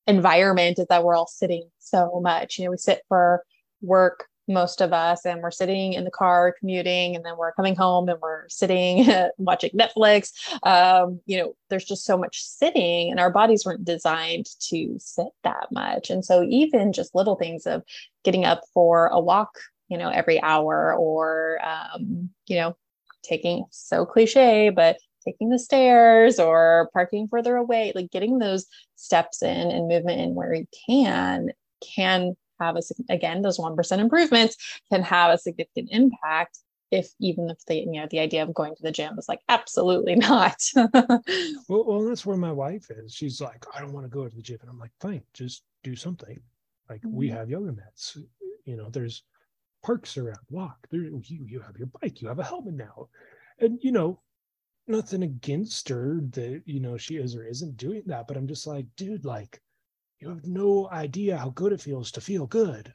environment 0.07 0.79
is 0.79 0.87
that 0.89 1.03
we're 1.03 1.15
all 1.15 1.27
sitting 1.27 1.69
so 1.79 2.19
much. 2.21 2.57
You 2.57 2.65
know, 2.65 2.71
we 2.71 2.77
sit 2.77 3.01
for 3.07 3.43
work 3.81 4.25
most 4.47 4.81
of 4.81 4.93
us 4.93 5.25
and 5.25 5.41
we're 5.41 5.51
sitting 5.51 5.93
in 5.93 6.05
the 6.05 6.11
car 6.11 6.55
commuting 6.57 7.15
and 7.15 7.25
then 7.25 7.37
we're 7.37 7.51
coming 7.53 7.75
home 7.75 8.07
and 8.07 8.19
we're 8.21 8.47
sitting 8.47 9.05
watching 9.37 9.69
netflix 9.71 10.31
um, 10.63 11.19
you 11.25 11.37
know 11.37 11.53
there's 11.69 11.83
just 11.83 12.05
so 12.05 12.17
much 12.17 12.41
sitting 12.41 13.11
and 13.11 13.19
our 13.19 13.31
bodies 13.31 13.65
weren't 13.65 13.83
designed 13.83 14.45
to 14.59 14.95
sit 14.99 15.27
that 15.43 15.67
much 15.71 16.09
and 16.09 16.23
so 16.23 16.43
even 16.43 16.93
just 16.93 17.13
little 17.13 17.35
things 17.35 17.65
of 17.65 17.83
getting 18.23 18.45
up 18.45 18.61
for 18.73 19.07
a 19.07 19.19
walk 19.19 19.59
you 19.89 19.97
know 19.97 20.09
every 20.09 20.41
hour 20.41 20.95
or 20.95 21.59
um, 21.63 22.29
you 22.47 22.55
know 22.55 22.75
taking 23.23 23.65
so 23.69 24.05
cliche 24.05 24.69
but 24.69 24.97
taking 25.27 25.49
the 25.49 25.59
stairs 25.59 26.39
or 26.39 26.89
parking 26.93 27.27
further 27.27 27.55
away 27.57 27.91
like 27.95 28.09
getting 28.11 28.39
those 28.39 28.65
steps 28.95 29.41
in 29.41 29.71
and 29.71 29.87
movement 29.87 30.21
in 30.21 30.35
where 30.35 30.53
you 30.53 30.65
can 30.87 31.49
can 31.95 32.35
have 32.59 32.75
a 32.75 32.81
again 33.09 33.41
those 33.41 33.59
1% 33.59 33.99
improvements 33.99 34.55
can 34.91 35.03
have 35.03 35.31
a 35.31 35.37
significant 35.37 35.89
impact 35.91 36.59
if 36.91 37.09
even 37.19 37.49
if 37.49 37.57
the 37.65 37.75
you 37.75 37.91
know 37.91 38.07
the 38.09 38.19
idea 38.19 38.43
of 38.43 38.53
going 38.53 38.75
to 38.75 38.83
the 38.83 38.91
gym 38.91 39.17
is 39.17 39.27
like 39.27 39.41
absolutely 39.49 40.15
not. 40.29 40.57
Well, 41.67 41.83
well 41.85 42.03
that's 42.07 42.25
where 42.25 42.37
my 42.37 42.51
wife 42.51 42.89
is. 42.89 43.13
She's 43.13 43.41
like 43.41 43.65
i 43.75 43.81
don't 43.81 43.93
want 43.93 44.05
to 44.05 44.09
go 44.09 44.27
to 44.27 44.35
the 44.35 44.41
gym. 44.41 44.59
And 44.61 44.69
i'm 44.69 44.79
like 44.79 44.91
fine 44.99 45.21
just 45.33 45.63
do 45.83 45.95
something. 45.95 46.39
Like 46.89 47.01
mm-hmm. 47.01 47.15
we 47.15 47.29
have 47.29 47.49
yoga 47.49 47.73
mats. 47.73 48.17
You 48.65 48.77
know 48.77 48.89
there's 48.89 49.23
parks 49.83 50.17
around 50.17 50.39
walk. 50.49 50.87
There 50.89 51.01
you 51.01 51.21
you 51.25 51.59
have 51.59 51.77
your 51.77 51.89
bike 52.01 52.21
you 52.21 52.27
have 52.27 52.39
a 52.39 52.43
helmet 52.43 52.75
now. 52.75 53.09
And 53.59 53.79
you 53.81 53.91
know 53.91 54.19
nothing 54.87 55.23
against 55.23 55.89
her 55.89 56.21
that 56.31 56.61
you 56.65 56.79
know 56.79 56.97
she 56.97 57.15
is 57.15 57.35
or 57.35 57.43
isn't 57.43 57.77
doing 57.77 58.03
that 58.05 58.27
but 58.27 58.37
i'm 58.37 58.47
just 58.47 58.65
like 58.65 58.85
dude 58.95 59.25
like 59.25 59.61
you 60.19 60.29
have 60.29 60.45
no 60.45 60.89
idea 60.91 61.37
how 61.37 61.49
good 61.49 61.73
it 61.73 61.81
feels 61.81 62.11
to 62.11 62.21
feel 62.21 62.47
good. 62.47 62.93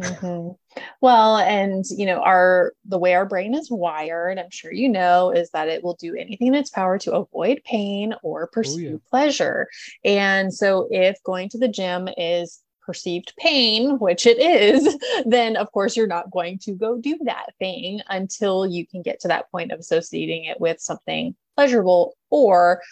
Mm-hmm. 0.00 0.80
Well, 1.02 1.36
and 1.36 1.84
you 1.90 2.06
know, 2.06 2.22
our 2.22 2.72
the 2.86 2.98
way 2.98 3.14
our 3.14 3.26
brain 3.26 3.54
is 3.54 3.70
wired, 3.70 4.38
I'm 4.38 4.50
sure 4.50 4.72
you 4.72 4.88
know, 4.88 5.30
is 5.30 5.50
that 5.50 5.68
it 5.68 5.84
will 5.84 5.96
do 5.96 6.16
anything 6.16 6.48
in 6.48 6.54
its 6.54 6.70
power 6.70 6.98
to 7.00 7.12
avoid 7.12 7.60
pain 7.64 8.14
or 8.22 8.46
pursue 8.46 8.86
oh, 8.86 8.90
yeah. 8.92 8.96
pleasure. 9.10 9.68
And 10.02 10.52
so, 10.52 10.88
if 10.90 11.22
going 11.24 11.50
to 11.50 11.58
the 11.58 11.68
gym 11.68 12.08
is 12.16 12.62
perceived 12.84 13.32
pain, 13.38 13.98
which 13.98 14.26
it 14.26 14.38
is, 14.38 14.96
then 15.26 15.56
of 15.56 15.70
course 15.72 15.96
you're 15.96 16.06
not 16.06 16.30
going 16.30 16.58
to 16.60 16.72
go 16.72 16.98
do 16.98 17.18
that 17.24 17.54
thing 17.58 18.00
until 18.08 18.66
you 18.66 18.86
can 18.86 19.02
get 19.02 19.20
to 19.20 19.28
that 19.28 19.50
point 19.50 19.72
of 19.72 19.80
associating 19.80 20.44
it 20.44 20.60
with 20.60 20.80
something 20.80 21.34
pleasurable 21.56 22.14
or 22.30 22.82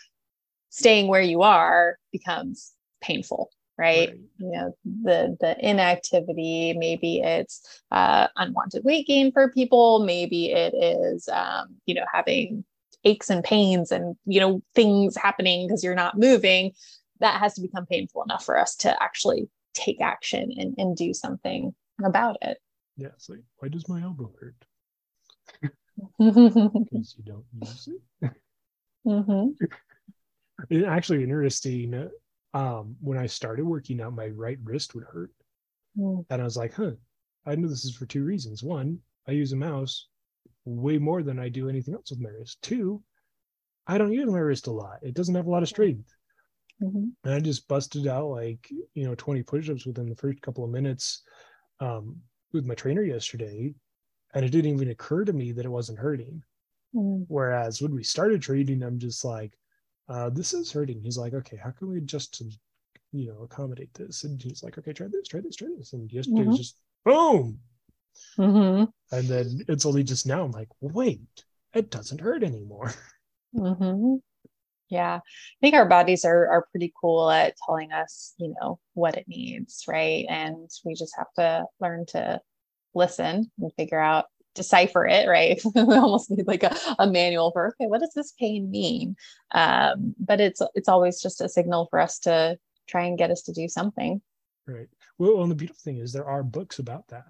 staying 0.69 1.09
where 1.09 1.23
you 1.23 1.43
are 1.43 1.99
becomes 2.13 2.73
painful 3.01 3.51
right? 3.81 4.11
right? 4.11 4.19
You 4.39 4.51
know, 4.53 4.77
the 4.85 5.37
the 5.41 5.69
inactivity, 5.69 6.75
maybe 6.77 7.21
it's 7.21 7.83
uh, 7.91 8.29
unwanted 8.37 8.85
weight 8.85 9.07
gain 9.07 9.33
for 9.33 9.51
people, 9.51 10.05
maybe 10.05 10.53
it 10.53 10.75
is 10.75 11.29
um, 11.29 11.77
you 11.87 11.95
know 11.95 12.05
having 12.13 12.65
aches 13.05 13.31
and 13.31 13.43
pains 13.43 13.91
and 13.91 14.17
you 14.27 14.41
know 14.41 14.63
things 14.75 15.17
happening 15.17 15.67
because 15.67 15.83
you're 15.83 15.95
not 15.95 16.19
moving. 16.19 16.73
That 17.21 17.41
has 17.41 17.55
to 17.55 17.63
become 17.63 17.87
painful 17.87 18.23
enough 18.23 18.45
for 18.45 18.59
us 18.59 18.77
to 18.77 19.03
actually 19.03 19.49
take 19.75 20.01
action 20.01 20.53
and, 20.57 20.75
and 20.79 20.97
do 20.97 21.13
something 21.15 21.75
about 22.05 22.37
it. 22.43 22.59
Yeah, 22.97 23.09
it's 23.09 23.29
like 23.29 23.41
why 23.59 23.69
does 23.69 23.89
my 23.89 24.03
elbow 24.03 24.33
hurt? 24.41 24.65
Because 26.19 27.15
you 27.19 27.25
don't 27.25 27.45
use 27.61 27.89
it. 28.23 28.33
mm-hmm. 29.07 30.85
Actually, 30.87 31.23
interesting 31.23 32.11
um, 32.55 32.97
when 33.01 33.19
I 33.19 33.27
started 33.27 33.65
working 33.65 34.01
out, 34.01 34.15
my 34.15 34.29
right 34.29 34.59
wrist 34.63 34.95
would 34.95 35.05
hurt. 35.05 35.31
Mm. 35.99 36.25
And 36.31 36.41
I 36.41 36.45
was 36.45 36.57
like, 36.57 36.75
huh, 36.75 36.93
I 37.47 37.55
know 37.55 37.69
this 37.69 37.85
is 37.85 37.95
for 37.95 38.07
two 38.07 38.25
reasons. 38.25 38.63
One, 38.63 38.99
I 39.29 39.33
use 39.33 39.53
a 39.53 39.57
mouse 39.57 40.09
way 40.65 40.99
more 40.99 41.23
than 41.23 41.39
I 41.39 41.49
do 41.49 41.69
anything 41.69 41.95
else 41.95 42.11
with 42.11 42.21
my 42.21 42.31
wrist. 42.31 42.59
Two, 42.63 43.03
I 43.87 43.99
don't 43.99 44.13
use 44.13 44.31
my 44.31 44.39
wrist 44.39 44.67
a 44.67 44.73
lot. 44.73 44.99
It 45.03 45.15
doesn't 45.15 45.35
have 45.35 45.47
a 45.47 45.51
lot 45.51 45.63
of 45.63 45.69
strength. 45.69 46.13
Mm-hmm. 46.83 47.05
And 47.25 47.35
I 47.35 47.41
just 47.41 47.69
busted 47.69 48.07
out 48.07 48.29
like, 48.29 48.69
you 48.95 49.07
know, 49.07 49.15
20 49.15 49.43
push-ups 49.43 49.87
within 49.87 50.09
the 50.09 50.17
first 50.17 50.41
couple 50.43 50.65
of 50.65 50.71
minutes 50.71 51.23
um, 51.81 52.17
with 52.53 52.65
my 52.65 52.75
trainer 52.75 53.03
yesterday. 53.03 53.75
And 54.35 54.45
it 54.45 54.51
didn't 54.51 54.73
even 54.73 54.91
occur 54.91 55.25
to 55.25 55.33
me 55.33 55.53
that 55.53 55.65
it 55.65 55.71
wasn't 55.71 55.99
hurting. 55.99 56.43
Mm. 56.95 57.25
Whereas 57.29 57.83
when 57.83 57.95
we 57.95 58.03
started 58.03 58.43
training, 58.43 58.83
I'm 58.83 58.99
just 58.99 59.25
like, 59.25 59.57
uh, 60.09 60.31
this 60.31 60.55
is 60.55 60.73
hurting. 60.73 61.01
He's 61.01 61.19
like, 61.19 61.35
okay, 61.35 61.57
how 61.57 61.71
can 61.71 61.89
we 61.89 61.99
adjust 61.99 62.35
to, 62.39 62.51
you 63.13 63.29
know, 63.29 63.43
accommodate 63.43 63.93
this? 63.95 64.25
And 64.25 64.41
he's 64.43 64.63
like, 64.63 64.79
okay, 64.79 64.93
try 64.93 65.07
this, 65.09 65.29
try 65.29 65.41
this, 65.41 65.57
try 65.57 65.69
this. 65.77 65.93
And 65.93 66.11
yesterday 66.13 66.41
mm-hmm. 66.41 66.51
was 66.51 66.59
just 66.59 66.81
boom. 67.05 67.59
Mm-hmm. 68.39 68.85
And 69.17 69.29
then 69.29 69.61
it's 69.69 69.87
only 69.87 70.03
just 70.03 70.27
now 70.27 70.45
I'm 70.45 70.51
like, 70.51 70.69
wait, 70.81 71.21
it 71.75 71.91
doesn't 71.91 72.21
hurt 72.21 72.43
anymore. 72.43 72.95
Mm-hmm. 73.53 74.19
Yeah, 74.91 75.17
I 75.17 75.59
think 75.61 75.75
our 75.75 75.89
bodies 75.89 76.25
are 76.25 76.49
are 76.49 76.67
pretty 76.71 76.93
cool 77.01 77.31
at 77.31 77.55
telling 77.65 77.93
us, 77.93 78.35
you 78.39 78.55
know, 78.61 78.81
what 78.95 79.17
it 79.17 79.29
needs, 79.29 79.85
right? 79.87 80.27
And 80.29 80.69
we 80.85 80.95
just 80.95 81.17
have 81.17 81.33
to 81.37 81.65
learn 81.81 82.07
to 82.07 82.41
listen 82.95 83.51
and 83.59 83.73
figure 83.77 84.01
out 84.01 84.27
decipher 84.55 85.07
it, 85.07 85.29
right? 85.29 85.61
we 85.75 85.95
almost 85.95 86.31
need 86.31 86.47
like 86.47 86.65
a, 86.65 86.77
a 86.99 87.07
manual 87.07 87.53
for 87.53 87.69
okay, 87.69 87.87
what 87.87 88.01
does 88.01 88.13
this 88.15 88.33
pain 88.39 88.71
mean? 88.71 89.17
Um, 89.53 90.15
but 90.19 90.41
it's 90.41 90.61
it's 90.75 90.89
always 90.89 91.21
just 91.21 91.41
a 91.41 91.49
signal 91.49 91.87
for 91.91 92.01
us 92.01 92.19
to 92.21 92.59
try 92.89 93.05
and 93.05 93.19
get 93.19 93.31
us 93.31 93.43
to 93.43 93.53
do 93.53 93.69
something. 93.69 94.21
Right. 94.67 94.89
Well, 95.19 95.43
and 95.43 95.51
the 95.51 95.57
beautiful 95.57 95.81
thing 95.83 95.99
is 95.99 96.13
there 96.13 96.29
are 96.29 96.43
books 96.43 96.79
about 96.79 97.09
that. 97.09 97.25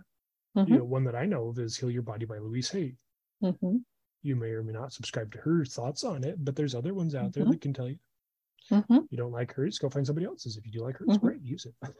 Mm-hmm. 0.56 0.72
You 0.72 0.78
know, 0.78 0.84
one 0.84 1.04
that 1.04 1.14
I 1.14 1.26
know 1.26 1.48
of 1.48 1.58
is 1.58 1.76
Heal 1.76 1.90
Your 1.90 2.02
Body 2.02 2.24
by 2.24 2.38
Louise 2.38 2.70
Hay. 2.70 2.96
Mm-hmm. 3.42 3.76
You 4.22 4.36
may 4.36 4.50
or 4.50 4.62
may 4.62 4.72
not 4.72 4.92
subscribe 4.92 5.32
to 5.32 5.38
her 5.38 5.64
thoughts 5.64 6.04
on 6.04 6.24
it, 6.24 6.44
but 6.44 6.54
there's 6.54 6.74
other 6.74 6.92
ones 6.94 7.14
out 7.14 7.32
there 7.32 7.44
Mhm. 7.44 7.50
that 7.52 7.60
can 7.60 7.72
tell 7.72 7.88
you. 7.88 7.98
Mm-hmm. 8.70 8.98
You 9.10 9.16
don't 9.16 9.32
like 9.32 9.52
hers, 9.52 9.78
go 9.78 9.88
find 9.88 10.06
somebody 10.06 10.26
else's. 10.26 10.56
If 10.56 10.66
you 10.66 10.72
do 10.72 10.82
like 10.82 10.96
hers, 10.98 11.08
Mhm. 11.08 11.20
great, 11.20 11.42
use 11.42 11.66
it. 11.66 11.74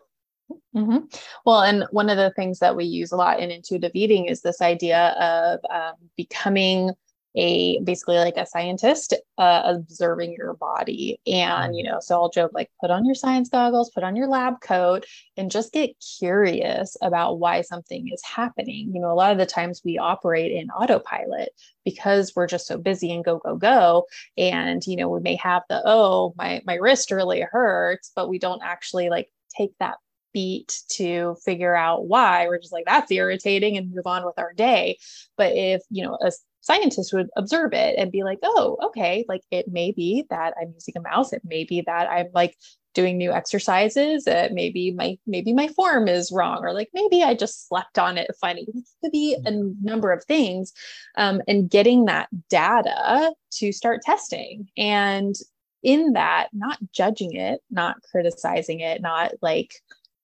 hmm 0.72 0.98
Well, 1.44 1.62
and 1.62 1.84
one 1.90 2.10
of 2.10 2.16
the 2.16 2.32
things 2.36 2.58
that 2.58 2.76
we 2.76 2.84
use 2.84 3.12
a 3.12 3.16
lot 3.16 3.40
in 3.40 3.50
intuitive 3.50 3.92
eating 3.94 4.26
is 4.26 4.40
this 4.42 4.60
idea 4.60 5.08
of 5.18 5.60
um, 5.70 5.94
becoming 6.16 6.90
a 7.36 7.80
basically 7.80 8.16
like 8.16 8.36
a 8.36 8.46
scientist, 8.46 9.14
uh, 9.38 9.62
observing 9.64 10.34
your 10.36 10.54
body. 10.54 11.20
And, 11.26 11.76
you 11.76 11.84
know, 11.84 11.98
so 12.00 12.16
I'll 12.16 12.30
joke 12.30 12.52
like, 12.54 12.70
put 12.80 12.90
on 12.90 13.04
your 13.04 13.14
science 13.14 13.48
goggles, 13.48 13.90
put 13.90 14.02
on 14.02 14.16
your 14.16 14.28
lab 14.28 14.60
coat, 14.60 15.06
and 15.36 15.50
just 15.50 15.72
get 15.72 15.94
curious 16.18 16.96
about 17.02 17.38
why 17.38 17.60
something 17.60 18.08
is 18.12 18.22
happening. 18.24 18.90
You 18.92 19.00
know, 19.00 19.12
a 19.12 19.14
lot 19.14 19.32
of 19.32 19.38
the 19.38 19.46
times 19.46 19.82
we 19.84 19.98
operate 19.98 20.52
in 20.52 20.70
autopilot 20.70 21.50
because 21.84 22.32
we're 22.34 22.46
just 22.46 22.66
so 22.66 22.78
busy 22.78 23.12
and 23.12 23.24
go, 23.24 23.38
go, 23.38 23.56
go. 23.56 24.06
And, 24.36 24.84
you 24.86 24.96
know, 24.96 25.08
we 25.08 25.20
may 25.20 25.36
have 25.36 25.62
the, 25.68 25.82
oh, 25.84 26.34
my, 26.36 26.60
my 26.66 26.74
wrist 26.74 27.10
really 27.10 27.40
hurts, 27.40 28.10
but 28.14 28.28
we 28.28 28.38
don't 28.38 28.62
actually 28.62 29.08
like 29.08 29.30
take 29.56 29.72
that 29.78 29.96
beat 30.32 30.82
to 30.88 31.36
figure 31.44 31.74
out 31.74 32.06
why 32.06 32.46
we're 32.46 32.60
just 32.60 32.72
like 32.72 32.84
that's 32.84 33.10
irritating 33.10 33.76
and 33.76 33.92
move 33.92 34.06
on 34.06 34.24
with 34.24 34.38
our 34.38 34.52
day 34.52 34.96
but 35.36 35.56
if 35.56 35.82
you 35.90 36.04
know 36.04 36.16
a 36.22 36.30
scientist 36.60 37.12
would 37.12 37.28
observe 37.36 37.72
it 37.72 37.96
and 37.98 38.12
be 38.12 38.22
like 38.22 38.38
oh 38.42 38.76
okay 38.82 39.24
like 39.28 39.42
it 39.50 39.68
may 39.68 39.92
be 39.92 40.24
that 40.30 40.54
i'm 40.60 40.72
using 40.74 40.94
a 40.96 41.00
mouse 41.00 41.32
it 41.32 41.42
may 41.44 41.64
be 41.64 41.82
that 41.82 42.10
i'm 42.10 42.28
like 42.34 42.56
doing 42.92 43.16
new 43.16 43.30
exercises 43.30 44.26
uh, 44.26 44.48
maybe 44.52 44.90
my 44.90 45.16
maybe 45.26 45.52
my 45.52 45.68
form 45.68 46.08
is 46.08 46.32
wrong 46.32 46.58
or 46.62 46.72
like 46.72 46.88
maybe 46.92 47.22
i 47.22 47.34
just 47.34 47.68
slept 47.68 47.98
on 47.98 48.18
it 48.18 48.30
funny 48.40 48.66
it 48.66 48.84
could 49.00 49.12
be 49.12 49.36
a 49.44 49.50
number 49.82 50.10
of 50.10 50.24
things 50.24 50.72
um, 51.16 51.40
and 51.46 51.70
getting 51.70 52.06
that 52.06 52.28
data 52.48 53.32
to 53.52 53.72
start 53.72 54.02
testing 54.02 54.68
and 54.76 55.36
in 55.82 56.14
that 56.14 56.48
not 56.52 56.78
judging 56.92 57.34
it 57.34 57.60
not 57.70 57.96
criticizing 58.10 58.80
it 58.80 59.00
not 59.00 59.32
like 59.40 59.72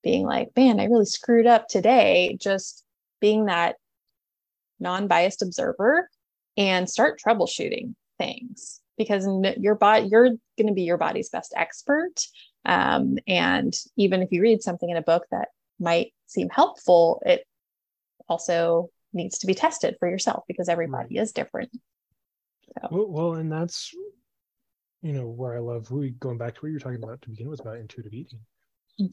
being 0.06 0.24
like, 0.24 0.50
man, 0.56 0.78
I 0.78 0.84
really 0.84 1.04
screwed 1.04 1.48
up 1.48 1.66
today. 1.66 2.38
Just 2.40 2.84
being 3.20 3.46
that 3.46 3.74
non 4.78 5.08
biased 5.08 5.42
observer 5.42 6.08
and 6.56 6.88
start 6.88 7.20
troubleshooting 7.20 7.94
things 8.18 8.80
because 8.96 9.26
your 9.58 9.74
body, 9.74 10.06
you're 10.06 10.30
going 10.56 10.68
to 10.68 10.72
be 10.72 10.82
your 10.82 10.96
body's 10.96 11.28
best 11.28 11.52
expert. 11.56 12.14
Um, 12.64 13.18
and 13.26 13.74
even 13.96 14.22
if 14.22 14.32
you 14.32 14.42
read 14.42 14.62
something 14.62 14.88
in 14.88 14.96
a 14.96 15.02
book 15.02 15.24
that 15.30 15.48
might 15.78 16.12
seem 16.26 16.48
helpful, 16.48 17.22
it 17.26 17.46
also 18.28 18.90
needs 19.12 19.38
to 19.38 19.46
be 19.46 19.54
tested 19.54 19.96
for 19.98 20.08
yourself 20.08 20.44
because 20.48 20.68
everybody 20.68 21.18
is 21.18 21.32
different. 21.32 21.70
So. 22.64 22.88
Well, 22.90 23.06
well, 23.08 23.34
and 23.34 23.52
that's, 23.52 23.92
you 25.02 25.12
know, 25.12 25.26
where 25.26 25.56
I 25.56 25.60
love 25.60 25.90
we 25.90 26.10
going 26.10 26.38
back 26.38 26.54
to 26.54 26.60
what 26.60 26.68
you 26.68 26.74
were 26.74 26.80
talking 26.80 27.02
about 27.02 27.22
to 27.22 27.30
begin 27.30 27.48
with 27.48 27.60
about 27.60 27.76
intuitive 27.76 28.14
eating 28.14 28.40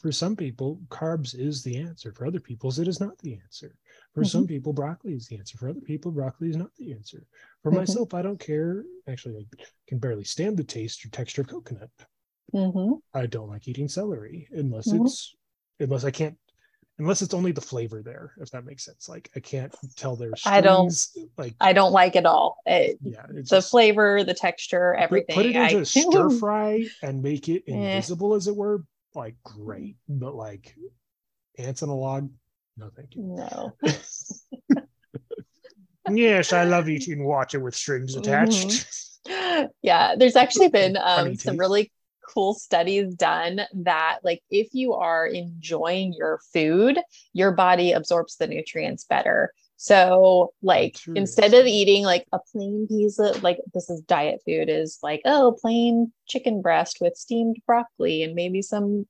for 0.01 0.11
some 0.11 0.35
people 0.35 0.79
carbs 0.89 1.37
is 1.37 1.63
the 1.63 1.77
answer 1.77 2.13
for 2.13 2.25
other 2.25 2.39
people's 2.39 2.79
it 2.79 2.87
is 2.87 2.99
not 2.99 3.17
the 3.19 3.33
answer 3.43 3.75
for 4.13 4.21
mm-hmm. 4.21 4.27
some 4.27 4.47
people 4.47 4.71
broccoli 4.71 5.13
is 5.13 5.27
the 5.27 5.37
answer 5.37 5.57
for 5.57 5.69
other 5.69 5.81
people 5.81 6.11
broccoli 6.11 6.49
is 6.49 6.55
not 6.55 6.73
the 6.77 6.93
answer 6.93 7.25
for 7.61 7.69
mm-hmm. 7.69 7.79
myself 7.79 8.13
i 8.13 8.21
don't 8.21 8.39
care 8.39 8.83
actually 9.09 9.35
i 9.35 9.63
can 9.87 9.99
barely 9.99 10.23
stand 10.23 10.57
the 10.57 10.63
taste 10.63 11.05
or 11.05 11.09
texture 11.09 11.41
of 11.41 11.47
coconut 11.47 11.89
mm-hmm. 12.53 12.93
i 13.13 13.25
don't 13.25 13.49
like 13.49 13.67
eating 13.67 13.89
celery 13.89 14.47
unless 14.51 14.87
it's 14.87 15.35
unless 15.79 16.05
i 16.05 16.11
can't 16.11 16.37
unless 16.99 17.21
it's 17.21 17.33
only 17.33 17.51
the 17.51 17.59
flavor 17.59 18.01
there 18.01 18.33
if 18.37 18.51
that 18.51 18.65
makes 18.65 18.85
sense 18.85 19.09
like 19.09 19.29
i 19.35 19.39
can't 19.39 19.75
tell 19.97 20.15
there's 20.15 20.43
i 20.45 20.61
don't 20.61 20.93
like 21.37 21.55
i 21.59 21.73
don't 21.73 21.91
like 21.91 22.15
it 22.15 22.25
all 22.25 22.57
it, 22.65 22.97
yeah 23.01 23.25
the 23.29 23.41
just, 23.41 23.71
flever 23.71 24.23
the 24.23 24.33
texture 24.33 24.93
everything 24.93 25.35
put 25.35 25.45
it 25.45 25.55
into 25.55 25.77
I, 25.77 25.81
a 25.81 25.85
stir 25.85 26.29
fry 26.39 26.85
and 27.01 27.21
make 27.21 27.49
it 27.49 27.63
Eh. 27.67 27.73
invisible 27.73 28.35
as 28.35 28.47
it 28.47 28.55
were 28.55 28.83
like 29.15 29.35
great, 29.43 29.97
but 30.07 30.35
like 30.35 30.75
ants 31.57 31.81
in 31.81 31.89
a 31.89 31.95
log, 31.95 32.29
no 32.77 32.89
thank 32.95 33.15
you. 33.15 33.23
No. 33.23 33.75
yes, 36.11 36.53
I 36.53 36.63
love 36.63 36.89
eating 36.89 37.23
water 37.23 37.59
with 37.59 37.75
strings 37.75 38.15
attached. 38.15 38.67
Mm-hmm. 38.67 38.89
Yeah, 39.81 40.15
there's 40.17 40.35
actually 40.35 40.67
been 40.67 40.97
um, 40.97 41.35
some 41.35 41.57
really 41.57 41.89
cool 42.27 42.53
studies 42.53 43.13
done 43.15 43.61
that 43.73 44.19
like 44.21 44.41
if 44.49 44.73
you 44.73 44.95
are 44.95 45.25
enjoying 45.25 46.13
your 46.13 46.41
food, 46.51 46.99
your 47.31 47.53
body 47.53 47.93
absorbs 47.93 48.35
the 48.35 48.47
nutrients 48.47 49.05
better. 49.05 49.53
So 49.83 50.53
like 50.61 50.95
instead 51.13 51.53
of 51.53 51.65
eating 51.65 52.05
like 52.05 52.25
a 52.31 52.39
plain 52.39 52.87
piece 52.87 53.19
of 53.19 53.43
like 53.43 53.57
this 53.73 53.89
is 53.89 53.99
diet 53.99 54.39
food 54.45 54.69
is 54.69 54.97
like 55.03 55.19
oh 55.25 55.57
plain 55.59 56.13
chicken 56.25 56.61
breast 56.61 56.99
with 57.01 57.17
steamed 57.17 57.57
broccoli 57.67 58.23
and 58.23 58.33
maybe 58.33 58.61
some 58.61 59.05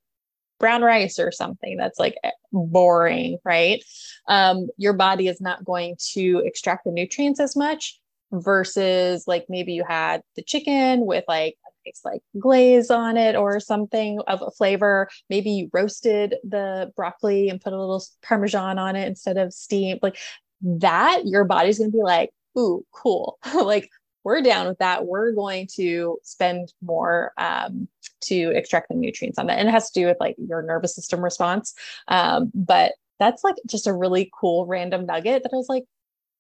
brown 0.60 0.82
rice 0.82 1.20
or 1.20 1.32
something 1.32 1.78
that's 1.78 2.00
like 2.00 2.16
boring, 2.52 3.38
right? 3.46 3.84
Um, 4.28 4.68
your 4.78 4.94
body 4.94 5.28
is 5.28 5.40
not 5.40 5.64
going 5.64 5.96
to 6.14 6.42
extract 6.44 6.86
the 6.86 6.92
nutrients 6.92 7.40
as 7.40 7.56
much 7.56 8.00
versus 8.32 9.28
like 9.28 9.46
maybe 9.50 9.74
you 9.74 9.84
had 9.88 10.24
the 10.36 10.42
chicken 10.42 11.06
with 11.06 11.24
like 11.28 11.56
a 11.68 11.88
nice 11.88 12.02
like 12.04 12.22
glaze 12.40 12.90
on 12.90 13.16
it 13.16 13.36
or 13.36 13.60
something 13.60 14.20
of 14.26 14.42
a 14.42 14.50
flavor. 14.50 15.08
Maybe 15.30 15.52
you 15.52 15.70
roasted 15.72 16.36
the 16.44 16.92
broccoli 16.96 17.50
and 17.50 17.62
put 17.62 17.74
a 17.74 17.80
little 17.80 18.04
parmesan 18.24 18.80
on 18.80 18.96
it 18.96 19.08
instead 19.08 19.38
of 19.38 19.54
steam. 19.54 20.00
Like 20.02 20.18
that, 20.64 21.22
your 21.26 21.44
body's 21.44 21.80
gonna 21.80 21.92
be 21.92 22.02
like, 22.02 22.32
ooh, 22.58 22.86
cool. 22.92 23.38
like 23.54 23.90
we're 24.24 24.42
down 24.42 24.68
with 24.68 24.78
that. 24.80 25.06
We're 25.06 25.32
going 25.34 25.68
to 25.76 26.18
spend 26.24 26.74
more 26.82 27.34
um, 27.38 27.88
to 28.22 28.52
extract 28.56 28.90
the 28.90 28.96
nutrients 28.96 29.38
on 29.38 29.48
that. 29.48 29.60
And 29.60 29.68
it 29.68 29.72
has 29.72 29.92
to 29.92 30.00
do 30.00 30.08
with 30.08 30.18
like 30.20 30.36
your 30.38 30.62
nervous 30.62 30.96
system 30.96 31.22
response. 31.22 31.74
Um, 32.08 32.52
but 32.54 32.94
that's 33.20 33.44
like 33.44 33.56
just 33.68 33.88
a 33.88 33.94
really 33.94 34.32
cool 34.40 34.66
random 34.66 35.06
nugget 35.06 35.44
that 35.44 35.52
I 35.54 35.58
was 35.58 35.70
like, 35.70 35.84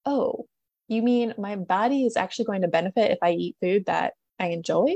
oh, 0.05 0.47
you 0.87 1.01
mean 1.01 1.33
my 1.37 1.55
body 1.55 2.05
is 2.05 2.17
actually 2.17 2.45
going 2.45 2.61
to 2.61 2.67
benefit 2.67 3.11
if 3.11 3.19
I 3.21 3.31
eat 3.31 3.57
food 3.61 3.85
that 3.87 4.13
I 4.39 4.47
enjoy? 4.47 4.93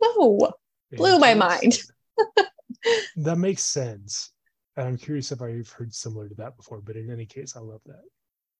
No, 0.00 0.52
blew 0.92 1.18
my 1.18 1.34
mind. 1.34 1.78
that 3.16 3.38
makes 3.38 3.64
sense. 3.64 4.32
And 4.76 4.86
I'm 4.86 4.96
curious 4.96 5.32
if 5.32 5.42
I've 5.42 5.70
heard 5.70 5.92
similar 5.92 6.28
to 6.28 6.34
that 6.36 6.56
before, 6.56 6.80
but 6.80 6.96
in 6.96 7.10
any 7.10 7.26
case, 7.26 7.56
I 7.56 7.60
love 7.60 7.80
that. 7.86 8.02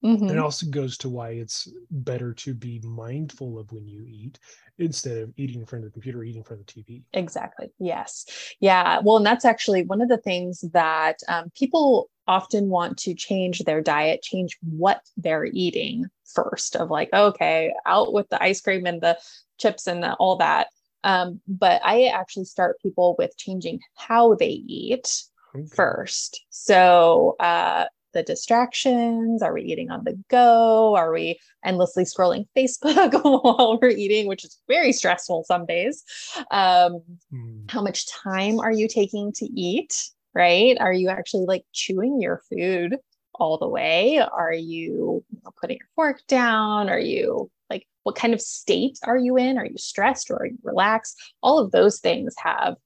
Mhm. 0.02 0.30
It 0.30 0.38
also 0.38 0.66
goes 0.66 0.96
to 0.98 1.08
why 1.08 1.30
it's 1.30 1.68
better 1.90 2.32
to 2.34 2.54
be 2.54 2.80
mindful 2.80 3.58
of 3.58 3.72
when 3.72 3.86
you 3.88 4.04
eat 4.06 4.38
instead 4.78 5.18
of 5.18 5.32
eating 5.36 5.60
in 5.60 5.66
front 5.66 5.84
of 5.84 5.90
the 5.90 5.92
computer, 5.92 6.22
eating 6.22 6.38
in 6.38 6.44
front 6.44 6.60
of 6.60 6.66
the 6.66 6.72
TV. 6.72 7.02
Exactly. 7.12 7.70
Yes. 7.78 8.26
Yeah. 8.60 9.00
Well, 9.02 9.16
and 9.16 9.26
that's 9.26 9.44
actually 9.44 9.84
one 9.84 10.00
of 10.00 10.08
the 10.08 10.18
things 10.18 10.64
that 10.72 11.18
um, 11.28 11.50
people 11.56 12.10
often 12.26 12.68
want 12.68 12.98
to 12.98 13.14
change 13.14 13.60
their 13.60 13.80
diet, 13.80 14.22
change 14.22 14.56
what 14.62 15.00
they're 15.16 15.46
eating 15.46 16.06
first, 16.26 16.76
of 16.76 16.90
like, 16.90 17.08
okay, 17.12 17.72
out 17.86 18.12
with 18.12 18.28
the 18.28 18.40
ice 18.42 18.60
cream 18.60 18.86
and 18.86 19.00
the 19.00 19.18
chips 19.58 19.86
and 19.86 20.02
the, 20.02 20.12
all 20.14 20.36
that. 20.36 20.68
Um, 21.04 21.40
but 21.48 21.80
I 21.84 22.06
actually 22.06 22.44
start 22.44 22.80
people 22.82 23.14
with 23.18 23.36
changing 23.36 23.80
how 23.94 24.34
they 24.34 24.50
eat 24.50 25.24
Okay. 25.54 25.64
first. 25.74 26.44
So, 26.50 27.36
uh, 27.40 27.86
the 28.12 28.22
distractions 28.22 29.42
are 29.42 29.52
we 29.52 29.62
eating 29.62 29.90
on 29.90 30.04
the 30.04 30.18
go? 30.28 30.94
Are 30.96 31.12
we 31.12 31.38
endlessly 31.64 32.04
scrolling 32.04 32.46
Facebook 32.56 33.12
while 33.22 33.78
we're 33.80 33.90
eating, 33.90 34.26
which 34.26 34.44
is 34.44 34.60
very 34.68 34.92
stressful 34.92 35.44
some 35.44 35.66
days? 35.66 36.04
Um, 36.50 37.02
Mm, 37.32 37.70
how 37.70 37.82
much 37.82 38.06
time 38.08 38.58
are 38.58 38.72
you 38.72 38.88
taking 38.88 39.32
to 39.34 39.46
eat? 39.46 40.10
Right? 40.34 40.76
Are 40.78 40.92
you 40.92 41.08
actually 41.08 41.46
like 41.46 41.64
chewing 41.72 42.20
your 42.20 42.42
food 42.48 42.96
all 43.34 43.58
the 43.58 43.68
way? 43.68 44.18
Are 44.18 44.52
you, 44.52 45.24
you 45.30 45.40
know, 45.44 45.50
putting 45.60 45.78
your 45.78 45.88
fork 45.94 46.20
down? 46.26 46.88
Are 46.88 46.98
you 46.98 47.50
like, 47.70 47.86
what 48.02 48.16
kind 48.16 48.34
of 48.34 48.40
state 48.40 48.98
are 49.04 49.16
you 49.16 49.36
in? 49.36 49.58
Are 49.58 49.66
you 49.66 49.78
stressed 49.78 50.30
or 50.30 50.36
are 50.36 50.46
you 50.46 50.58
relaxed? 50.62 51.16
All 51.42 51.58
of 51.58 51.70
those 51.70 52.00
things 52.00 52.34
have 52.38 52.76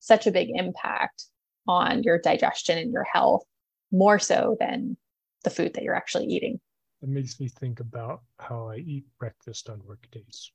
such 0.00 0.26
a 0.26 0.32
big 0.32 0.50
impact 0.54 1.26
on 1.68 2.02
your 2.02 2.18
digestion 2.18 2.78
and 2.78 2.92
your 2.92 3.04
health, 3.04 3.44
more 3.90 4.18
so 4.18 4.56
than 4.58 4.96
the 5.44 5.50
food 5.50 5.74
that 5.74 5.82
you're 5.82 5.94
actually 5.94 6.26
eating. 6.26 6.60
It 7.02 7.08
makes 7.08 7.40
me 7.40 7.48
think 7.48 7.80
about 7.80 8.22
how 8.38 8.68
I 8.68 8.76
eat 8.76 9.06
breakfast 9.18 9.70
on 9.70 9.82
work 9.84 10.06
days. 10.10 10.52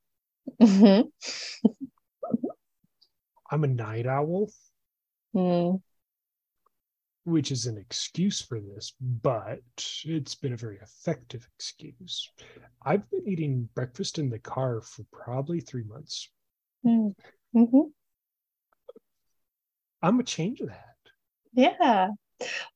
Mhm. 0.61 1.11
I'm 3.51 3.63
a 3.63 3.67
night 3.67 4.05
owl. 4.05 4.51
Mm, 5.36 5.81
which 7.25 7.51
is 7.51 7.65
an 7.65 7.77
excuse 7.77 8.39
for 8.39 8.59
this, 8.59 8.93
but 8.99 9.59
it's 10.05 10.36
been 10.36 10.53
a 10.53 10.57
very 10.57 10.77
effective 10.77 11.47
excuse. 11.55 12.31
I've 12.83 13.09
been 13.09 13.27
eating 13.27 13.67
breakfast 13.73 14.19
in 14.19 14.29
the 14.29 14.39
car 14.39 14.81
for 14.81 15.03
probably 15.11 15.59
three 15.59 15.83
months. 15.83 16.29
Mm-hmm. 16.86 17.81
I'm 20.03 20.19
a 20.19 20.23
change 20.23 20.61
of 20.61 20.67
that. 20.67 20.95
Yeah. 21.53 22.09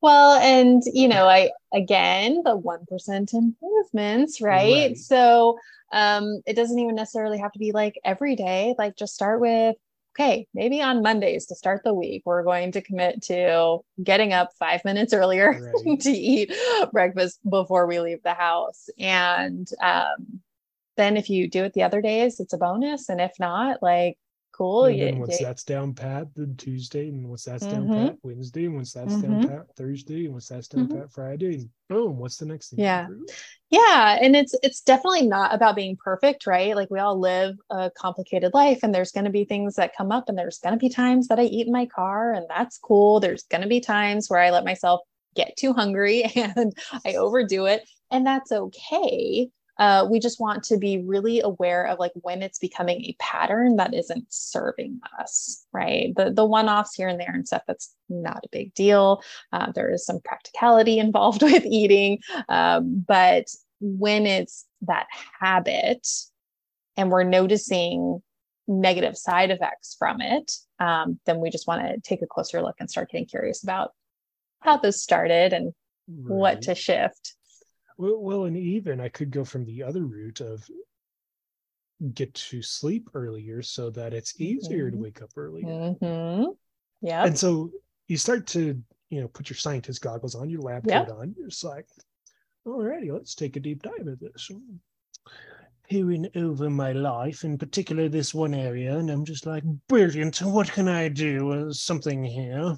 Well, 0.02 0.40
and 0.40 0.82
you 0.86 1.08
know, 1.08 1.28
I 1.28 1.52
again 1.74 2.42
the 2.44 2.56
one 2.56 2.86
percent 2.88 3.34
improvements, 3.34 4.42
right? 4.42 4.90
right? 4.90 4.98
So 4.98 5.58
um 5.92 6.42
it 6.46 6.56
doesn't 6.56 6.80
even 6.80 6.96
necessarily 6.96 7.40
have 7.40 7.52
to 7.54 7.60
be 7.60 7.72
like 7.72 8.00
every 8.04 8.36
day. 8.36 8.76
Like 8.78 8.96
just 8.96 9.14
start 9.14 9.42
with 9.42 9.76
okay, 10.20 10.48
maybe 10.54 10.82
on 10.82 11.02
Mondays 11.02 11.46
to 11.48 11.56
start 11.56 11.82
the 11.84 11.94
week, 11.94 12.24
we're 12.26 12.44
going 12.44 12.72
to 12.74 12.82
commit 12.82 13.22
to 13.24 13.80
getting 14.04 14.34
up 14.34 14.50
five 14.58 14.84
minutes 14.84 15.14
earlier 15.14 15.72
right. 15.88 16.00
to 16.02 16.12
eat 16.12 16.54
breakfast 16.92 17.40
before 17.50 17.88
we 17.88 18.00
leave 18.00 18.22
the 18.24 18.34
house. 18.34 18.90
And 18.98 19.70
um, 19.82 20.42
then 20.98 21.16
if 21.16 21.30
you 21.30 21.50
do 21.50 21.64
it 21.64 21.74
the 21.74 21.84
other 21.84 22.02
days, 22.02 22.40
it's 22.40 22.54
a 22.54 22.58
bonus. 22.58 23.08
And 23.08 23.22
if 23.22 23.32
not, 23.40 23.82
like 23.82 24.18
cool. 24.60 24.86
And 24.86 25.02
then 25.02 25.20
once 25.20 25.40
that's 25.40 25.64
down 25.64 25.94
pat, 25.94 26.28
then 26.36 26.56
Tuesday, 26.58 27.08
and 27.08 27.28
once 27.28 27.46
that's 27.46 27.64
mm-hmm. 27.64 27.88
down 27.88 28.08
pat, 28.08 28.18
Wednesday, 28.22 28.66
and 28.66 28.76
once 28.76 28.94
that's 28.94 29.14
mm-hmm. 29.14 29.42
down 29.42 29.48
pat, 29.48 29.76
Thursday, 29.76 30.26
and 30.26 30.34
once 30.34 30.50
that's 30.50 30.68
down 30.68 30.88
mm-hmm. 30.88 31.00
pat, 31.00 31.12
Friday, 31.12 31.56
and 31.56 31.70
boom, 31.88 32.20
what's 32.20 32.38
the 32.38 32.46
next 32.46 32.70
thing? 32.70 32.80
Yeah, 32.80 33.08
yeah, 33.70 34.20
and 34.22 34.36
it's 34.36 34.54
it's 34.62 34.82
definitely 34.82 35.28
not 35.28 35.56
about 35.56 35.76
being 35.76 35.98
perfect, 35.98 36.46
right? 36.46 36.76
Like 36.76 36.92
we 36.92 37.00
all 37.00 37.20
live 37.20 37.56
a 37.70 37.90
complicated 37.98 38.54
life, 38.54 38.80
and 38.84 38.94
there's 38.94 39.12
going 39.12 39.26
to 39.26 39.32
be 39.32 39.46
things 39.46 39.76
that 39.76 39.96
come 39.96 40.12
up, 40.12 40.28
and 40.28 40.38
there's 40.38 40.60
going 40.60 40.74
to 40.74 40.80
be 40.80 40.90
times 40.90 41.30
that 41.30 41.40
I 41.40 41.44
eat 41.44 41.68
in 41.68 41.74
my 41.74 41.86
car, 41.86 42.34
and 42.34 42.46
that's 42.50 42.78
cool. 42.78 43.20
There's 43.20 43.44
going 43.44 43.62
to 43.62 43.68
be 43.68 43.80
times 43.80 44.30
where 44.30 44.42
I 44.42 44.52
let 44.52 44.66
myself 44.66 45.02
get 45.36 45.56
too 45.56 45.74
hungry 45.74 46.24
and 46.36 46.74
I 47.06 47.14
overdo 47.14 47.66
it, 47.66 47.90
and 48.12 48.28
that's 48.28 48.52
okay 48.52 49.50
uh, 49.80 50.08
we 50.10 50.20
just 50.20 50.40
want 50.40 50.64
to 50.66 50.78
be 50.78 51.00
really 51.00 51.40
aware 51.40 51.88
of 51.88 51.98
like 51.98 52.12
when 52.16 52.44
it's 52.44 52.60
becoming 52.60 53.02
a 53.02 53.16
pattern 53.20 53.78
that 53.78 53.94
isn't 53.94 54.26
serving 54.30 55.00
us 55.20 55.66
right? 55.72 56.14
The 56.16 56.32
the 56.32 56.46
one-offs 56.46 56.96
here 56.96 57.08
and 57.08 57.20
there 57.20 57.32
and 57.34 57.48
stuff 57.48 57.64
that's 57.68 57.94
not 58.10 58.44
a 58.44 58.50
big 58.52 58.74
deal. 58.74 59.22
Uh, 59.52 59.72
there 59.72 59.92
is 59.92 60.06
some 60.06 60.20
practicality 60.20 61.00
involved 61.08 61.42
with 61.42 61.66
eating 61.66 62.20
um, 62.50 63.04
but 63.08 63.46
when 63.82 64.26
it's 64.26 64.66
that 64.82 65.08
habit 65.40 66.08
and 66.98 67.10
we're 67.10 67.24
noticing 67.24 68.22
negative 68.68 69.18
side 69.18 69.50
effects 69.50 69.96
from 69.98 70.22
it 70.22 70.52
um, 70.80 71.20
then 71.26 71.40
we 71.40 71.50
just 71.50 71.68
want 71.68 71.82
to 71.82 72.00
take 72.02 72.22
a 72.22 72.28
closer 72.28 72.62
look 72.62 72.76
and 72.80 72.90
start 72.90 73.10
getting 73.10 73.26
curious 73.26 73.64
about 73.64 73.94
how 74.62 74.78
this 74.78 75.02
started 75.02 75.54
and 75.54 75.74
right. 76.08 76.38
what 76.38 76.62
to 76.62 76.76
shift 76.76 77.36
well, 78.00 78.46
and 78.46 78.56
even 78.56 79.02
I 79.02 79.10
could 79.10 79.32
go 79.32 79.44
from 79.44 79.66
the 79.66 79.84
other 79.84 80.06
route 80.06 80.42
of 80.42 80.66
get 82.14 82.34
to 82.34 82.62
sleep 82.62 83.10
earlier 83.14 83.62
so 83.62 83.90
that 83.90 84.14
it's 84.14 84.40
easier 84.40 84.88
mm-hmm. 84.88 84.98
to 84.98 85.04
wake 85.04 85.22
up 85.22 85.32
early. 85.36 85.64
Mm-hmm. 85.64 86.52
Yeah. 87.02 87.26
And 87.26 87.38
so 87.38 87.72
you 88.08 88.18
start 88.18 88.48
to, 88.48 88.82
you 89.10 89.22
know, 89.22 89.28
put 89.28 89.50
your 89.50 89.58
scientist 89.58 90.02
goggles 90.02 90.36
on, 90.36 90.50
your 90.50 90.62
lab 90.62 90.88
coat 90.88 91.10
on. 91.10 91.36
You're 91.38 91.50
just 91.50 91.64
like, 91.64 91.88
alrighty, 92.66 93.12
let's 93.12 93.36
take 93.36 93.58
a 93.58 93.60
deep 93.60 93.84
dive 93.84 94.08
at 94.08 94.20
this. 94.20 94.50
Peering 95.90 96.28
over 96.36 96.70
my 96.70 96.92
life, 96.92 97.44
in 97.44 97.58
particular 97.58 98.08
this 98.08 98.34
one 98.34 98.54
area, 98.54 98.96
and 98.96 99.10
I'm 99.10 99.26
just 99.26 99.46
like, 99.46 99.64
brilliant. 99.88 100.38
What 100.38 100.72
can 100.72 100.88
I 100.88 101.10
do? 101.10 101.74
Something 101.74 102.24
here. 102.24 102.78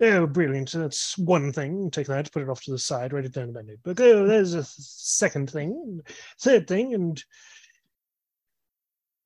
Oh, 0.00 0.26
brilliant. 0.26 0.72
That's 0.72 1.16
one 1.18 1.52
thing. 1.52 1.90
Take 1.90 2.06
that, 2.08 2.32
put 2.32 2.42
it 2.42 2.48
off 2.48 2.62
to 2.64 2.70
the 2.70 2.78
side, 2.78 3.12
write 3.12 3.24
it 3.24 3.32
down 3.32 3.48
in 3.48 3.54
my 3.54 3.62
notebook. 3.62 4.00
Oh, 4.00 4.26
there's 4.26 4.54
a 4.54 4.64
second 4.64 5.50
thing, 5.50 6.00
third 6.38 6.66
thing, 6.66 6.94
and 6.94 7.22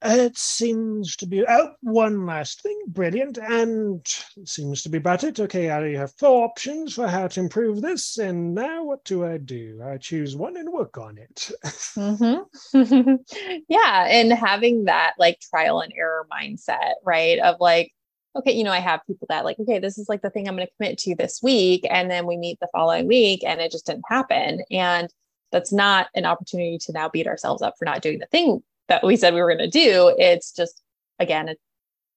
it 0.04 0.36
seems 0.36 1.16
to 1.16 1.26
be 1.26 1.44
oh 1.48 1.70
one 1.80 2.26
last 2.26 2.62
thing 2.62 2.78
brilliant 2.88 3.38
and 3.38 4.06
seems 4.44 4.82
to 4.82 4.90
be 4.90 4.98
about 4.98 5.24
it 5.24 5.40
okay 5.40 5.70
i 5.70 5.96
have 5.96 6.12
four 6.18 6.44
options 6.44 6.94
for 6.94 7.08
how 7.08 7.26
to 7.26 7.40
improve 7.40 7.80
this 7.80 8.18
and 8.18 8.54
now 8.54 8.84
what 8.84 9.02
do 9.04 9.24
i 9.24 9.38
do 9.38 9.80
i 9.84 9.96
choose 9.96 10.36
one 10.36 10.56
and 10.56 10.70
work 10.70 10.98
on 10.98 11.16
it 11.16 11.50
mm-hmm. 11.64 13.14
yeah 13.68 14.06
and 14.08 14.32
having 14.32 14.84
that 14.84 15.14
like 15.18 15.40
trial 15.40 15.80
and 15.80 15.92
error 15.96 16.26
mindset 16.30 16.94
right 17.04 17.38
of 17.38 17.56
like 17.58 17.90
okay, 18.36 18.52
you 18.52 18.64
know, 18.64 18.72
I 18.72 18.80
have 18.80 19.00
people 19.06 19.26
that 19.30 19.44
like, 19.44 19.58
okay, 19.58 19.78
this 19.78 19.98
is 19.98 20.08
like 20.08 20.22
the 20.22 20.30
thing 20.30 20.48
I'm 20.48 20.56
going 20.56 20.66
to 20.66 20.74
commit 20.76 20.98
to 21.00 21.14
this 21.14 21.40
week. 21.42 21.86
And 21.88 22.10
then 22.10 22.26
we 22.26 22.36
meet 22.36 22.58
the 22.60 22.68
following 22.72 23.06
week 23.06 23.42
and 23.44 23.60
it 23.60 23.70
just 23.70 23.86
didn't 23.86 24.04
happen. 24.08 24.62
And 24.70 25.08
that's 25.52 25.72
not 25.72 26.08
an 26.14 26.24
opportunity 26.24 26.78
to 26.78 26.92
now 26.92 27.08
beat 27.08 27.26
ourselves 27.26 27.62
up 27.62 27.74
for 27.78 27.84
not 27.84 28.02
doing 28.02 28.18
the 28.18 28.26
thing 28.26 28.62
that 28.88 29.04
we 29.04 29.16
said 29.16 29.34
we 29.34 29.40
were 29.40 29.54
going 29.54 29.70
to 29.70 29.78
do. 29.78 30.14
It's 30.18 30.52
just, 30.52 30.82
again, 31.18 31.48
a 31.48 31.54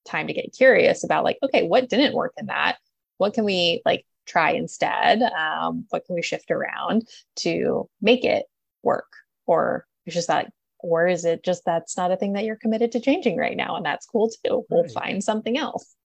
time 0.05 0.28
to 0.28 0.34
get 0.34 0.55
curious 0.55 1.03
about 1.03 1.24
like, 1.24 1.38
okay, 1.43 1.63
what 1.63 1.89
didn't 1.89 2.15
work 2.15 2.34
in 2.38 2.47
that? 2.47 2.78
What 3.18 3.34
can 3.34 3.45
we 3.45 3.82
like 3.86 4.05
try 4.26 4.51
instead? 4.51 5.22
Um, 5.22 5.86
what 5.89 6.05
can 6.05 6.15
we 6.15 6.22
shift 6.22 6.51
around 6.51 7.07
to 7.38 7.89
make 8.01 8.26
it 8.26 8.45
work? 8.82 9.07
Or 9.45 9.86
it's 10.05 10.15
just 10.15 10.30
that 10.30 10.51
or 10.80 11.07
is 11.07 11.26
it 11.26 11.43
just 11.43 11.63
that's 11.65 11.97
not 11.97 12.11
a 12.11 12.18
thing 12.18 12.34
that 12.34 12.43
you're 12.43 12.55
committed 12.55 12.91
to 12.91 12.99
changing 12.99 13.38
right 13.38 13.57
now 13.57 13.76
and 13.76 13.86
that's 13.86 14.05
cool 14.05 14.30
too 14.30 14.63
we'll 14.70 14.84
right. 14.84 14.91
find 14.91 15.24
something 15.24 15.57
else 15.57 15.95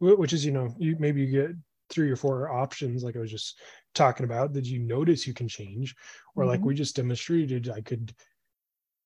which 0.00 0.32
is 0.32 0.44
you 0.44 0.52
know 0.52 0.74
you 0.78 0.96
maybe 0.98 1.22
you 1.22 1.30
get 1.30 1.56
three 1.90 2.10
or 2.10 2.16
four 2.16 2.50
options 2.50 3.02
like 3.02 3.16
i 3.16 3.20
was 3.20 3.30
just 3.30 3.58
talking 3.94 4.24
about 4.24 4.52
that 4.52 4.66
you 4.66 4.78
notice 4.80 5.26
you 5.26 5.34
can 5.34 5.48
change 5.48 5.94
or 6.34 6.42
mm-hmm. 6.42 6.50
like 6.50 6.60
we 6.60 6.74
just 6.74 6.96
demonstrated 6.96 7.70
i 7.70 7.80
could 7.80 8.14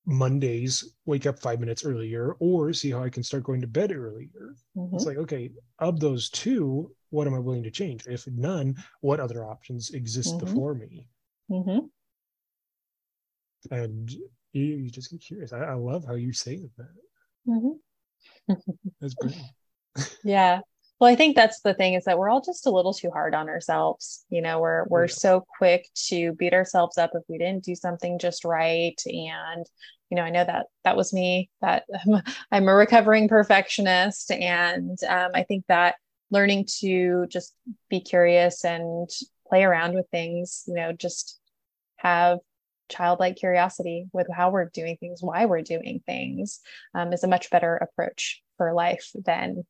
mondays 0.05 0.97
wake 1.07 1.27
up 1.27 1.39
five 1.39 1.61
minutes 1.61 1.85
earlier 1.85 2.35
or 2.41 2.73
see 2.73 2.91
how 2.91 3.03
i 3.03 3.09
can 3.09 3.23
start 3.23 3.45
going 3.45 3.61
to 3.61 3.69
bed 3.69 3.93
earlier 3.93 4.57
mm-hmm. 4.77 4.95
it's 4.95 5.07
like 5.07 5.17
okay 5.17 5.51
of 5.79 6.01
those 6.01 6.29
two 6.29 6.91
what 7.11 7.27
am 7.27 7.35
i 7.35 7.39
willing 7.39 7.63
to 7.63 7.71
change 7.71 8.07
if 8.07 8.27
none 8.27 8.75
what 9.01 9.21
other 9.21 9.45
options 9.45 9.91
exist 9.91 10.35
mm-hmm. 10.35 10.45
before 10.45 10.75
me 10.75 11.07
mm-hmm. 11.51 11.87
and 13.73 14.11
you, 14.53 14.65
you, 14.65 14.91
just 14.91 15.11
get 15.11 15.21
curious 15.21 15.53
I, 15.53 15.61
I 15.61 15.75
love 15.75 16.05
how 16.05 16.15
you 16.15 16.33
say 16.33 16.69
that 16.77 17.49
mm-hmm. 17.49 18.55
that's 19.01 19.15
brilliant 19.21 19.47
yeah 20.25 20.61
well, 21.03 21.11
I 21.11 21.17
think 21.17 21.35
that's 21.35 21.63
the 21.63 21.75
thing 21.75 21.95
is 21.95 22.05
that 22.05 22.17
we're 22.17 22.29
all 22.29 22.41
just 22.41 22.65
a 22.65 22.71
little 22.71 22.95
too 22.95 23.11
hard 23.11 23.35
on 23.35 23.49
ourselves. 23.49 24.25
You 24.31 24.41
know, 24.41 24.61
we're 24.61 24.85
we're 24.85 25.07
yeah. 25.07 25.15
so 25.15 25.45
quick 25.59 25.89
to 26.07 26.33
beat 26.35 26.55
ourselves 26.55 26.97
up 26.97 27.11
if 27.15 27.25
we 27.29 27.39
didn't 27.39 27.65
do 27.65 27.75
something 27.75 28.21
just 28.21 28.45
right. 28.45 28.95
And 29.07 29.67
you 30.11 30.17
know, 30.17 30.23
I 30.23 30.31
know 30.31 30.45
that 30.45 30.67
that 30.85 30.97
was 30.97 31.13
me. 31.13 31.51
That 31.61 31.87
I'm 32.53 32.69
a 32.69 32.73
recovering 32.73 33.27
perfectionist, 33.27 34.31
and 34.31 34.97
um, 35.09 35.33
I 35.35 35.43
think 35.43 35.65
that 35.67 35.97
learning 36.31 36.67
to 36.79 37.27
just 37.27 37.53
be 37.91 37.99
curious 37.99 38.65
and 38.65 39.11
play 39.49 39.65
around 39.65 39.97
with 39.97 40.07
things, 40.13 40.63
you 40.69 40.75
know, 40.75 40.93
just 40.93 41.41
have 41.97 42.39
childlike 42.89 43.35
curiosity 43.35 44.07
with 44.13 44.29
how 44.33 44.51
we're 44.51 44.67
doing 44.67 44.99
things, 45.01 45.21
why 45.21 45.47
we're 45.47 45.63
doing 45.63 46.01
things, 46.07 46.61
um, 46.95 47.13
is 47.13 47.25
a 47.25 47.29
much 47.29 47.51
better 47.51 47.75
approach 47.75 48.41
for 48.57 48.73
life 48.73 49.11
than 49.17 49.65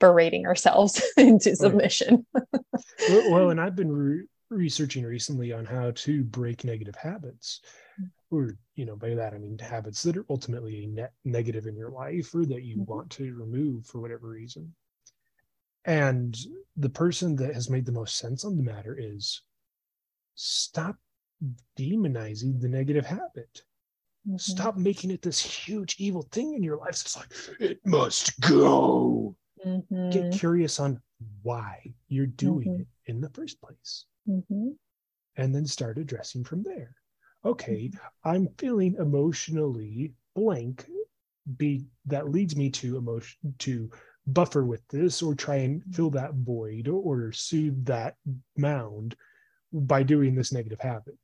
berating 0.00 0.46
ourselves 0.46 1.02
into 1.16 1.54
submission. 1.54 2.26
well, 2.34 3.30
well, 3.30 3.50
and 3.50 3.60
I've 3.60 3.76
been 3.76 3.92
re- 3.92 4.26
researching 4.50 5.04
recently 5.04 5.52
on 5.52 5.64
how 5.64 5.92
to 5.92 6.24
break 6.24 6.64
negative 6.64 6.96
habits. 6.96 7.60
Or, 8.30 8.56
you 8.76 8.86
know, 8.86 8.96
by 8.96 9.14
that 9.14 9.34
I 9.34 9.38
mean 9.38 9.58
habits 9.58 10.02
that 10.04 10.16
are 10.16 10.26
ultimately 10.30 10.84
a 10.84 10.86
net 10.86 11.12
negative 11.24 11.66
in 11.66 11.76
your 11.76 11.90
life 11.90 12.34
or 12.34 12.44
that 12.46 12.62
you 12.62 12.76
mm-hmm. 12.76 12.90
want 12.90 13.10
to 13.10 13.34
remove 13.34 13.86
for 13.86 14.00
whatever 14.00 14.28
reason. 14.28 14.72
And 15.84 16.36
the 16.76 16.90
person 16.90 17.36
that 17.36 17.54
has 17.54 17.70
made 17.70 17.86
the 17.86 17.92
most 17.92 18.18
sense 18.18 18.44
on 18.44 18.56
the 18.56 18.62
matter 18.62 18.96
is 18.98 19.42
stop 20.34 20.96
demonizing 21.78 22.60
the 22.60 22.68
negative 22.68 23.06
habit. 23.06 23.62
Mm-hmm. 24.28 24.36
Stop 24.36 24.76
making 24.76 25.10
it 25.10 25.22
this 25.22 25.40
huge 25.40 25.96
evil 25.98 26.22
thing 26.30 26.54
in 26.54 26.62
your 26.62 26.76
life. 26.76 26.90
It's 26.90 27.16
like, 27.16 27.32
it 27.58 27.80
must 27.84 28.38
go. 28.40 29.34
Mm-hmm. 29.64 30.10
Get 30.10 30.32
curious 30.32 30.80
on 30.80 31.00
why 31.42 31.94
you're 32.08 32.26
doing 32.26 32.68
mm-hmm. 32.68 32.80
it 32.82 32.86
in 33.06 33.20
the 33.20 33.30
first 33.30 33.60
place. 33.60 34.06
Mm-hmm. 34.28 34.70
And 35.36 35.54
then 35.54 35.66
start 35.66 35.98
addressing 35.98 36.44
from 36.44 36.62
there. 36.62 36.94
Okay, 37.44 37.88
mm-hmm. 37.88 38.28
I'm 38.28 38.48
feeling 38.58 38.96
emotionally 38.98 40.12
blank. 40.34 40.86
Be 41.56 41.86
that 42.06 42.30
leads 42.30 42.54
me 42.54 42.70
to 42.70 42.96
emotion 42.96 43.54
to 43.60 43.90
buffer 44.26 44.64
with 44.64 44.86
this 44.88 45.22
or 45.22 45.34
try 45.34 45.56
and 45.56 45.82
fill 45.92 46.10
that 46.10 46.34
void 46.34 46.86
or, 46.86 47.00
or 47.00 47.32
soothe 47.32 47.84
that 47.86 48.16
mound 48.56 49.16
by 49.72 50.02
doing 50.02 50.34
this 50.34 50.52
negative 50.52 50.80
habit. 50.80 51.16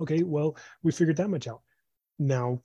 Okay, 0.00 0.22
well, 0.22 0.56
we 0.82 0.92
figured 0.92 1.16
that 1.16 1.28
much 1.28 1.48
out. 1.48 1.60
Now 2.18 2.62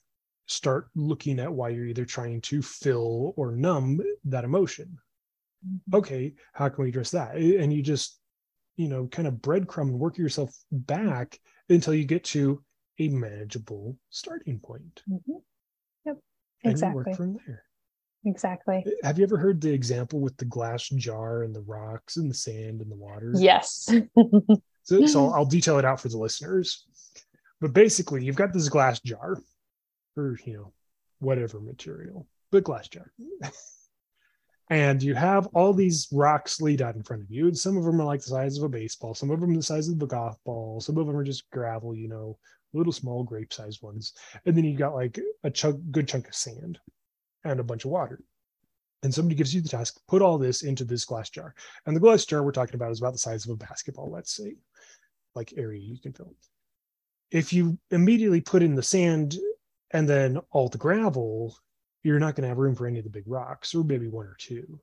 start 0.47 0.87
looking 0.95 1.39
at 1.39 1.53
why 1.53 1.69
you're 1.69 1.85
either 1.85 2.05
trying 2.05 2.41
to 2.41 2.61
fill 2.61 3.33
or 3.37 3.51
numb 3.51 4.01
that 4.25 4.43
emotion. 4.43 4.97
Mm-hmm. 5.65 5.95
Okay, 5.95 6.33
how 6.53 6.69
can 6.69 6.83
we 6.83 6.89
address 6.89 7.11
that? 7.11 7.35
And 7.35 7.71
you 7.71 7.81
just 7.81 8.19
you 8.77 8.87
know, 8.87 9.07
kind 9.07 9.27
of 9.27 9.35
breadcrumb 9.35 9.89
and 9.89 9.99
work 9.99 10.17
yourself 10.17 10.55
back 10.71 11.39
until 11.67 11.93
you 11.93 12.05
get 12.05 12.23
to 12.23 12.63
a 12.99 13.09
manageable 13.09 13.97
starting 14.09 14.59
point. 14.59 15.03
Mhm. 15.09 15.41
Yep. 16.05 16.17
And 16.63 16.71
Exactly. 16.71 17.03
work 17.03 17.17
from 17.17 17.37
there. 17.45 17.63
Exactly. 18.25 18.85
Have 19.03 19.17
you 19.17 19.23
ever 19.23 19.37
heard 19.37 19.61
the 19.61 19.73
example 19.73 20.19
with 20.19 20.37
the 20.37 20.45
glass 20.45 20.87
jar 20.89 21.43
and 21.43 21.55
the 21.55 21.61
rocks 21.61 22.17
and 22.17 22.29
the 22.29 22.35
sand 22.35 22.81
and 22.81 22.91
the 22.91 22.95
water? 22.95 23.33
Yes. 23.35 23.89
So, 24.83 25.05
so 25.05 25.29
I'll 25.33 25.45
detail 25.45 25.79
it 25.79 25.85
out 25.85 25.99
for 25.99 26.09
the 26.09 26.17
listeners. 26.17 26.85
But 27.61 27.73
basically, 27.73 28.23
you've 28.23 28.35
got 28.35 28.53
this 28.53 28.69
glass 28.69 28.99
jar 28.99 29.37
or, 30.17 30.37
you 30.45 30.53
know, 30.53 30.73
whatever 31.19 31.59
material, 31.59 32.27
but 32.51 32.63
glass 32.63 32.87
jar. 32.87 33.11
and 34.69 35.01
you 35.01 35.15
have 35.15 35.47
all 35.47 35.73
these 35.73 36.07
rocks 36.11 36.61
laid 36.61 36.81
out 36.81 36.95
in 36.95 37.03
front 37.03 37.23
of 37.23 37.31
you. 37.31 37.47
And 37.47 37.57
some 37.57 37.77
of 37.77 37.83
them 37.83 38.01
are 38.01 38.05
like 38.05 38.21
the 38.21 38.27
size 38.27 38.57
of 38.57 38.63
a 38.63 38.69
baseball, 38.69 39.13
some 39.13 39.31
of 39.31 39.39
them 39.39 39.53
the 39.53 39.63
size 39.63 39.87
of 39.87 40.01
a 40.01 40.07
golf 40.07 40.37
ball, 40.45 40.81
some 40.81 40.97
of 40.97 41.07
them 41.07 41.15
are 41.15 41.23
just 41.23 41.49
gravel, 41.51 41.95
you 41.95 42.07
know, 42.07 42.37
little 42.73 42.93
small 42.93 43.23
grape 43.23 43.53
sized 43.53 43.81
ones. 43.81 44.13
And 44.45 44.55
then 44.55 44.65
you 44.65 44.77
got 44.77 44.93
like 44.93 45.19
a 45.43 45.49
chunk, 45.49 45.79
good 45.91 46.07
chunk 46.07 46.27
of 46.27 46.35
sand 46.35 46.79
and 47.43 47.59
a 47.59 47.63
bunch 47.63 47.85
of 47.85 47.91
water. 47.91 48.19
And 49.03 49.13
somebody 49.13 49.35
gives 49.35 49.53
you 49.53 49.61
the 49.61 49.69
task, 49.69 49.99
put 50.07 50.21
all 50.21 50.37
this 50.37 50.63
into 50.63 50.83
this 50.83 51.05
glass 51.05 51.29
jar. 51.29 51.53
And 51.85 51.95
the 51.95 51.99
glass 51.99 52.25
jar 52.25 52.43
we're 52.43 52.51
talking 52.51 52.75
about 52.75 52.91
is 52.91 52.99
about 52.99 53.13
the 53.13 53.19
size 53.19 53.45
of 53.45 53.51
a 53.51 53.55
basketball, 53.55 54.11
let's 54.11 54.35
say, 54.35 54.55
like 55.35 55.53
area 55.55 55.79
you 55.79 55.99
can 55.99 56.13
fill. 56.13 56.33
If 57.29 57.53
you 57.53 57.77
immediately 57.91 58.41
put 58.41 58.63
in 58.63 58.75
the 58.75 58.83
sand 58.83 59.35
and 59.91 60.07
then 60.07 60.39
all 60.51 60.69
the 60.69 60.77
gravel, 60.77 61.57
you're 62.03 62.19
not 62.19 62.35
going 62.35 62.43
to 62.43 62.49
have 62.49 62.57
room 62.57 62.75
for 62.75 62.87
any 62.87 62.99
of 62.99 63.03
the 63.03 63.09
big 63.09 63.27
rocks, 63.27 63.73
or 63.73 63.83
maybe 63.83 64.07
one 64.07 64.25
or 64.25 64.35
two. 64.39 64.79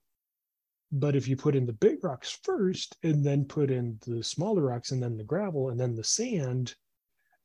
But 0.93 1.17
if 1.17 1.27
you 1.27 1.37
put 1.37 1.57
in 1.57 1.67
the 1.67 1.73
big 1.73 2.05
rocks 2.05 2.39
first 2.43 2.97
and 3.03 3.25
then 3.25 3.45
put 3.45 3.71
in 3.71 3.99
the 4.07 4.23
smaller 4.23 4.63
rocks 4.63 4.93
and 4.93 5.03
then 5.03 5.17
the 5.17 5.25
gravel 5.25 5.71
and 5.71 5.81
then 5.81 5.95
the 5.95 6.05
sand, 6.05 6.75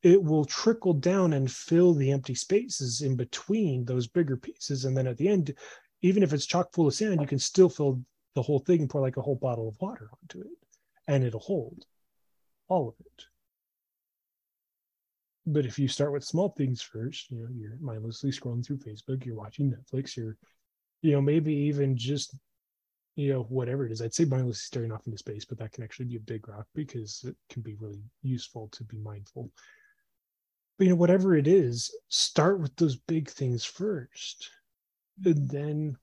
it 0.03 0.22
will 0.22 0.45
trickle 0.45 0.93
down 0.93 1.34
and 1.34 1.51
fill 1.51 1.93
the 1.93 2.12
empty 2.12 2.36
spaces 2.36 3.01
in 3.01 3.16
between 3.16 3.86
those 3.86 4.07
bigger 4.07 4.38
pieces. 4.38 4.86
And 4.86 4.95
then 4.95 5.07
at 5.07 5.18
the 5.18 5.28
end, 5.28 5.53
even 6.01 6.24
if 6.24 6.32
it's 6.32 6.45
chock 6.45 6.72
full 6.74 6.88
of 6.88 6.93
sand, 6.93 7.22
you 7.22 7.28
can 7.28 7.39
still 7.39 7.70
fill 7.70 8.01
the 8.36 8.41
whole 8.41 8.60
thing 8.60 8.82
and 8.82 8.89
pour 8.89 9.01
like 9.01 9.18
a 9.18 9.22
whole 9.22 9.36
bottle 9.36 9.68
of 9.68 9.82
water 9.82 10.10
onto 10.22 10.41
it, 10.41 10.57
and 11.07 11.24
it'll 11.24 11.39
hold 11.39 11.86
all 12.68 12.88
of 12.88 12.95
it. 12.99 13.24
But 15.52 15.66
if 15.66 15.80
you 15.80 15.88
start 15.88 16.12
with 16.12 16.24
small 16.24 16.50
things 16.50 16.82
first, 16.82 17.32
you 17.32 17.39
know, 17.39 17.47
you're 17.52 17.78
mindlessly 17.82 18.30
scrolling 18.30 18.64
through 18.64 18.78
Facebook, 18.78 19.26
you're 19.26 19.36
watching 19.36 19.72
Netflix, 19.72 20.16
you're, 20.16 20.38
you 21.02 21.12
know, 21.12 21.22
maybe 21.22 21.54
even 21.54 21.97
just, 21.97 22.38
you 23.16 23.34
know, 23.34 23.43
whatever 23.43 23.86
it 23.86 23.91
is. 23.91 24.02
I'd 24.02 24.14
say 24.14 24.26
mindlessly 24.26 24.62
staring 24.62 24.91
off 24.91 25.08
into 25.08 25.18
space, 25.18 25.45
but 25.45 25.58
that 25.58 25.72
can 25.72 25.84
actually 25.84 26.06
be 26.06 26.18
a 26.18 26.22
big 26.22 26.47
rock 26.47 26.68
because 26.76 27.24
it 27.26 27.36
can 27.50 27.64
be 27.64 27.76
really 27.80 28.04
useful 28.22 28.68
to 28.74 28.84
be 28.84 28.97
mindful. 28.97 29.50
But, 30.78 30.86
you 30.86 30.91
know, 30.91 30.97
whatever 30.97 31.36
it 31.36 31.47
is, 31.47 31.91
start 32.10 32.60
with 32.60 32.76
those 32.76 32.95
big 32.95 33.30
things 33.30 33.66
first 33.66 34.52
and 35.26 35.50
then 35.50 35.97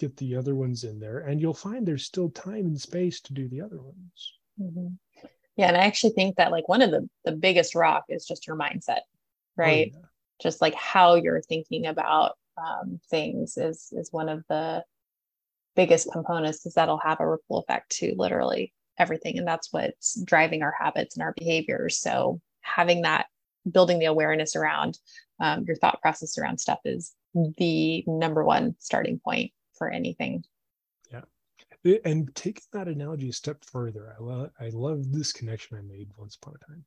get 0.00 0.16
the 0.16 0.34
other 0.34 0.56
ones 0.56 0.82
in 0.82 0.98
there 0.98 1.20
and 1.20 1.40
you'll 1.40 1.54
find 1.54 1.86
there's 1.86 2.04
still 2.04 2.30
time 2.30 2.66
and 2.66 2.80
space 2.80 3.20
to 3.20 3.32
do 3.32 3.48
the 3.48 3.60
other 3.60 3.80
ones 3.80 4.38
Mhm. 4.60 4.98
Yeah, 5.56 5.68
and 5.68 5.76
I 5.76 5.84
actually 5.84 6.12
think 6.14 6.36
that 6.36 6.50
like 6.50 6.68
one 6.68 6.82
of 6.82 6.90
the 6.90 7.08
the 7.24 7.32
biggest 7.32 7.74
rock 7.74 8.04
is 8.08 8.26
just 8.26 8.46
your 8.46 8.56
mindset, 8.56 9.00
right? 9.56 9.92
Oh, 9.94 9.98
yeah. 9.98 10.06
Just 10.42 10.60
like 10.60 10.74
how 10.74 11.14
you're 11.14 11.42
thinking 11.42 11.86
about 11.86 12.32
um, 12.58 13.00
things 13.08 13.56
is 13.56 13.92
is 13.92 14.12
one 14.12 14.28
of 14.28 14.44
the 14.48 14.84
biggest 15.76 16.10
components 16.12 16.58
because 16.60 16.74
that'll 16.74 16.98
have 16.98 17.20
a 17.20 17.28
ripple 17.28 17.58
effect 17.58 17.90
to 17.98 18.14
literally 18.16 18.72
everything, 18.98 19.38
and 19.38 19.46
that's 19.46 19.72
what's 19.72 20.20
driving 20.22 20.62
our 20.62 20.74
habits 20.78 21.16
and 21.16 21.22
our 21.22 21.34
behaviors. 21.36 21.98
So 21.98 22.40
having 22.62 23.02
that, 23.02 23.26
building 23.70 23.98
the 23.98 24.06
awareness 24.06 24.56
around 24.56 24.98
um, 25.40 25.64
your 25.66 25.76
thought 25.76 26.00
process 26.02 26.36
around 26.36 26.58
stuff 26.58 26.80
is 26.84 27.14
the 27.34 28.04
number 28.06 28.44
one 28.44 28.74
starting 28.78 29.20
point 29.20 29.52
for 29.76 29.88
anything. 29.88 30.44
And 31.84 32.34
taking 32.34 32.62
that 32.72 32.88
analogy 32.88 33.28
a 33.28 33.32
step 33.32 33.62
further 33.64 34.14
i 34.18 34.22
love 34.22 34.50
i 34.58 34.68
love 34.70 35.12
this 35.12 35.32
connection 35.32 35.76
i 35.76 35.82
made 35.82 36.10
once 36.16 36.36
upon 36.36 36.54
a 36.54 36.66
time 36.66 36.84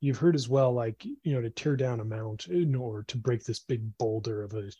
you've 0.00 0.18
heard 0.18 0.36
as 0.36 0.48
well 0.48 0.72
like 0.72 1.04
you 1.04 1.32
know 1.32 1.40
to 1.40 1.50
tear 1.50 1.74
down 1.76 1.98
a 2.00 2.04
mountain 2.04 2.74
or 2.76 3.02
to 3.04 3.18
break 3.18 3.42
this 3.44 3.58
big 3.58 3.96
boulder 3.98 4.42
of 4.42 4.54
a 4.54 4.70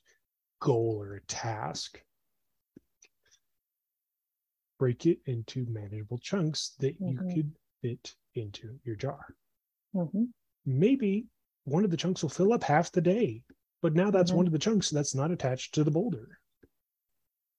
goal 0.60 0.96
or 1.00 1.14
a 1.14 1.24
task 1.26 2.00
break 4.78 5.06
it 5.06 5.18
into 5.26 5.66
manageable 5.66 6.18
chunks 6.18 6.76
that 6.78 6.96
you 7.00 7.16
Mhm. 7.16 7.34
could 7.34 7.52
fit 7.82 8.14
into 8.34 8.78
your 8.84 8.96
jar 8.96 9.34
Mhm. 9.94 10.32
maybe 10.64 11.26
one 11.64 11.84
of 11.84 11.90
the 11.90 11.96
chunks 11.96 12.22
will 12.22 12.30
fill 12.30 12.52
up 12.52 12.62
half 12.62 12.92
the 12.92 13.00
day 13.00 13.42
but 13.80 13.94
now 13.94 14.10
that's 14.10 14.30
Mhm. 14.30 14.36
one 14.36 14.46
of 14.46 14.52
the 14.52 14.58
chunks 14.58 14.90
that's 14.90 15.14
not 15.16 15.32
attached 15.32 15.74
to 15.74 15.82
the 15.82 15.90
boulder 15.90 16.38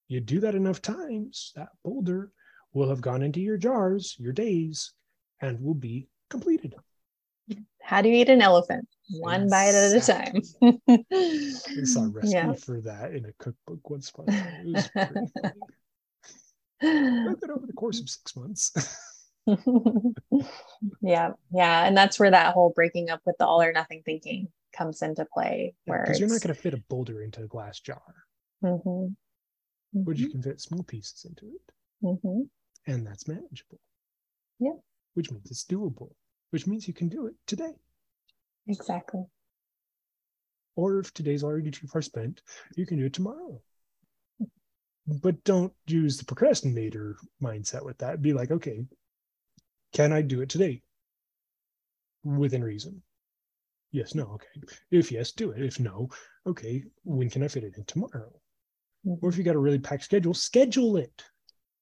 you 0.07 0.19
do 0.19 0.39
that 0.41 0.55
enough 0.55 0.81
times 0.81 1.51
that 1.55 1.69
boulder 1.83 2.31
will 2.73 2.89
have 2.89 3.01
gone 3.01 3.21
into 3.21 3.39
your 3.39 3.57
jars 3.57 4.15
your 4.19 4.33
days 4.33 4.93
and 5.41 5.61
will 5.61 5.73
be 5.73 6.07
completed 6.29 6.75
How 7.81 8.01
do 8.01 8.09
you 8.09 8.15
eat 8.15 8.29
an 8.29 8.41
elephant? 8.41 8.87
One 9.19 9.49
bite 9.49 9.75
at 9.75 9.95
a 9.95 9.99
time. 9.99 10.41
i 10.61 11.83
saw 11.83 12.05
a 12.05 12.09
recipe 12.15 12.33
yeah. 12.33 12.53
for 12.53 12.81
that 12.81 13.13
in 13.13 13.25
a 13.25 13.33
cookbook 13.33 13.89
once 13.89 14.09
upon 14.09 14.29
a 14.29 14.31
time 14.31 14.65
it 14.65 14.73
was 14.75 14.87
pretty 14.87 15.13
funny. 15.41 17.37
It 17.43 17.49
over 17.49 17.67
the 17.67 17.73
course 17.73 17.99
of 17.99 18.09
six 18.09 18.35
months 18.35 18.71
yeah, 21.01 21.31
yeah, 21.53 21.85
and 21.85 21.97
that's 21.97 22.19
where 22.19 22.31
that 22.31 22.53
whole 22.53 22.71
breaking 22.73 23.09
up 23.09 23.21
with 23.25 23.35
the 23.39 23.45
all 23.45 23.61
or 23.61 23.73
nothing 23.73 24.01
thinking 24.05 24.47
comes 24.75 25.01
into 25.01 25.25
play. 25.33 25.75
Where 25.85 26.03
because 26.03 26.19
you're 26.19 26.29
not 26.29 26.41
going 26.41 26.55
to 26.55 26.61
fit 26.61 26.73
a 26.73 26.83
boulder 26.89 27.21
into 27.21 27.43
a 27.43 27.47
glass 27.47 27.79
jar 27.79 28.01
mm-hmm. 28.63 29.13
Mhm. 29.93 30.05
but 30.05 30.17
you 30.17 30.29
can 30.29 30.41
fit 30.41 30.59
small 30.61 30.83
pieces 30.83 31.25
into 31.25 31.47
it 31.55 31.71
Mhm. 32.01 32.49
and 32.87 33.05
that's 33.05 33.27
manageable 33.27 33.79
Yeah. 34.59 34.77
which 35.13 35.31
means 35.31 35.49
it's 35.51 35.65
doable 35.65 36.15
which 36.51 36.67
means 36.67 36.87
you 36.87 36.93
can 36.93 37.09
do 37.09 37.27
it 37.27 37.35
today 37.45 37.75
exactly. 38.67 39.25
or 40.75 40.99
if 40.99 41.13
today's 41.13 41.43
already 41.43 41.69
too 41.69 41.85
far 41.87 42.01
spent, 42.01 42.41
you 42.75 42.85
can 42.87 42.97
do 42.97 43.05
it 43.05 43.13
tomorrow. 43.13 43.61
But 45.05 45.43
don't 45.43 45.71
use 45.85 46.17
the 46.17 46.25
procrastinator 46.25 47.15
mindset 47.39 47.85
with 47.85 47.99
that. 47.99 48.23
Be 48.23 48.33
like, 48.33 48.49
okay, 48.49 48.87
can 49.91 50.11
I 50.11 50.23
do 50.23 50.41
it 50.41 50.49
today? 50.49 50.81
Within 52.23 52.63
reason. 52.63 53.03
Yes, 53.91 54.15
no, 54.15 54.23
okay. 54.23 54.61
If 54.89 55.11
yes, 55.11 55.31
do 55.31 55.51
it. 55.51 55.61
If 55.61 55.79
no, 55.79 56.09
okay, 56.47 56.83
when 57.03 57.29
can 57.29 57.43
I 57.43 57.47
fit 57.49 57.63
it 57.63 57.77
in 57.77 57.85
tomorrow? 57.85 58.33
Or 59.05 59.29
if 59.29 59.37
you 59.37 59.43
got 59.43 59.55
a 59.55 59.59
really 59.59 59.79
packed 59.79 60.03
schedule, 60.03 60.33
schedule 60.33 60.97
it. 60.97 61.23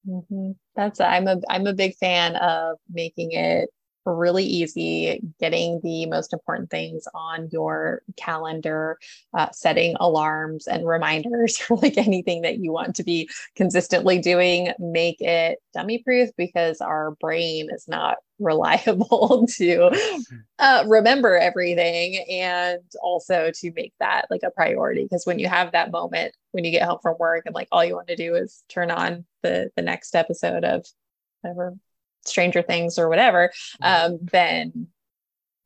Mhm. 0.06 0.56
That's 0.74 1.00
I'm 1.00 1.28
a 1.28 1.40
I'm 1.48 1.66
a 1.66 1.74
big 1.74 1.94
fan 1.96 2.36
of 2.36 2.78
making 2.90 3.32
it 3.32 3.70
really 4.04 4.44
easy, 4.44 5.20
getting 5.38 5.80
the 5.82 6.06
most 6.06 6.32
important 6.32 6.70
things 6.70 7.06
on 7.14 7.48
your 7.52 8.02
calendar, 8.16 8.98
uh, 9.34 9.50
setting 9.52 9.96
alarms 10.00 10.66
and 10.66 10.86
reminders 10.86 11.58
for 11.58 11.76
like 11.76 11.96
anything 11.96 12.42
that 12.42 12.58
you 12.58 12.72
want 12.72 12.96
to 12.96 13.04
be 13.04 13.28
consistently 13.56 14.18
doing. 14.18 14.72
Make 14.78 15.20
it 15.20 15.58
dummy 15.74 15.98
proof 15.98 16.30
because 16.36 16.80
our 16.80 17.12
brain 17.20 17.68
is 17.72 17.86
not 17.88 18.18
reliable 18.38 19.46
to 19.46 19.88
uh, 20.58 20.84
remember 20.88 21.36
everything 21.36 22.24
and 22.28 22.80
also 23.00 23.52
to 23.54 23.72
make 23.76 23.92
that 24.00 24.26
like 24.30 24.42
a 24.42 24.50
priority 24.50 25.04
because 25.04 25.24
when 25.24 25.38
you 25.38 25.46
have 25.46 25.70
that 25.70 25.92
moment 25.92 26.34
when 26.50 26.64
you 26.64 26.72
get 26.72 26.82
home 26.82 26.98
from 27.00 27.14
work 27.20 27.44
and 27.46 27.54
like 27.54 27.68
all 27.70 27.84
you 27.84 27.94
want 27.94 28.08
to 28.08 28.16
do 28.16 28.34
is 28.34 28.64
turn 28.68 28.90
on 28.90 29.24
the 29.44 29.70
the 29.76 29.82
next 29.82 30.16
episode 30.16 30.64
of 30.64 30.84
whatever 31.42 31.76
stranger 32.24 32.62
things 32.62 32.98
or 32.98 33.08
whatever 33.08 33.50
um 33.80 34.18
then 34.32 34.86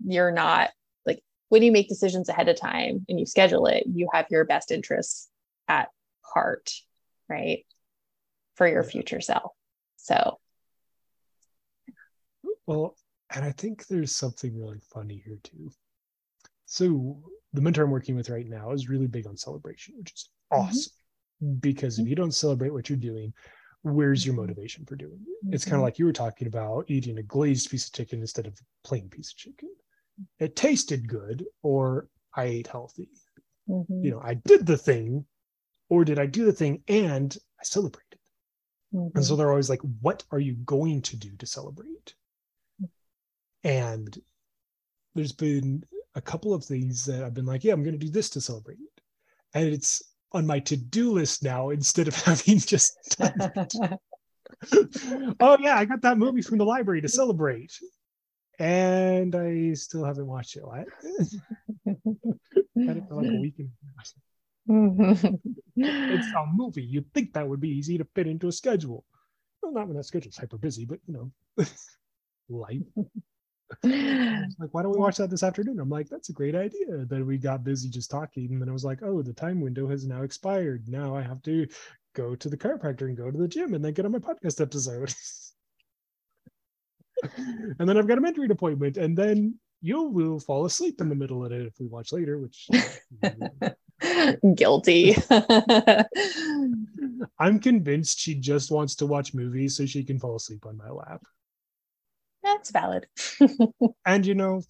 you're 0.05 0.31
not 0.33 0.71
like 1.05 1.23
when 1.49 1.63
you 1.63 1.71
make 1.73 1.89
decisions 1.89 2.29
ahead 2.29 2.49
of 2.49 2.59
time 2.59 3.05
and 3.09 3.19
you 3.21 3.27
schedule 3.27 3.67
it 3.67 3.85
you 3.87 4.09
have 4.13 4.27
your 4.31 4.45
best 4.45 4.71
interests 4.71 5.29
at 5.69 5.89
heart 6.23 6.71
right 7.29 7.65
for 8.55 8.67
your 8.67 8.83
future 8.83 9.21
self 9.21 9.53
so 9.97 10.39
Well, 12.67 12.97
and 13.35 13.45
I 13.45 13.53
think 13.53 13.87
there's 13.87 14.15
something 14.17 14.59
really 14.59 14.81
funny 14.93 15.23
here 15.25 15.39
too. 15.43 15.71
So 16.65 17.23
the 17.53 17.61
mentor 17.61 17.85
I'm 17.85 17.91
working 17.91 18.17
with 18.17 18.29
right 18.31 18.47
now 18.49 18.73
is 18.73 18.89
really 18.89 19.07
big 19.07 19.27
on 19.27 19.37
celebration, 19.37 19.95
which 19.99 20.13
is 20.13 20.31
Mhm. 20.53 20.59
awesome. 20.59 20.93
Because 21.61 21.99
if 21.99 22.09
you 22.09 22.17
don't 22.17 22.33
celebrate 22.33 22.73
what 22.73 22.89
you're 22.89 22.99
doing, 22.99 23.33
where's 23.93 24.26
your 24.26 24.34
motivation 24.34 24.84
for 24.84 24.97
doing 24.97 25.20
it? 25.26 25.55
It's 25.55 25.64
kind 25.64 25.76
of 25.76 25.82
like 25.82 25.99
you 25.99 26.07
were 26.07 26.12
talking 26.12 26.49
about 26.49 26.87
eating 26.89 27.18
a 27.18 27.22
glazed 27.22 27.70
piece 27.70 27.87
of 27.87 27.93
chicken 27.93 28.20
instead 28.20 28.47
of 28.47 28.55
a 28.55 28.89
plain 28.89 29.09
piece 29.09 29.30
of 29.30 29.37
chicken. 29.37 29.68
It 30.39 30.57
tasted 30.57 31.09
good, 31.09 31.45
or 31.62 32.09
I 32.34 32.45
ate 32.45 32.66
healthy. 32.66 33.11
Mhm. 33.68 34.05
You 34.05 34.11
know, 34.11 34.20
I 34.20 34.34
did 34.34 34.66
the 34.66 34.76
thing, 34.76 35.26
or 35.89 36.05
did 36.05 36.18
I 36.18 36.26
do 36.26 36.45
the 36.45 36.53
thing 36.53 36.82
and 36.89 37.37
I 37.61 37.64
celebrated? 37.64 38.18
Mm-hmm. 38.93 39.16
And 39.16 39.24
so 39.24 39.37
they're 39.37 39.51
always 39.51 39.70
like, 39.70 39.82
what 40.01 40.24
are 40.30 40.41
you 40.41 40.55
going 40.55 41.03
to 41.03 41.16
do 41.16 41.37
to 41.37 41.47
celebrate? 41.47 42.14
And 43.64 44.20
there's 45.14 45.32
been 45.32 45.84
a 46.14 46.20
couple 46.20 46.55
of 46.55 46.64
things 46.64 47.05
that 47.07 47.24
I've 47.24 47.34
been 47.34 47.47
like, 47.47 47.64
yeah, 47.64 47.72
I'm 47.72 47.82
going 47.82 47.99
to 47.99 48.07
do 48.07 48.12
this 48.12 48.30
to 48.30 48.41
celebrate. 48.41 48.78
And 49.55 49.68
it's 49.68 50.03
on 50.37 50.47
my 50.47 50.61
to-do 50.61 51.12
list 51.12 51.43
now 51.43 51.70
instead 51.70 52.09
of 52.09 52.14
having 52.24 52.59
just 52.59 53.16
oh 55.41 55.59
yeah, 55.61 55.76
I 55.76 55.84
got 55.84 56.03
that 56.03 56.18
movie 56.18 56.43
from 56.43 56.59
the 56.59 56.64
library 56.64 57.01
to 57.03 57.09
celebrate. 57.09 57.72
And 58.59 59.34
I 59.34 59.74
still 59.74 60.05
haven't 60.05 60.26
watched 60.26 60.57
it. 60.57 60.64
What? 60.64 60.87
had 61.84 62.97
it 62.97 63.05
for 63.09 63.16
like 63.16 63.30
a 63.30 63.41
weekend. 63.41 63.70
it's 65.76 66.26
a 66.26 66.47
movie. 66.55 66.82
You'd 66.82 67.12
think 67.12 67.34
that 67.34 67.47
would 67.47 67.61
be 67.61 67.68
easy 67.68 67.99
to 67.99 68.07
fit 68.14 68.26
into 68.26 68.49
a 68.49 68.53
schedule. 68.53 69.05
Well, 69.62 69.72
not 69.72 69.89
when 69.89 69.97
that 69.97 70.05
schedule's 70.05 70.37
hyper 70.37 70.59
busy, 70.59 70.87
but 70.87 71.01
you 71.07 71.14
know, 71.14 71.66
life. 72.49 72.82
Like, 73.83 74.73
why 74.73 74.83
don't 74.83 74.93
we 74.93 74.99
watch 74.99 75.17
that 75.17 75.31
this 75.31 75.43
afternoon? 75.43 75.81
I'm 75.81 75.91
like, 75.91 76.09
that's 76.09 76.29
a 76.29 76.33
great 76.33 76.55
idea. 76.55 77.05
Then 77.07 77.27
we 77.27 77.39
got 77.39 77.64
busy 77.64 77.89
just 77.89 78.11
talking, 78.11 78.49
and 78.51 78.61
then 78.61 78.69
I 78.69 78.73
was 78.73 78.85
like, 78.85 79.03
oh, 79.03 79.23
the 79.23 79.33
time 79.33 79.61
window 79.61 79.89
has 79.89 80.07
now 80.07 80.23
expired. 80.23 80.89
Now 80.89 81.17
I 81.17 81.23
have 81.23 81.43
to 81.43 81.67
go 82.14 82.35
to 82.35 82.49
the 82.49 82.57
chiropractor 82.57 83.03
and 83.03 83.17
go 83.17 83.31
to 83.31 83.39
the 83.39 83.49
gym 83.49 83.75
and 83.75 83.85
then 83.85 83.93
get 83.93 84.05
on 84.05 84.12
my 84.12 84.19
podcast 84.19 84.61
episode. 84.61 85.12
and 87.79 87.89
then 87.89 87.99
I've 87.99 88.09
got 88.09 88.19
a 88.19 88.21
mentoring 88.21 88.51
appointment, 88.51 88.97
and 88.97 89.17
then 89.17 89.59
you 89.83 90.03
will 90.03 90.41
fall 90.41 90.64
asleep 90.64 91.01
in 91.01 91.09
the 91.09 91.14
middle 91.14 91.45
of 91.45 91.53
it 91.53 91.67
if 91.67 91.75
we 91.79 91.87
watch 91.87 92.12
later, 92.12 92.39
which 92.39 92.69
guilty. 94.55 95.17
I'm 97.39 97.59
convinced 97.61 98.19
she 98.19 98.35
just 98.35 98.71
wants 98.71 98.97
to 98.97 99.07
watch 99.07 99.35
movies 99.35 99.77
so 99.77 99.87
she 99.87 100.05
can 100.05 100.19
fall 100.19 100.37
asleep 100.37 100.67
on 100.67 100.77
my 100.77 100.91
lap. 100.91 101.23
That's 102.47 102.70
valid. 102.70 103.09
and 104.07 104.24
you 104.24 104.34
know, 104.36 104.62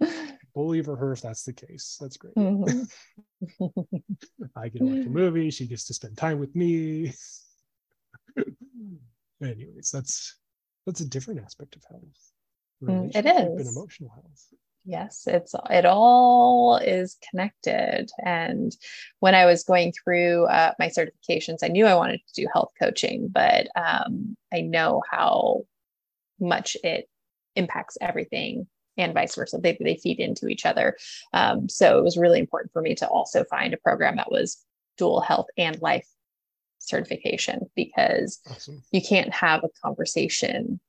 bully 0.54 0.82
for 0.82 0.96
her 0.96 1.12
if 1.12 1.20
that's 1.20 1.44
the 1.44 1.52
case. 1.52 1.98
That's 2.00 2.16
great. 2.16 2.34
Mm-hmm. 2.34 3.66
I 4.56 4.68
get 4.68 4.78
to 4.78 4.84
watch 4.86 5.06
a 5.06 5.10
movie. 5.10 5.50
She 5.50 5.66
gets 5.66 5.84
to 5.84 5.94
spend 5.94 6.16
time 6.16 6.38
with 6.38 6.56
me. 6.56 7.12
Anyways, 9.42 9.90
that's 9.92 10.38
that's 10.86 11.00
a 11.00 11.08
different 11.08 11.40
aspect 11.40 11.76
of 11.76 11.84
health. 11.90 12.32
Mm, 12.82 13.14
it 13.14 13.26
is 13.26 13.66
and 13.66 13.68
emotional 13.68 14.10
health. 14.10 14.46
Yes, 14.86 15.24
it's 15.26 15.54
it 15.68 15.84
all 15.84 16.78
is 16.78 17.18
connected. 17.28 18.10
And 18.24 18.74
when 19.20 19.34
I 19.34 19.44
was 19.44 19.64
going 19.64 19.92
through 19.92 20.46
uh, 20.46 20.72
my 20.78 20.88
certifications, 20.88 21.58
I 21.62 21.68
knew 21.68 21.84
I 21.84 21.96
wanted 21.96 22.20
to 22.26 22.40
do 22.40 22.48
health 22.50 22.70
coaching, 22.80 23.28
but 23.28 23.66
um, 23.76 24.38
I 24.54 24.62
know 24.62 25.02
how 25.10 25.64
much 26.40 26.76
it 26.82 27.08
impacts 27.54 27.96
everything 28.00 28.66
and 28.96 29.14
vice 29.14 29.34
versa. 29.34 29.58
They, 29.58 29.76
they 29.80 29.96
feed 29.96 30.20
into 30.20 30.48
each 30.48 30.64
other. 30.64 30.96
Um, 31.32 31.68
so 31.68 31.98
it 31.98 32.04
was 32.04 32.16
really 32.16 32.38
important 32.38 32.72
for 32.72 32.82
me 32.82 32.94
to 32.96 33.08
also 33.08 33.44
find 33.44 33.74
a 33.74 33.78
program 33.78 34.16
that 34.16 34.30
was 34.30 34.62
dual 34.96 35.20
health 35.20 35.46
and 35.58 35.80
life 35.80 36.06
certification 36.78 37.68
because 37.74 38.40
awesome. 38.50 38.82
you 38.92 39.02
can't 39.02 39.34
have 39.34 39.64
a 39.64 39.68
conversation 39.82 40.80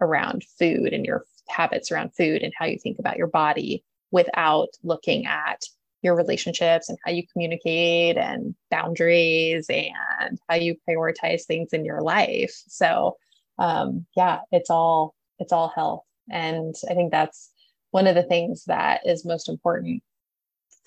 around 0.00 0.44
food 0.58 0.92
and 0.92 1.04
your 1.04 1.24
habits 1.48 1.92
around 1.92 2.10
food 2.16 2.42
and 2.42 2.52
how 2.56 2.66
you 2.66 2.78
think 2.78 2.98
about 2.98 3.16
your 3.16 3.26
body 3.28 3.84
without 4.10 4.68
looking 4.82 5.26
at 5.26 5.62
your 6.02 6.16
relationships 6.16 6.88
and 6.88 6.98
how 7.04 7.12
you 7.12 7.22
communicate 7.32 8.16
and 8.16 8.54
boundaries 8.70 9.66
and 9.70 10.38
how 10.48 10.56
you 10.56 10.74
prioritize 10.88 11.44
things 11.44 11.72
in 11.72 11.84
your 11.84 12.02
life. 12.02 12.52
So 12.66 13.16
um, 13.62 14.06
yeah, 14.16 14.40
it's 14.50 14.70
all 14.70 15.14
it's 15.38 15.52
all 15.52 15.72
health. 15.74 16.02
And 16.28 16.74
I 16.90 16.94
think 16.94 17.12
that's 17.12 17.50
one 17.92 18.06
of 18.06 18.14
the 18.16 18.22
things 18.24 18.64
that 18.66 19.02
is 19.06 19.24
most 19.24 19.48
important 19.48 20.02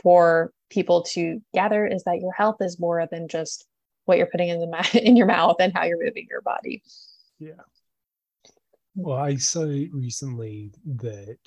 for 0.03 0.51
people 0.69 1.03
to 1.03 1.41
gather 1.53 1.87
is 1.87 2.03
that 2.03 2.19
your 2.19 2.33
health 2.33 2.57
is 2.59 2.79
more 2.79 3.07
than 3.09 3.27
just 3.29 3.65
what 4.03 4.17
you're 4.17 4.27
putting 4.27 4.49
in 4.49 4.59
the 4.59 4.67
ma- 4.93 4.99
in 4.99 5.15
your 5.15 5.25
mouth 5.25 5.55
and 5.59 5.71
how 5.73 5.85
you're 5.85 6.03
moving 6.03 6.27
your 6.29 6.41
body. 6.41 6.83
Yeah. 7.39 7.63
Well, 8.93 9.17
I 9.17 9.35
saw 9.37 9.63
recently 9.63 10.71
that 10.97 11.37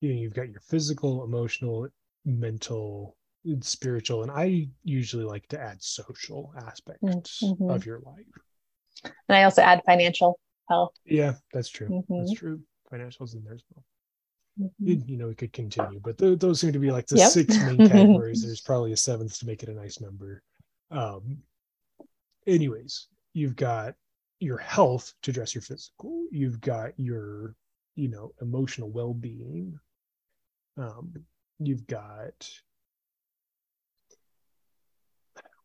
you 0.00 0.10
know 0.10 0.20
you've 0.20 0.34
got 0.34 0.48
your 0.48 0.60
physical, 0.60 1.24
emotional, 1.24 1.88
mental, 2.24 3.16
spiritual, 3.60 4.22
and 4.22 4.30
I 4.30 4.68
usually 4.84 5.24
like 5.24 5.48
to 5.48 5.60
add 5.60 5.82
social 5.82 6.52
aspects 6.56 7.42
mm-hmm. 7.42 7.68
of 7.68 7.84
your 7.84 8.00
life. 8.00 9.12
And 9.28 9.36
I 9.36 9.44
also 9.44 9.62
add 9.62 9.82
financial 9.86 10.38
health. 10.68 10.94
Yeah, 11.04 11.34
that's 11.52 11.68
true. 11.68 11.88
Mm-hmm. 11.88 12.18
That's 12.18 12.32
true. 12.32 12.60
Financials 12.92 13.34
in 13.34 13.44
there 13.44 13.54
as 13.54 13.62
well. 13.74 13.84
Mm-hmm. 14.60 15.08
You, 15.08 15.16
know, 15.16 15.28
we 15.28 15.34
could 15.34 15.52
continue, 15.52 16.00
but 16.00 16.18
th- 16.18 16.38
those 16.38 16.60
seem 16.60 16.72
to 16.72 16.78
be 16.78 16.90
like 16.90 17.06
the 17.06 17.16
yep. 17.16 17.30
six 17.30 17.56
main 17.58 17.76
categories. 17.88 18.42
There's 18.42 18.60
probably 18.60 18.92
a 18.92 18.96
seventh 18.96 19.38
to 19.38 19.46
make 19.46 19.62
it 19.62 19.68
a 19.68 19.74
nice 19.74 20.00
number. 20.00 20.42
Um, 20.90 21.38
anyways, 22.46 23.06
you've 23.34 23.56
got 23.56 23.94
your 24.40 24.58
health 24.58 25.14
to 25.22 25.30
address 25.30 25.54
your 25.54 25.62
physical. 25.62 26.26
You've 26.30 26.60
got 26.60 26.98
your, 26.98 27.54
you 27.94 28.08
know, 28.08 28.32
emotional 28.40 28.90
well-being. 28.90 29.78
Um, 30.76 31.12
you've 31.58 31.86
got 31.86 32.48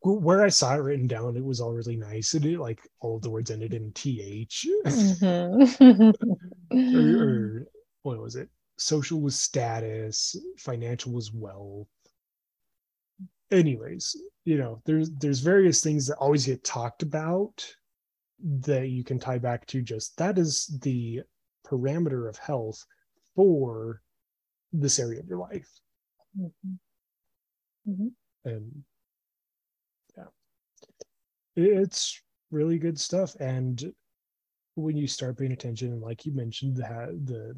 where 0.03 0.43
I 0.43 0.49
saw 0.49 0.73
it 0.75 0.79
written 0.79 1.07
down, 1.07 1.37
it 1.37 1.43
was 1.43 1.61
all 1.61 1.71
really 1.71 1.95
nice. 1.95 2.33
And 2.33 2.45
it 2.45 2.59
like 2.59 2.81
all 2.99 3.15
of 3.15 3.21
the 3.21 3.29
words 3.29 3.51
ended 3.51 3.73
in 3.73 3.91
th. 3.93 4.65
Mm-hmm. 4.85 6.11
or, 6.71 7.25
or, 7.25 7.67
what 8.03 8.21
was 8.21 8.35
it? 8.35 8.49
Social 8.77 9.21
was 9.21 9.39
status, 9.39 10.35
financial 10.57 11.13
was 11.13 11.31
wealth. 11.31 11.87
Anyways, 13.51 14.15
you 14.45 14.57
know, 14.57 14.81
there's 14.85 15.11
there's 15.11 15.39
various 15.39 15.81
things 15.81 16.07
that 16.07 16.17
always 16.17 16.45
get 16.45 16.63
talked 16.63 17.03
about 17.03 17.65
that 18.43 18.89
you 18.89 19.03
can 19.03 19.19
tie 19.19 19.37
back 19.37 19.65
to 19.67 19.81
just 19.81 20.17
that 20.17 20.37
is 20.37 20.77
the 20.81 21.21
parameter 21.65 22.27
of 22.27 22.37
health 22.37 22.83
for 23.35 24.01
this 24.73 24.99
area 24.99 25.19
of 25.19 25.27
your 25.27 25.37
life. 25.37 25.69
Mm-hmm. 26.37 26.73
Mm-hmm. 27.89 28.07
And 28.49 28.83
it's 31.55 32.21
really 32.51 32.77
good 32.77 32.99
stuff. 32.99 33.35
And 33.39 33.93
when 34.75 34.97
you 34.97 35.07
start 35.07 35.37
paying 35.37 35.51
attention 35.51 35.91
and 35.91 36.01
like 36.01 36.25
you 36.25 36.33
mentioned 36.33 36.75
the 36.75 37.19
the 37.25 37.55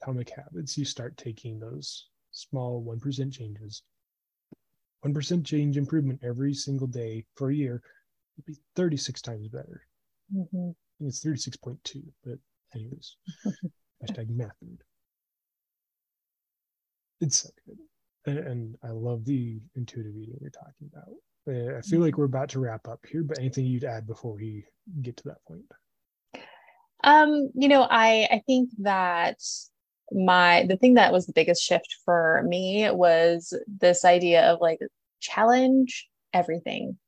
atomic 0.00 0.30
habits 0.30 0.78
you 0.78 0.84
start 0.84 1.16
taking 1.18 1.58
those 1.58 2.08
small 2.30 2.82
1% 2.82 3.32
changes. 3.32 3.82
1% 5.04 5.44
change 5.44 5.76
improvement 5.76 6.20
every 6.22 6.54
single 6.54 6.86
day 6.86 7.24
for 7.34 7.50
a 7.50 7.54
year 7.54 7.82
would 8.36 8.44
be 8.46 8.56
36 8.76 9.20
times 9.22 9.48
better. 9.48 9.82
Mm-hmm. 10.34 10.70
it's 11.00 11.24
36.2 11.24 12.02
but 12.24 12.38
anyways 12.72 13.16
hashtag 14.04 14.30
math 14.30 14.52
it's 17.20 17.38
so 17.38 17.48
good. 17.66 17.78
And, 18.26 18.38
and 18.38 18.76
i 18.84 18.90
love 18.90 19.24
the 19.24 19.60
intuitive 19.74 20.16
eating 20.16 20.38
you're 20.40 20.50
talking 20.50 20.88
about 20.92 21.08
uh, 21.48 21.78
I 21.78 21.80
feel 21.82 22.00
like 22.00 22.18
we're 22.18 22.24
about 22.24 22.50
to 22.50 22.60
wrap 22.60 22.88
up 22.88 23.04
here, 23.10 23.22
but 23.22 23.38
anything 23.38 23.66
you'd 23.66 23.84
add 23.84 24.06
before 24.06 24.34
we 24.34 24.64
get 25.02 25.16
to 25.18 25.24
that 25.24 25.44
point? 25.46 25.64
Um, 27.02 27.50
you 27.54 27.68
know, 27.68 27.86
I 27.88 28.28
I 28.30 28.42
think 28.46 28.70
that 28.78 29.38
my 30.12 30.66
the 30.68 30.76
thing 30.76 30.94
that 30.94 31.12
was 31.12 31.26
the 31.26 31.32
biggest 31.32 31.62
shift 31.62 31.96
for 32.04 32.42
me 32.46 32.90
was 32.90 33.54
this 33.66 34.04
idea 34.04 34.42
of 34.42 34.60
like 34.60 34.80
challenge 35.20 36.08
everything. 36.32 36.98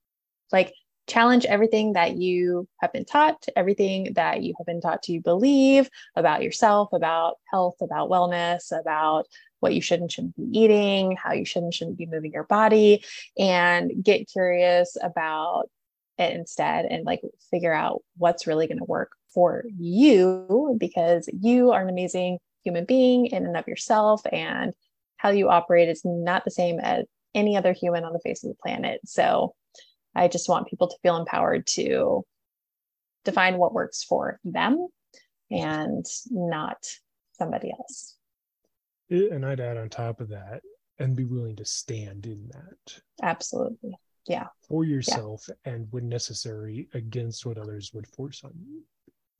Like 0.51 0.73
challenge 1.09 1.45
everything 1.47 1.95
that 1.95 2.17
you 2.17 2.69
have 2.81 2.93
been 2.93 3.05
taught, 3.05 3.45
everything 3.57 4.15
that 4.15 4.43
you 4.43 4.55
have 4.59 4.67
been 4.67 4.81
taught 4.81 5.03
to 5.03 5.21
believe 5.21 5.91
about 6.17 6.43
yourself, 6.43 6.93
about 6.93 7.37
health, 7.51 7.77
about 7.81 8.09
wellness, 8.09 8.73
about 8.79 9.27
what 9.63 9.75
you 9.75 9.81
should 9.81 10.01
and 10.01 10.11
shouldn't 10.11 10.37
be 10.37 10.59
eating, 10.59 11.17
how 11.17 11.33
you 11.33 11.45
should 11.45 11.63
and 11.63 11.73
shouldn't 11.73 11.99
be 11.99 12.07
moving 12.07 12.33
your 12.33 12.45
body, 12.45 13.05
and 13.39 13.93
get 14.03 14.29
curious 14.29 14.97
about 15.01 15.71
it 16.19 16.35
instead 16.35 16.85
and 16.85 17.05
like 17.05 17.23
figure 17.51 17.73
out 17.73 18.03
what's 18.17 18.47
really 18.47 18.67
going 18.67 18.79
to 18.79 18.85
work 18.85 19.13
for 19.33 19.65
you 19.79 20.77
because 20.79 21.29
you 21.41 21.71
are 21.73 21.83
an 21.83 21.89
amazing 21.89 22.39
human 22.65 22.85
being 22.85 23.27
in 23.27 23.47
and 23.47 23.57
of 23.57 23.67
yourself 23.67 24.21
and 24.31 24.75
how 25.17 25.31
you 25.31 25.49
operate 25.49 25.89
is 25.89 26.03
not 26.05 26.45
the 26.45 26.51
same 26.51 26.79
as 26.81 27.05
any 27.35 27.57
other 27.57 27.73
human 27.73 28.05
on 28.05 28.13
the 28.13 28.21
face 28.21 28.45
of 28.45 28.51
the 28.51 28.57
planet. 28.63 29.01
So 29.05 29.55
I 30.15 30.29
just 30.29 30.49
want 30.49 30.69
people 30.69 30.89
to 30.89 30.97
feel 31.03 31.17
empowered 31.17 31.67
to 31.69 32.25
define 33.25 33.57
what 33.57 33.73
works 33.73 34.03
for 34.03 34.39
them 34.45 34.87
and 35.51 36.05
not 36.31 36.85
somebody 37.39 37.71
else 37.71 38.17
and 39.13 39.45
I'd 39.45 39.61
add 39.61 39.77
on 39.77 39.89
top 39.89 40.21
of 40.21 40.29
that 40.31 40.63
and 40.99 41.17
be 41.17 41.25
willing 41.25 41.57
to 41.57 41.65
stand 41.65 42.27
in 42.27 42.51
that. 42.53 43.01
Absolutely. 43.23 43.95
Yeah. 44.27 44.47
For 44.69 44.85
yourself 44.85 45.45
yeah. 45.49 45.73
and 45.73 45.89
when 45.91 46.09
necessary 46.09 46.89
against 46.95 47.45
what 47.45 47.59
others 47.59 47.93
would 47.93 48.07
force 48.07 48.43
on 48.45 48.53
you. 48.57 48.83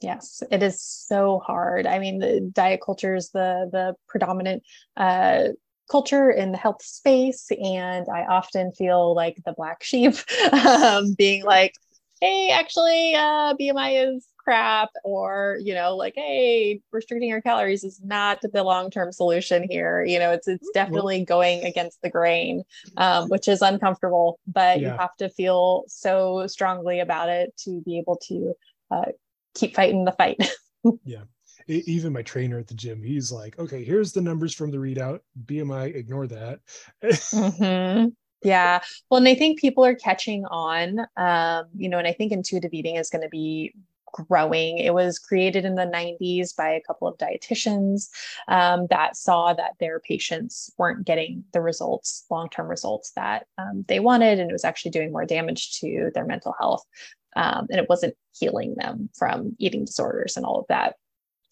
Yes, 0.01 0.43
it 0.51 0.63
is 0.63 0.81
so 0.83 1.39
hard. 1.39 1.87
I 1.87 2.01
mean, 2.01 2.19
the 2.19 2.41
diet 2.53 2.81
culture 2.85 3.15
is 3.15 3.31
the 3.31 3.69
the 3.71 3.95
predominant 4.09 4.65
uh, 4.97 5.51
culture 5.89 6.29
in 6.29 6.51
the 6.51 6.59
health 6.59 6.83
space, 6.83 7.47
and 7.53 8.09
I 8.13 8.25
often 8.25 8.73
feel 8.73 9.15
like 9.15 9.39
the 9.45 9.53
black 9.53 9.85
sheep, 9.85 10.15
um, 10.53 11.15
being 11.15 11.45
like, 11.45 11.75
"Hey, 12.21 12.51
actually, 12.51 13.15
uh, 13.15 13.55
BMI 13.55 14.17
is 14.17 14.27
crap," 14.43 14.91
or 15.05 15.59
you 15.61 15.75
know, 15.75 15.97
like, 15.97 16.15
"Hey, 16.17 16.81
restricting 16.91 17.29
your 17.29 17.41
calories 17.41 17.85
is 17.85 18.01
not 18.03 18.41
the 18.43 18.63
long 18.63 18.91
term 18.91 19.13
solution 19.13 19.67
here." 19.69 20.05
You 20.05 20.19
know, 20.19 20.33
it's 20.33 20.49
it's 20.49 20.69
definitely 20.75 21.25
going 21.25 21.65
against 21.65 22.03
the 22.03 22.11
grain, 22.11 22.65
um, 22.97 23.29
which 23.29 23.49
is 23.49 23.63
uncomfortable, 23.63 24.39
but 24.47 24.81
yeah. 24.81 24.93
you 24.93 24.99
have 24.99 25.17
to 25.17 25.29
feel 25.29 25.85
so 25.89 26.47
strongly 26.47 27.01
about 27.01 27.29
it 27.29 27.57
to 27.65 27.81
be 27.83 27.99
able 27.99 28.17
to 28.29 28.55
uh, 28.91 29.13
keep 29.55 29.75
fighting 29.75 30.05
the 30.05 30.13
fight. 30.13 30.41
yeah. 31.05 31.23
Even 31.69 32.13
my 32.13 32.23
trainer 32.23 32.59
at 32.59 32.67
the 32.67 32.75
gym, 32.75 33.03
he's 33.03 33.31
like, 33.31 33.57
okay, 33.57 33.85
here's 33.85 34.13
the 34.13 34.21
numbers 34.21 34.53
from 34.53 34.73
the 34.73 34.79
readout. 34.79 35.21
BMI, 35.47 35.95
ignore 35.95 36.27
that. 36.27 36.59
mm-hmm. 37.05 38.09
Yeah. 38.43 38.81
Well, 39.09 39.19
and 39.19 39.29
I 39.29 39.35
think 39.35 39.61
people 39.61 39.85
are 39.85 39.95
catching 39.95 40.45
on, 40.47 41.07
um, 41.17 41.67
you 41.77 41.89
know, 41.89 41.99
and 41.99 42.07
I 42.07 42.13
think 42.13 42.33
intuitive 42.33 42.75
eating 42.75 42.97
is 42.97 43.11
going 43.11 43.23
to 43.23 43.29
be 43.29 43.73
growing. 44.13 44.79
It 44.79 44.95
was 44.95 45.19
created 45.19 45.65
in 45.65 45.75
the 45.75 45.87
90s 45.87 46.55
by 46.55 46.71
a 46.71 46.81
couple 46.81 47.09
of 47.09 47.19
dietitians 47.19 48.09
um, 48.49 48.87
that 48.91 49.17
saw 49.17 49.53
that 49.55 49.73
their 49.81 50.01
patients 50.01 50.73
weren't 50.79 51.07
getting 51.07 51.45
the 51.53 51.61
results, 51.61 52.25
long 52.31 52.49
term 52.49 52.69
results 52.69 53.13
that 53.17 53.47
um, 53.59 53.85
they 53.89 54.01
wanted. 54.01 54.39
And 54.39 54.51
it 54.51 54.55
was 54.55 54.65
actually 54.65 54.93
doing 54.93 55.13
more 55.13 55.27
damage 55.27 55.81
to 55.81 56.11
their 56.15 56.27
mental 56.27 56.55
health 56.59 56.85
um, 57.37 57.67
and 57.71 57.79
it 57.79 57.89
wasn't 57.89 58.15
healing 58.39 58.75
them 58.77 59.09
from 59.17 59.57
eating 59.59 59.85
disorders 59.85 60.37
and 60.37 60.45
all 60.45 60.61
of 60.61 60.67
that 60.69 60.97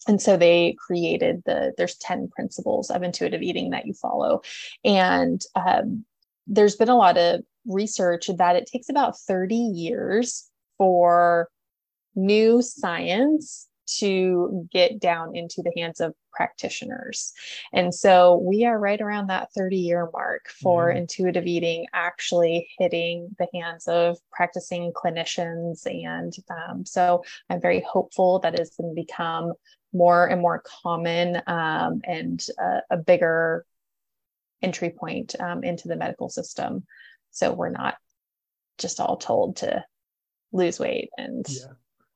and 0.07 0.21
so 0.21 0.35
they 0.35 0.75
created 0.79 1.43
the 1.45 1.73
there's 1.77 1.95
10 1.97 2.29
principles 2.29 2.89
of 2.89 3.03
intuitive 3.03 3.41
eating 3.41 3.71
that 3.71 3.85
you 3.85 3.93
follow 3.93 4.41
and 4.83 5.43
um, 5.55 6.05
there's 6.47 6.75
been 6.75 6.89
a 6.89 6.97
lot 6.97 7.17
of 7.17 7.41
research 7.65 8.29
that 8.37 8.55
it 8.55 8.65
takes 8.65 8.89
about 8.89 9.19
30 9.19 9.55
years 9.55 10.49
for 10.77 11.47
new 12.15 12.61
science 12.61 13.67
to 13.97 14.67
get 14.71 14.99
down 14.99 15.35
into 15.35 15.61
the 15.61 15.71
hands 15.75 15.99
of 15.99 16.13
practitioners. 16.31 17.33
And 17.73 17.93
so 17.93 18.37
we 18.37 18.65
are 18.65 18.79
right 18.79 19.01
around 19.01 19.27
that 19.27 19.49
30 19.53 19.77
year 19.77 20.09
mark 20.13 20.47
for 20.61 20.87
mm-hmm. 20.87 20.99
intuitive 20.99 21.45
eating 21.45 21.87
actually 21.93 22.69
hitting 22.77 23.35
the 23.37 23.47
hands 23.53 23.87
of 23.87 24.17
practicing 24.31 24.93
clinicians. 24.93 25.85
And 25.85 26.33
um, 26.49 26.85
so 26.85 27.23
I'm 27.49 27.61
very 27.61 27.85
hopeful 27.87 28.39
that 28.39 28.57
it's 28.59 28.75
going 28.77 28.95
to 28.95 29.01
become 29.01 29.53
more 29.93 30.25
and 30.27 30.41
more 30.41 30.63
common 30.83 31.41
um, 31.47 32.01
and 32.05 32.45
uh, 32.61 32.79
a 32.89 32.97
bigger 32.97 33.65
entry 34.61 34.91
point 34.91 35.35
um, 35.39 35.63
into 35.63 35.89
the 35.89 35.97
medical 35.97 36.29
system. 36.29 36.85
So 37.31 37.51
we're 37.51 37.69
not 37.69 37.95
just 38.77 38.99
all 38.99 39.17
told 39.17 39.57
to 39.57 39.83
lose 40.53 40.79
weight 40.79 41.09
and 41.17 41.45
yeah 41.47 41.73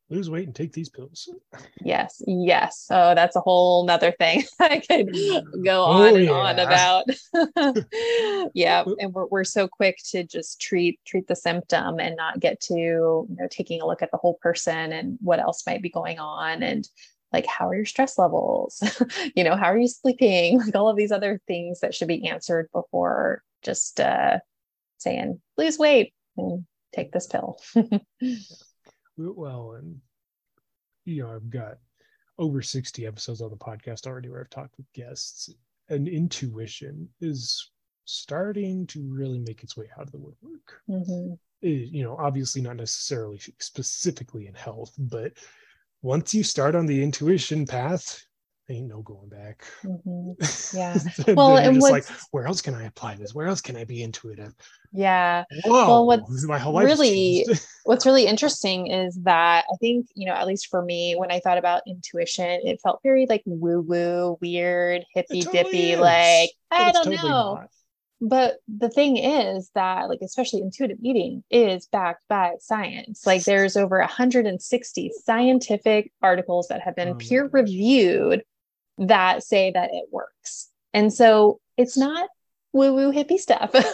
lose 0.10 0.30
weight 0.30 0.46
and 0.46 0.56
take 0.56 0.72
these 0.72 0.90
pills. 0.90 1.30
Yes, 1.84 2.22
yes. 2.28 2.88
Oh, 2.92 3.16
that's 3.16 3.36
a 3.36 3.42
whole 3.42 3.86
nother 3.86 4.12
thing 4.12 4.44
I 4.60 4.80
could 4.80 5.14
go 5.64 5.84
oh, 5.84 5.92
on 5.92 6.02
oh, 6.02 6.16
and 6.16 6.26
yeah. 6.26 6.32
on 6.32 6.60
about. 6.60 8.52
yeah, 8.54 8.84
and 9.00 9.14
we're 9.14 9.28
we're 9.28 9.44
so 9.44 9.68
quick 9.68 9.98
to 10.12 10.24
just 10.24 10.62
treat 10.62 11.00
treat 11.06 11.28
the 11.28 11.36
symptom 11.36 12.00
and 12.00 12.16
not 12.16 12.40
get 12.40 12.60
to 12.62 12.74
you 12.76 13.28
know 13.30 13.48
taking 13.50 13.82
a 13.82 13.88
look 13.88 14.02
at 14.02 14.12
the 14.12 14.18
whole 14.18 14.38
person 14.42 14.92
and 14.92 15.18
what 15.22 15.40
else 15.40 15.66
might 15.66 15.82
be 15.82 15.90
going 15.90 16.20
on 16.20 16.62
and 16.64 16.88
like 17.34 17.46
how 17.48 17.68
are 17.68 17.76
your 17.76 17.86
stress 17.86 18.18
levels 18.18 18.82
you 19.36 19.44
know 19.44 19.56
how 19.56 19.66
are 19.66 19.78
you 19.78 19.88
sleeping 19.88 20.60
like 20.60 20.76
all 20.76 20.88
of 20.88 20.96
these 20.96 21.12
other 21.12 21.42
things 21.48 21.80
that 21.82 21.94
should 21.94 22.08
be 22.08 22.28
answered 22.28 22.70
before 22.72 23.42
just 23.64 24.00
uh 24.00 24.38
saying 25.00 25.42
lose 25.58 25.78
weight 25.78 26.14
and 26.38 26.66
take 26.94 27.12
this 27.12 27.28
pill 27.28 27.60
well 29.18 29.74
and 29.78 29.98
you 31.06 31.24
know 31.24 31.34
i've 31.34 31.50
got 31.50 31.78
over 32.38 32.62
60 32.62 33.06
episodes 33.06 33.42
on 33.42 33.50
the 33.50 33.56
podcast 33.56 34.08
already 34.08 34.30
where 34.30 34.42
i've 34.42 34.50
talked 34.50 34.76
with 34.78 34.92
guests 34.94 35.50
and 35.90 36.08
intuition 36.08 37.08
is 37.22 37.72
starting 38.06 38.86
to 38.88 39.02
really 39.08 39.40
make 39.40 39.64
its 39.64 39.76
way 39.76 39.90
out 39.98 40.06
of 40.06 40.12
the 40.12 40.18
woodwork 40.18 40.82
mm-hmm. 40.90 41.34
it, 41.62 41.90
you 41.90 42.04
know 42.04 42.16
obviously 42.20 42.62
not 42.62 42.76
necessarily 42.76 43.40
specifically 43.60 44.48
in 44.48 44.54
health 44.54 44.94
but 44.98 45.34
once 46.02 46.34
you 46.34 46.44
start 46.44 46.76
on 46.76 46.86
the 46.86 47.02
intuition 47.02 47.66
path 47.66 48.24
ain't 48.70 48.88
no 48.88 49.02
going 49.02 49.30
back. 49.30 49.64
Mm-hmm. 49.84 50.32
Yeah. 50.76 50.98
well, 51.36 51.58
and 51.58 51.76
just 51.76 51.92
like, 51.92 52.06
where 52.32 52.48
else 52.48 52.62
can 52.62 52.74
I 52.74 52.84
apply 52.86 53.16
this? 53.16 53.34
Where 53.34 53.48
else 53.48 53.62
can 53.62 53.76
I 53.76 53.86
be 53.86 54.04
intuitive? 54.04 54.54
Yeah. 54.92 55.44
Whoa, 55.64 55.88
well, 55.88 56.06
what's 56.06 56.46
my 56.46 56.58
whole 56.58 56.74
life 56.74 56.86
really 56.86 57.46
what's 57.84 58.06
really 58.06 58.26
interesting 58.26 58.88
is 58.88 59.16
that 59.24 59.66
I 59.72 59.76
think 59.78 60.08
you 60.16 60.26
know, 60.26 60.34
at 60.34 60.48
least 60.48 60.68
for 60.68 60.82
me, 60.82 61.16
when 61.16 61.32
I 61.32 61.40
thought 61.40 61.58
about 61.58 61.84
intuition, 61.88 62.62
it 62.64 62.82
felt 62.82 63.00
very 63.04 63.26
like 63.30 63.44
woo 63.46 63.82
woo, 63.82 64.38
weird, 64.42 65.06
hippy 65.14 65.42
totally 65.42 65.64
dippy. 65.64 65.92
Is. 65.92 66.00
Like 66.00 66.50
but 66.70 66.80
I 66.80 66.92
don't 66.92 67.04
totally 67.06 67.18
know. 67.18 67.56
Not. 67.56 67.70
But 68.22 68.58
the 68.68 68.90
thing 68.90 69.18
is 69.18 69.70
that, 69.76 70.08
like, 70.08 70.20
especially 70.24 70.62
intuitive 70.62 70.98
eating 71.04 71.44
is 71.52 71.86
backed 71.88 72.24
by 72.30 72.54
science. 72.60 73.26
Like, 73.26 73.44
there's 73.44 73.76
over 73.76 74.00
160 74.00 75.12
scientific 75.24 76.12
articles 76.22 76.68
that 76.70 76.82
have 76.82 76.96
been 76.96 77.10
oh 77.10 77.16
peer 77.16 77.50
reviewed 77.52 78.44
that 78.98 79.44
say 79.44 79.72
that 79.72 79.90
it 79.94 80.06
works. 80.12 80.70
And 80.94 81.14
so 81.14 81.60
it's 81.78 81.98
not 81.98 82.30
woo 82.74 82.94
woo 82.94 83.12
hippie 83.12 83.38
stuff. 83.38 83.72
this 83.72 83.90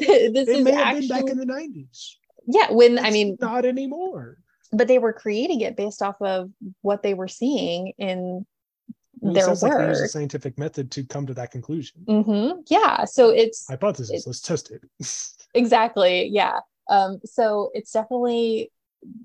it 0.00 0.48
is 0.48 0.64
may 0.64 0.72
have 0.72 0.96
actually, 0.96 1.08
been 1.08 1.24
back 1.24 1.30
in 1.30 1.38
the 1.38 1.46
90s. 1.46 2.14
Yeah, 2.46 2.70
when 2.70 2.98
it's 2.98 3.06
I 3.06 3.10
mean, 3.10 3.36
not 3.40 3.64
anymore. 3.64 4.38
But 4.72 4.88
they 4.88 4.98
were 4.98 5.12
creating 5.12 5.60
it 5.60 5.76
based 5.76 6.02
off 6.02 6.20
of 6.20 6.50
what 6.82 7.02
they 7.02 7.14
were 7.14 7.28
seeing 7.28 7.92
in 7.96 8.44
their 9.22 9.48
work. 9.48 9.62
Like 9.62 9.72
there's 9.72 10.00
a 10.00 10.08
scientific 10.08 10.58
method 10.58 10.90
to 10.92 11.04
come 11.04 11.26
to 11.26 11.34
that 11.34 11.50
conclusion. 11.50 12.02
Mm-hmm. 12.06 12.60
Yeah. 12.66 13.04
So 13.04 13.30
it's 13.30 13.66
hypothesis. 13.68 14.10
It's, 14.10 14.26
let's 14.26 14.40
test 14.40 14.72
it. 14.72 14.82
exactly. 15.54 16.26
Yeah. 16.26 16.60
Um, 16.90 17.20
so 17.24 17.70
it's 17.72 17.92
definitely 17.92 18.70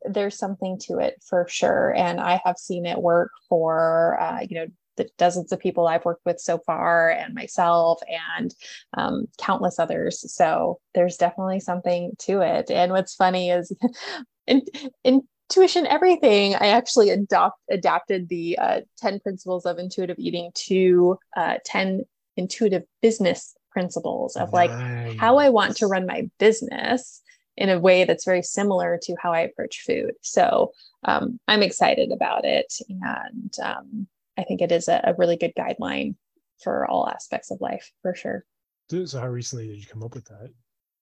there's 0.03 0.37
something 0.37 0.77
to 0.77 0.99
it 0.99 1.21
for 1.25 1.47
sure, 1.47 1.93
and 1.95 2.19
I 2.19 2.41
have 2.45 2.57
seen 2.57 2.85
it 2.85 2.97
work 2.97 3.31
for 3.47 4.19
uh, 4.19 4.41
you 4.41 4.55
know 4.55 4.67
the 4.99 5.09
dozens 5.17 5.51
of 5.51 5.59
people 5.59 5.87
I've 5.87 6.05
worked 6.05 6.25
with 6.25 6.39
so 6.39 6.59
far, 6.59 7.09
and 7.09 7.33
myself, 7.33 8.01
and 8.37 8.53
um, 8.95 9.25
countless 9.39 9.79
others. 9.79 10.31
So 10.31 10.79
there's 10.93 11.17
definitely 11.17 11.61
something 11.61 12.11
to 12.19 12.41
it. 12.41 12.69
And 12.69 12.91
what's 12.91 13.15
funny 13.15 13.49
is, 13.49 13.71
in, 14.47 14.61
intuition 15.03 15.87
everything, 15.87 16.55
I 16.55 16.67
actually 16.67 17.09
adopt 17.09 17.59
adapted 17.71 18.29
the 18.29 18.57
uh, 18.59 18.81
ten 18.97 19.19
principles 19.19 19.65
of 19.65 19.79
intuitive 19.79 20.19
eating 20.19 20.51
to 20.67 21.17
uh, 21.35 21.55
ten 21.65 22.03
intuitive 22.37 22.83
business 23.01 23.55
principles 23.71 24.35
of 24.35 24.51
like 24.51 24.71
nice. 24.71 25.17
how 25.19 25.37
I 25.37 25.49
want 25.49 25.77
to 25.77 25.87
run 25.87 26.05
my 26.05 26.29
business 26.39 27.21
in 27.59 27.69
a 27.69 27.79
way 27.79 28.05
that's 28.05 28.25
very 28.25 28.41
similar 28.41 28.97
to 29.03 29.15
how 29.21 29.33
I 29.33 29.41
approach 29.41 29.83
food. 29.85 30.11
So 30.21 30.71
um, 31.03 31.39
I'm 31.47 31.61
excited 31.61 32.11
about 32.11 32.45
it. 32.45 32.73
And 32.89 33.53
um, 33.61 34.07
I 34.39 34.43
think 34.43 34.61
it 34.61 34.71
is 34.71 34.87
a, 34.87 35.01
a 35.03 35.13
really 35.15 35.35
good 35.35 35.53
guideline 35.57 36.15
for 36.63 36.87
all 36.87 37.09
aspects 37.09 37.51
of 37.51 37.59
life 37.59 37.91
for 38.01 38.15
sure. 38.15 38.45
So 38.89 39.19
how 39.19 39.27
recently 39.27 39.67
did 39.67 39.77
you 39.77 39.85
come 39.85 40.01
up 40.01 40.15
with 40.15 40.25
that? 40.25 40.49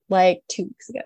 Like 0.09 0.41
two 0.49 0.63
weeks 0.63 0.89
ago. 0.89 1.01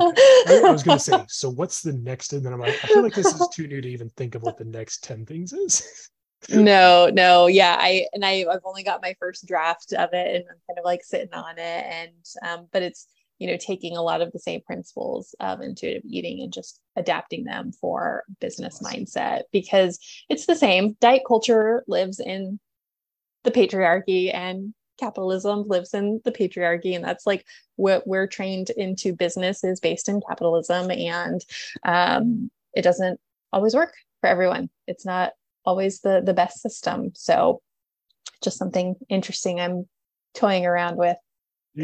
I, 0.00 0.62
I, 0.66 0.72
was 0.72 0.82
going 0.82 0.98
to 0.98 1.04
say, 1.04 1.24
so 1.28 1.50
what's 1.50 1.82
the 1.82 1.92
next? 1.92 2.32
And 2.32 2.44
then 2.44 2.52
I'm 2.52 2.60
like, 2.60 2.74
I 2.82 2.88
feel 2.88 3.02
like 3.02 3.14
this 3.14 3.26
is 3.26 3.48
too 3.52 3.66
new 3.66 3.80
to 3.80 3.88
even 3.88 4.08
think 4.10 4.34
of 4.34 4.42
what 4.42 4.56
the 4.56 4.64
next 4.64 5.04
10 5.04 5.26
things 5.26 5.52
is. 5.52 6.10
no, 6.48 7.10
no. 7.12 7.46
Yeah. 7.46 7.76
I, 7.78 8.06
and 8.12 8.24
I, 8.24 8.46
I've 8.50 8.64
only 8.64 8.82
got 8.82 9.02
my 9.02 9.14
first 9.20 9.46
draft 9.46 9.92
of 9.92 10.10
it 10.12 10.36
and 10.36 10.44
I'm 10.48 10.60
kind 10.66 10.78
of 10.78 10.84
like 10.84 11.04
sitting 11.04 11.34
on 11.34 11.58
it. 11.58 11.60
And, 11.60 12.12
um, 12.42 12.68
but 12.72 12.82
it's, 12.82 13.06
you 13.38 13.46
know, 13.46 13.56
taking 13.56 13.96
a 13.96 14.02
lot 14.02 14.20
of 14.20 14.32
the 14.32 14.38
same 14.38 14.60
principles 14.62 15.34
of 15.40 15.60
intuitive 15.60 16.02
eating 16.08 16.42
and 16.42 16.52
just 16.52 16.80
adapting 16.96 17.44
them 17.44 17.72
for 17.72 18.24
business 18.40 18.80
mindset 18.82 19.42
because 19.52 19.98
it's 20.28 20.46
the 20.46 20.56
same. 20.56 20.96
Diet 21.00 21.22
culture 21.26 21.84
lives 21.86 22.20
in 22.20 22.58
the 23.44 23.50
patriarchy 23.50 24.34
and 24.34 24.74
capitalism 24.98 25.68
lives 25.68 25.92
in 25.92 26.20
the 26.24 26.32
patriarchy 26.32 26.96
and 26.96 27.04
that's 27.04 27.26
like 27.26 27.44
what 27.76 28.06
we're 28.06 28.26
trained 28.26 28.70
into 28.70 29.14
business 29.14 29.62
is 29.62 29.78
based 29.78 30.08
in 30.08 30.22
capitalism 30.26 30.90
and 30.90 31.44
um, 31.84 32.50
it 32.74 32.80
doesn't 32.82 33.20
always 33.52 33.74
work 33.74 33.92
for 34.22 34.28
everyone. 34.28 34.70
It's 34.86 35.04
not 35.04 35.32
always 35.64 36.00
the 36.00 36.22
the 36.24 36.32
best 36.32 36.62
system. 36.62 37.10
So 37.14 37.60
just 38.42 38.58
something 38.58 38.94
interesting 39.08 39.60
i'm 39.60 39.86
toying 40.34 40.66
around 40.66 40.96
with 40.96 41.16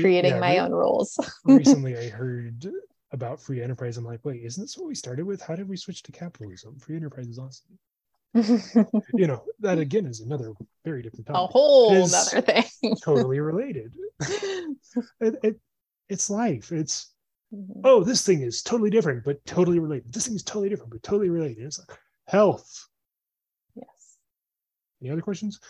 creating 0.01 0.35
yeah, 0.35 0.40
my 0.40 0.59
own 0.59 0.73
rules. 0.73 1.19
recently, 1.44 1.97
I 1.97 2.09
heard 2.09 2.66
about 3.12 3.40
free 3.40 3.62
enterprise. 3.62 3.97
I'm 3.97 4.05
like, 4.05 4.24
wait, 4.24 4.43
isn't 4.43 4.62
this 4.62 4.77
what 4.77 4.89
we 4.89 4.94
started 4.94 5.27
with? 5.27 5.43
How 5.43 5.55
did 5.55 5.69
we 5.69 5.77
switch 5.77 6.02
to 6.05 6.12
capitalism? 6.12 6.78
Free 6.78 6.97
enterprise 6.97 7.28
is 7.28 7.39
awesome. 7.39 7.78
you 9.14 9.27
know, 9.27 9.44
that 9.60 9.78
again 9.78 10.06
is 10.06 10.20
another 10.20 10.52
very 10.85 11.02
different 11.02 11.27
topic. 11.27 11.43
A 11.43 11.47
whole 11.52 12.02
other 12.02 12.40
thing. 12.40 12.64
totally 13.05 13.40
related. 13.40 13.93
it, 15.20 15.35
it, 15.43 15.60
it's 16.09 16.31
life. 16.31 16.73
It's 16.73 17.12
mm-hmm. 17.55 17.81
oh, 17.85 18.02
this 18.02 18.24
thing 18.24 18.40
is 18.40 18.62
totally 18.62 18.89
different, 18.89 19.24
but 19.24 19.44
totally 19.44 19.78
related. 19.78 20.10
This 20.12 20.27
thing 20.27 20.35
is 20.35 20.43
totally 20.43 20.70
different, 20.70 20.93
but 20.93 21.02
totally 21.02 21.28
related. 21.28 21.64
It's 21.64 21.78
like 21.78 21.98
health. 22.27 22.86
Yes. 23.74 24.16
Any 25.02 25.10
other 25.10 25.20
questions? 25.20 25.60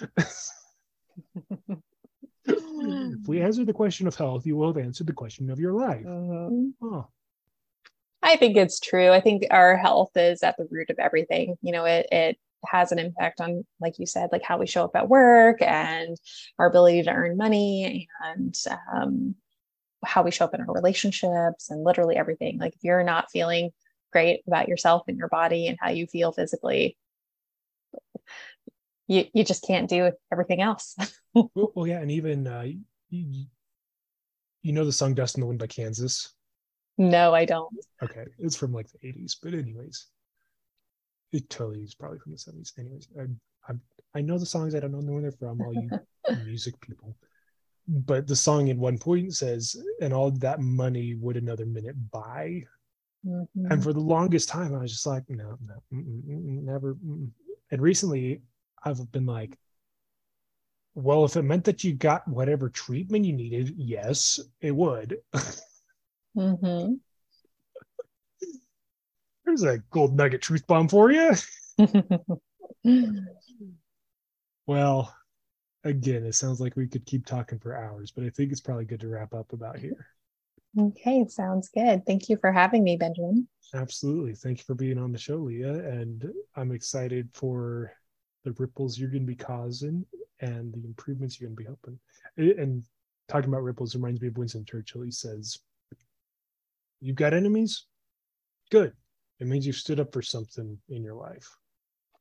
If 2.44 3.28
we 3.28 3.40
answer 3.40 3.64
the 3.64 3.72
question 3.72 4.06
of 4.06 4.14
health, 4.14 4.46
you 4.46 4.56
will 4.56 4.72
have 4.74 4.84
answered 4.84 5.06
the 5.06 5.12
question 5.12 5.50
of 5.50 5.60
your 5.60 5.72
life. 5.72 6.04
Mm-hmm. 6.04 6.84
Oh. 6.84 7.06
I 8.22 8.36
think 8.36 8.56
it's 8.56 8.78
true. 8.78 9.10
I 9.10 9.20
think 9.20 9.46
our 9.50 9.76
health 9.76 10.10
is 10.16 10.42
at 10.42 10.56
the 10.56 10.68
root 10.70 10.90
of 10.90 10.98
everything. 10.98 11.56
You 11.60 11.72
know, 11.72 11.84
it 11.84 12.06
it 12.12 12.38
has 12.64 12.92
an 12.92 12.98
impact 12.98 13.40
on, 13.40 13.64
like 13.80 13.98
you 13.98 14.06
said, 14.06 14.30
like 14.30 14.42
how 14.42 14.58
we 14.58 14.66
show 14.66 14.84
up 14.84 14.94
at 14.94 15.08
work 15.08 15.60
and 15.60 16.16
our 16.58 16.66
ability 16.66 17.02
to 17.02 17.10
earn 17.10 17.36
money 17.36 18.08
and 18.22 18.56
um, 18.92 19.34
how 20.04 20.22
we 20.22 20.30
show 20.30 20.44
up 20.44 20.54
in 20.54 20.60
our 20.60 20.72
relationships 20.72 21.70
and 21.70 21.82
literally 21.82 22.16
everything. 22.16 22.58
Like 22.58 22.74
if 22.74 22.84
you're 22.84 23.02
not 23.02 23.30
feeling 23.32 23.70
great 24.12 24.42
about 24.46 24.68
yourself 24.68 25.02
and 25.08 25.18
your 25.18 25.28
body 25.28 25.66
and 25.66 25.78
how 25.80 25.90
you 25.90 26.06
feel 26.06 26.30
physically, 26.30 26.96
you 29.12 29.24
you 29.34 29.44
just 29.44 29.66
can't 29.66 29.88
do 29.88 30.10
everything 30.32 30.62
else. 30.62 30.96
well, 31.34 31.50
well, 31.54 31.86
yeah, 31.86 32.00
and 32.00 32.10
even 32.10 32.46
uh, 32.46 32.64
you, 33.10 33.46
you 34.62 34.72
know 34.72 34.84
the 34.84 34.92
song 34.92 35.14
"Dust 35.14 35.36
in 35.36 35.42
the 35.42 35.46
Wind" 35.46 35.58
by 35.60 35.66
Kansas. 35.66 36.32
No, 36.96 37.34
I 37.34 37.44
don't. 37.44 37.72
Okay, 38.02 38.24
it's 38.38 38.56
from 38.56 38.72
like 38.72 38.88
the 38.90 39.06
'80s, 39.06 39.36
but 39.42 39.54
anyways, 39.54 40.06
it 41.32 41.48
totally 41.50 41.80
is 41.80 41.94
probably 41.94 42.18
from 42.18 42.32
the 42.32 42.38
'70s. 42.38 42.72
Anyways, 42.78 43.08
I, 43.18 43.24
I 43.70 43.76
I 44.14 44.20
know 44.22 44.38
the 44.38 44.46
songs. 44.46 44.74
I 44.74 44.80
don't 44.80 44.92
know 44.92 45.12
where 45.12 45.22
they're 45.22 45.32
from. 45.32 45.60
All 45.60 45.74
you 45.74 45.90
music 46.44 46.80
people. 46.80 47.16
But 47.88 48.26
the 48.26 48.36
song 48.36 48.68
in 48.68 48.78
one 48.78 48.98
point 48.98 49.34
says, 49.34 49.76
"And 50.00 50.14
all 50.14 50.30
that 50.30 50.60
money 50.60 51.14
would 51.14 51.36
another 51.36 51.66
minute 51.66 51.96
buy." 52.10 52.62
Mm-hmm. 53.26 53.70
And 53.70 53.82
for 53.82 53.92
the 53.92 54.00
longest 54.00 54.48
time, 54.48 54.74
I 54.74 54.78
was 54.78 54.90
just 54.90 55.06
like, 55.06 55.22
no, 55.28 55.56
no, 55.64 55.74
mm-mm, 55.92 56.22
mm-mm, 56.24 56.62
never. 56.64 56.94
Mm-mm. 56.94 57.30
And 57.70 57.80
recently, 57.80 58.40
I've 58.84 59.10
been 59.12 59.26
like, 59.26 59.56
well, 60.94 61.24
if 61.24 61.36
it 61.36 61.42
meant 61.42 61.64
that 61.64 61.84
you 61.84 61.94
got 61.94 62.28
whatever 62.28 62.68
treatment 62.68 63.24
you 63.24 63.32
needed, 63.32 63.74
yes, 63.76 64.38
it 64.60 64.72
would. 64.72 65.18
mm-hmm. 66.36 66.94
There's 69.44 69.62
a 69.62 69.78
gold 69.90 70.14
nugget 70.14 70.42
truth 70.42 70.66
bomb 70.66 70.88
for 70.88 71.10
you. 71.10 71.32
well, 74.66 75.14
again, 75.84 76.24
it 76.24 76.34
sounds 76.34 76.60
like 76.60 76.76
we 76.76 76.86
could 76.86 77.06
keep 77.06 77.26
talking 77.26 77.58
for 77.58 77.76
hours, 77.76 78.10
but 78.10 78.24
I 78.24 78.30
think 78.30 78.52
it's 78.52 78.60
probably 78.60 78.84
good 78.84 79.00
to 79.00 79.08
wrap 79.08 79.34
up 79.34 79.52
about 79.52 79.78
here. 79.78 80.06
Okay, 80.78 81.26
sounds 81.28 81.68
good. 81.68 82.06
Thank 82.06 82.28
you 82.28 82.36
for 82.38 82.52
having 82.52 82.84
me, 82.84 82.96
Benjamin. 82.96 83.48
Absolutely. 83.74 84.34
Thank 84.34 84.58
you 84.58 84.64
for 84.64 84.74
being 84.74 84.98
on 84.98 85.12
the 85.12 85.18
show, 85.18 85.36
Leah. 85.36 85.74
And 85.74 86.30
I'm 86.56 86.72
excited 86.72 87.28
for 87.32 87.92
the 88.44 88.52
ripples 88.52 88.98
you're 88.98 89.10
going 89.10 89.22
to 89.22 89.26
be 89.26 89.36
causing 89.36 90.04
and 90.40 90.72
the 90.72 90.84
improvements 90.84 91.40
you're 91.40 91.48
going 91.48 91.56
to 91.56 91.62
be 91.62 91.66
helping. 91.66 91.98
And 92.60 92.84
talking 93.28 93.48
about 93.48 93.62
ripples 93.62 93.94
reminds 93.94 94.20
me 94.20 94.28
of 94.28 94.36
Winston 94.36 94.64
Churchill. 94.64 95.02
He 95.02 95.10
says, 95.10 95.58
You've 97.00 97.16
got 97.16 97.34
enemies? 97.34 97.86
Good. 98.70 98.92
It 99.40 99.46
means 99.48 99.66
you've 99.66 99.76
stood 99.76 99.98
up 99.98 100.12
for 100.12 100.22
something 100.22 100.78
in 100.88 101.02
your 101.02 101.16
life. 101.16 101.48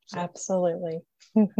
So, 0.06 0.18
Absolutely. 0.18 0.98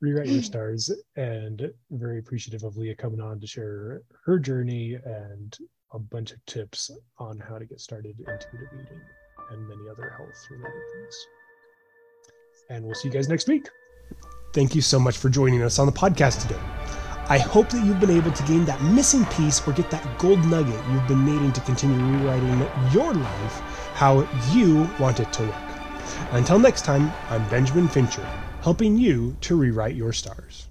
Rewrite 0.00 0.28
your 0.28 0.42
stars 0.42 0.90
and 1.16 1.70
very 1.90 2.18
appreciative 2.18 2.64
of 2.64 2.76
leah 2.76 2.94
coming 2.94 3.20
on 3.20 3.40
to 3.40 3.46
share 3.46 4.02
her 4.24 4.38
journey 4.38 4.98
and 5.04 5.56
a 5.92 5.98
bunch 5.98 6.32
of 6.32 6.44
tips 6.46 6.90
on 7.18 7.38
how 7.38 7.58
to 7.58 7.64
get 7.64 7.80
started 7.80 8.18
intuitive 8.18 8.68
eating 8.74 9.00
and 9.50 9.68
many 9.68 9.82
other 9.90 10.10
health 10.16 10.46
related 10.50 10.82
things. 10.92 11.26
And 12.70 12.84
we'll 12.84 12.94
see 12.94 13.08
you 13.08 13.14
guys 13.14 13.28
next 13.28 13.48
week. 13.48 13.68
Thank 14.52 14.74
you 14.74 14.82
so 14.82 14.98
much 14.98 15.16
for 15.16 15.28
joining 15.28 15.62
us 15.62 15.78
on 15.78 15.86
the 15.86 15.92
podcast 15.92 16.42
today. 16.42 16.60
I 17.28 17.38
hope 17.38 17.70
that 17.70 17.84
you've 17.84 17.98
been 17.98 18.10
able 18.10 18.30
to 18.30 18.42
gain 18.44 18.64
that 18.66 18.80
missing 18.82 19.24
piece 19.26 19.66
or 19.66 19.72
get 19.72 19.90
that 19.90 20.18
gold 20.18 20.44
nugget 20.46 20.80
you've 20.92 21.08
been 21.08 21.24
needing 21.24 21.52
to 21.52 21.60
continue 21.62 21.96
rewriting 21.96 22.60
your 22.92 23.12
life 23.14 23.62
how 23.96 24.28
you 24.52 24.86
want 24.98 25.20
it 25.20 25.32
to 25.32 25.42
look. 25.42 25.54
Until 26.32 26.58
next 26.58 26.82
time, 26.84 27.10
I'm 27.30 27.48
Benjamin 27.48 27.88
Fincher, 27.88 28.26
helping 28.60 28.98
you 28.98 29.34
to 29.40 29.56
rewrite 29.56 29.94
your 29.94 30.12
stars. 30.12 30.65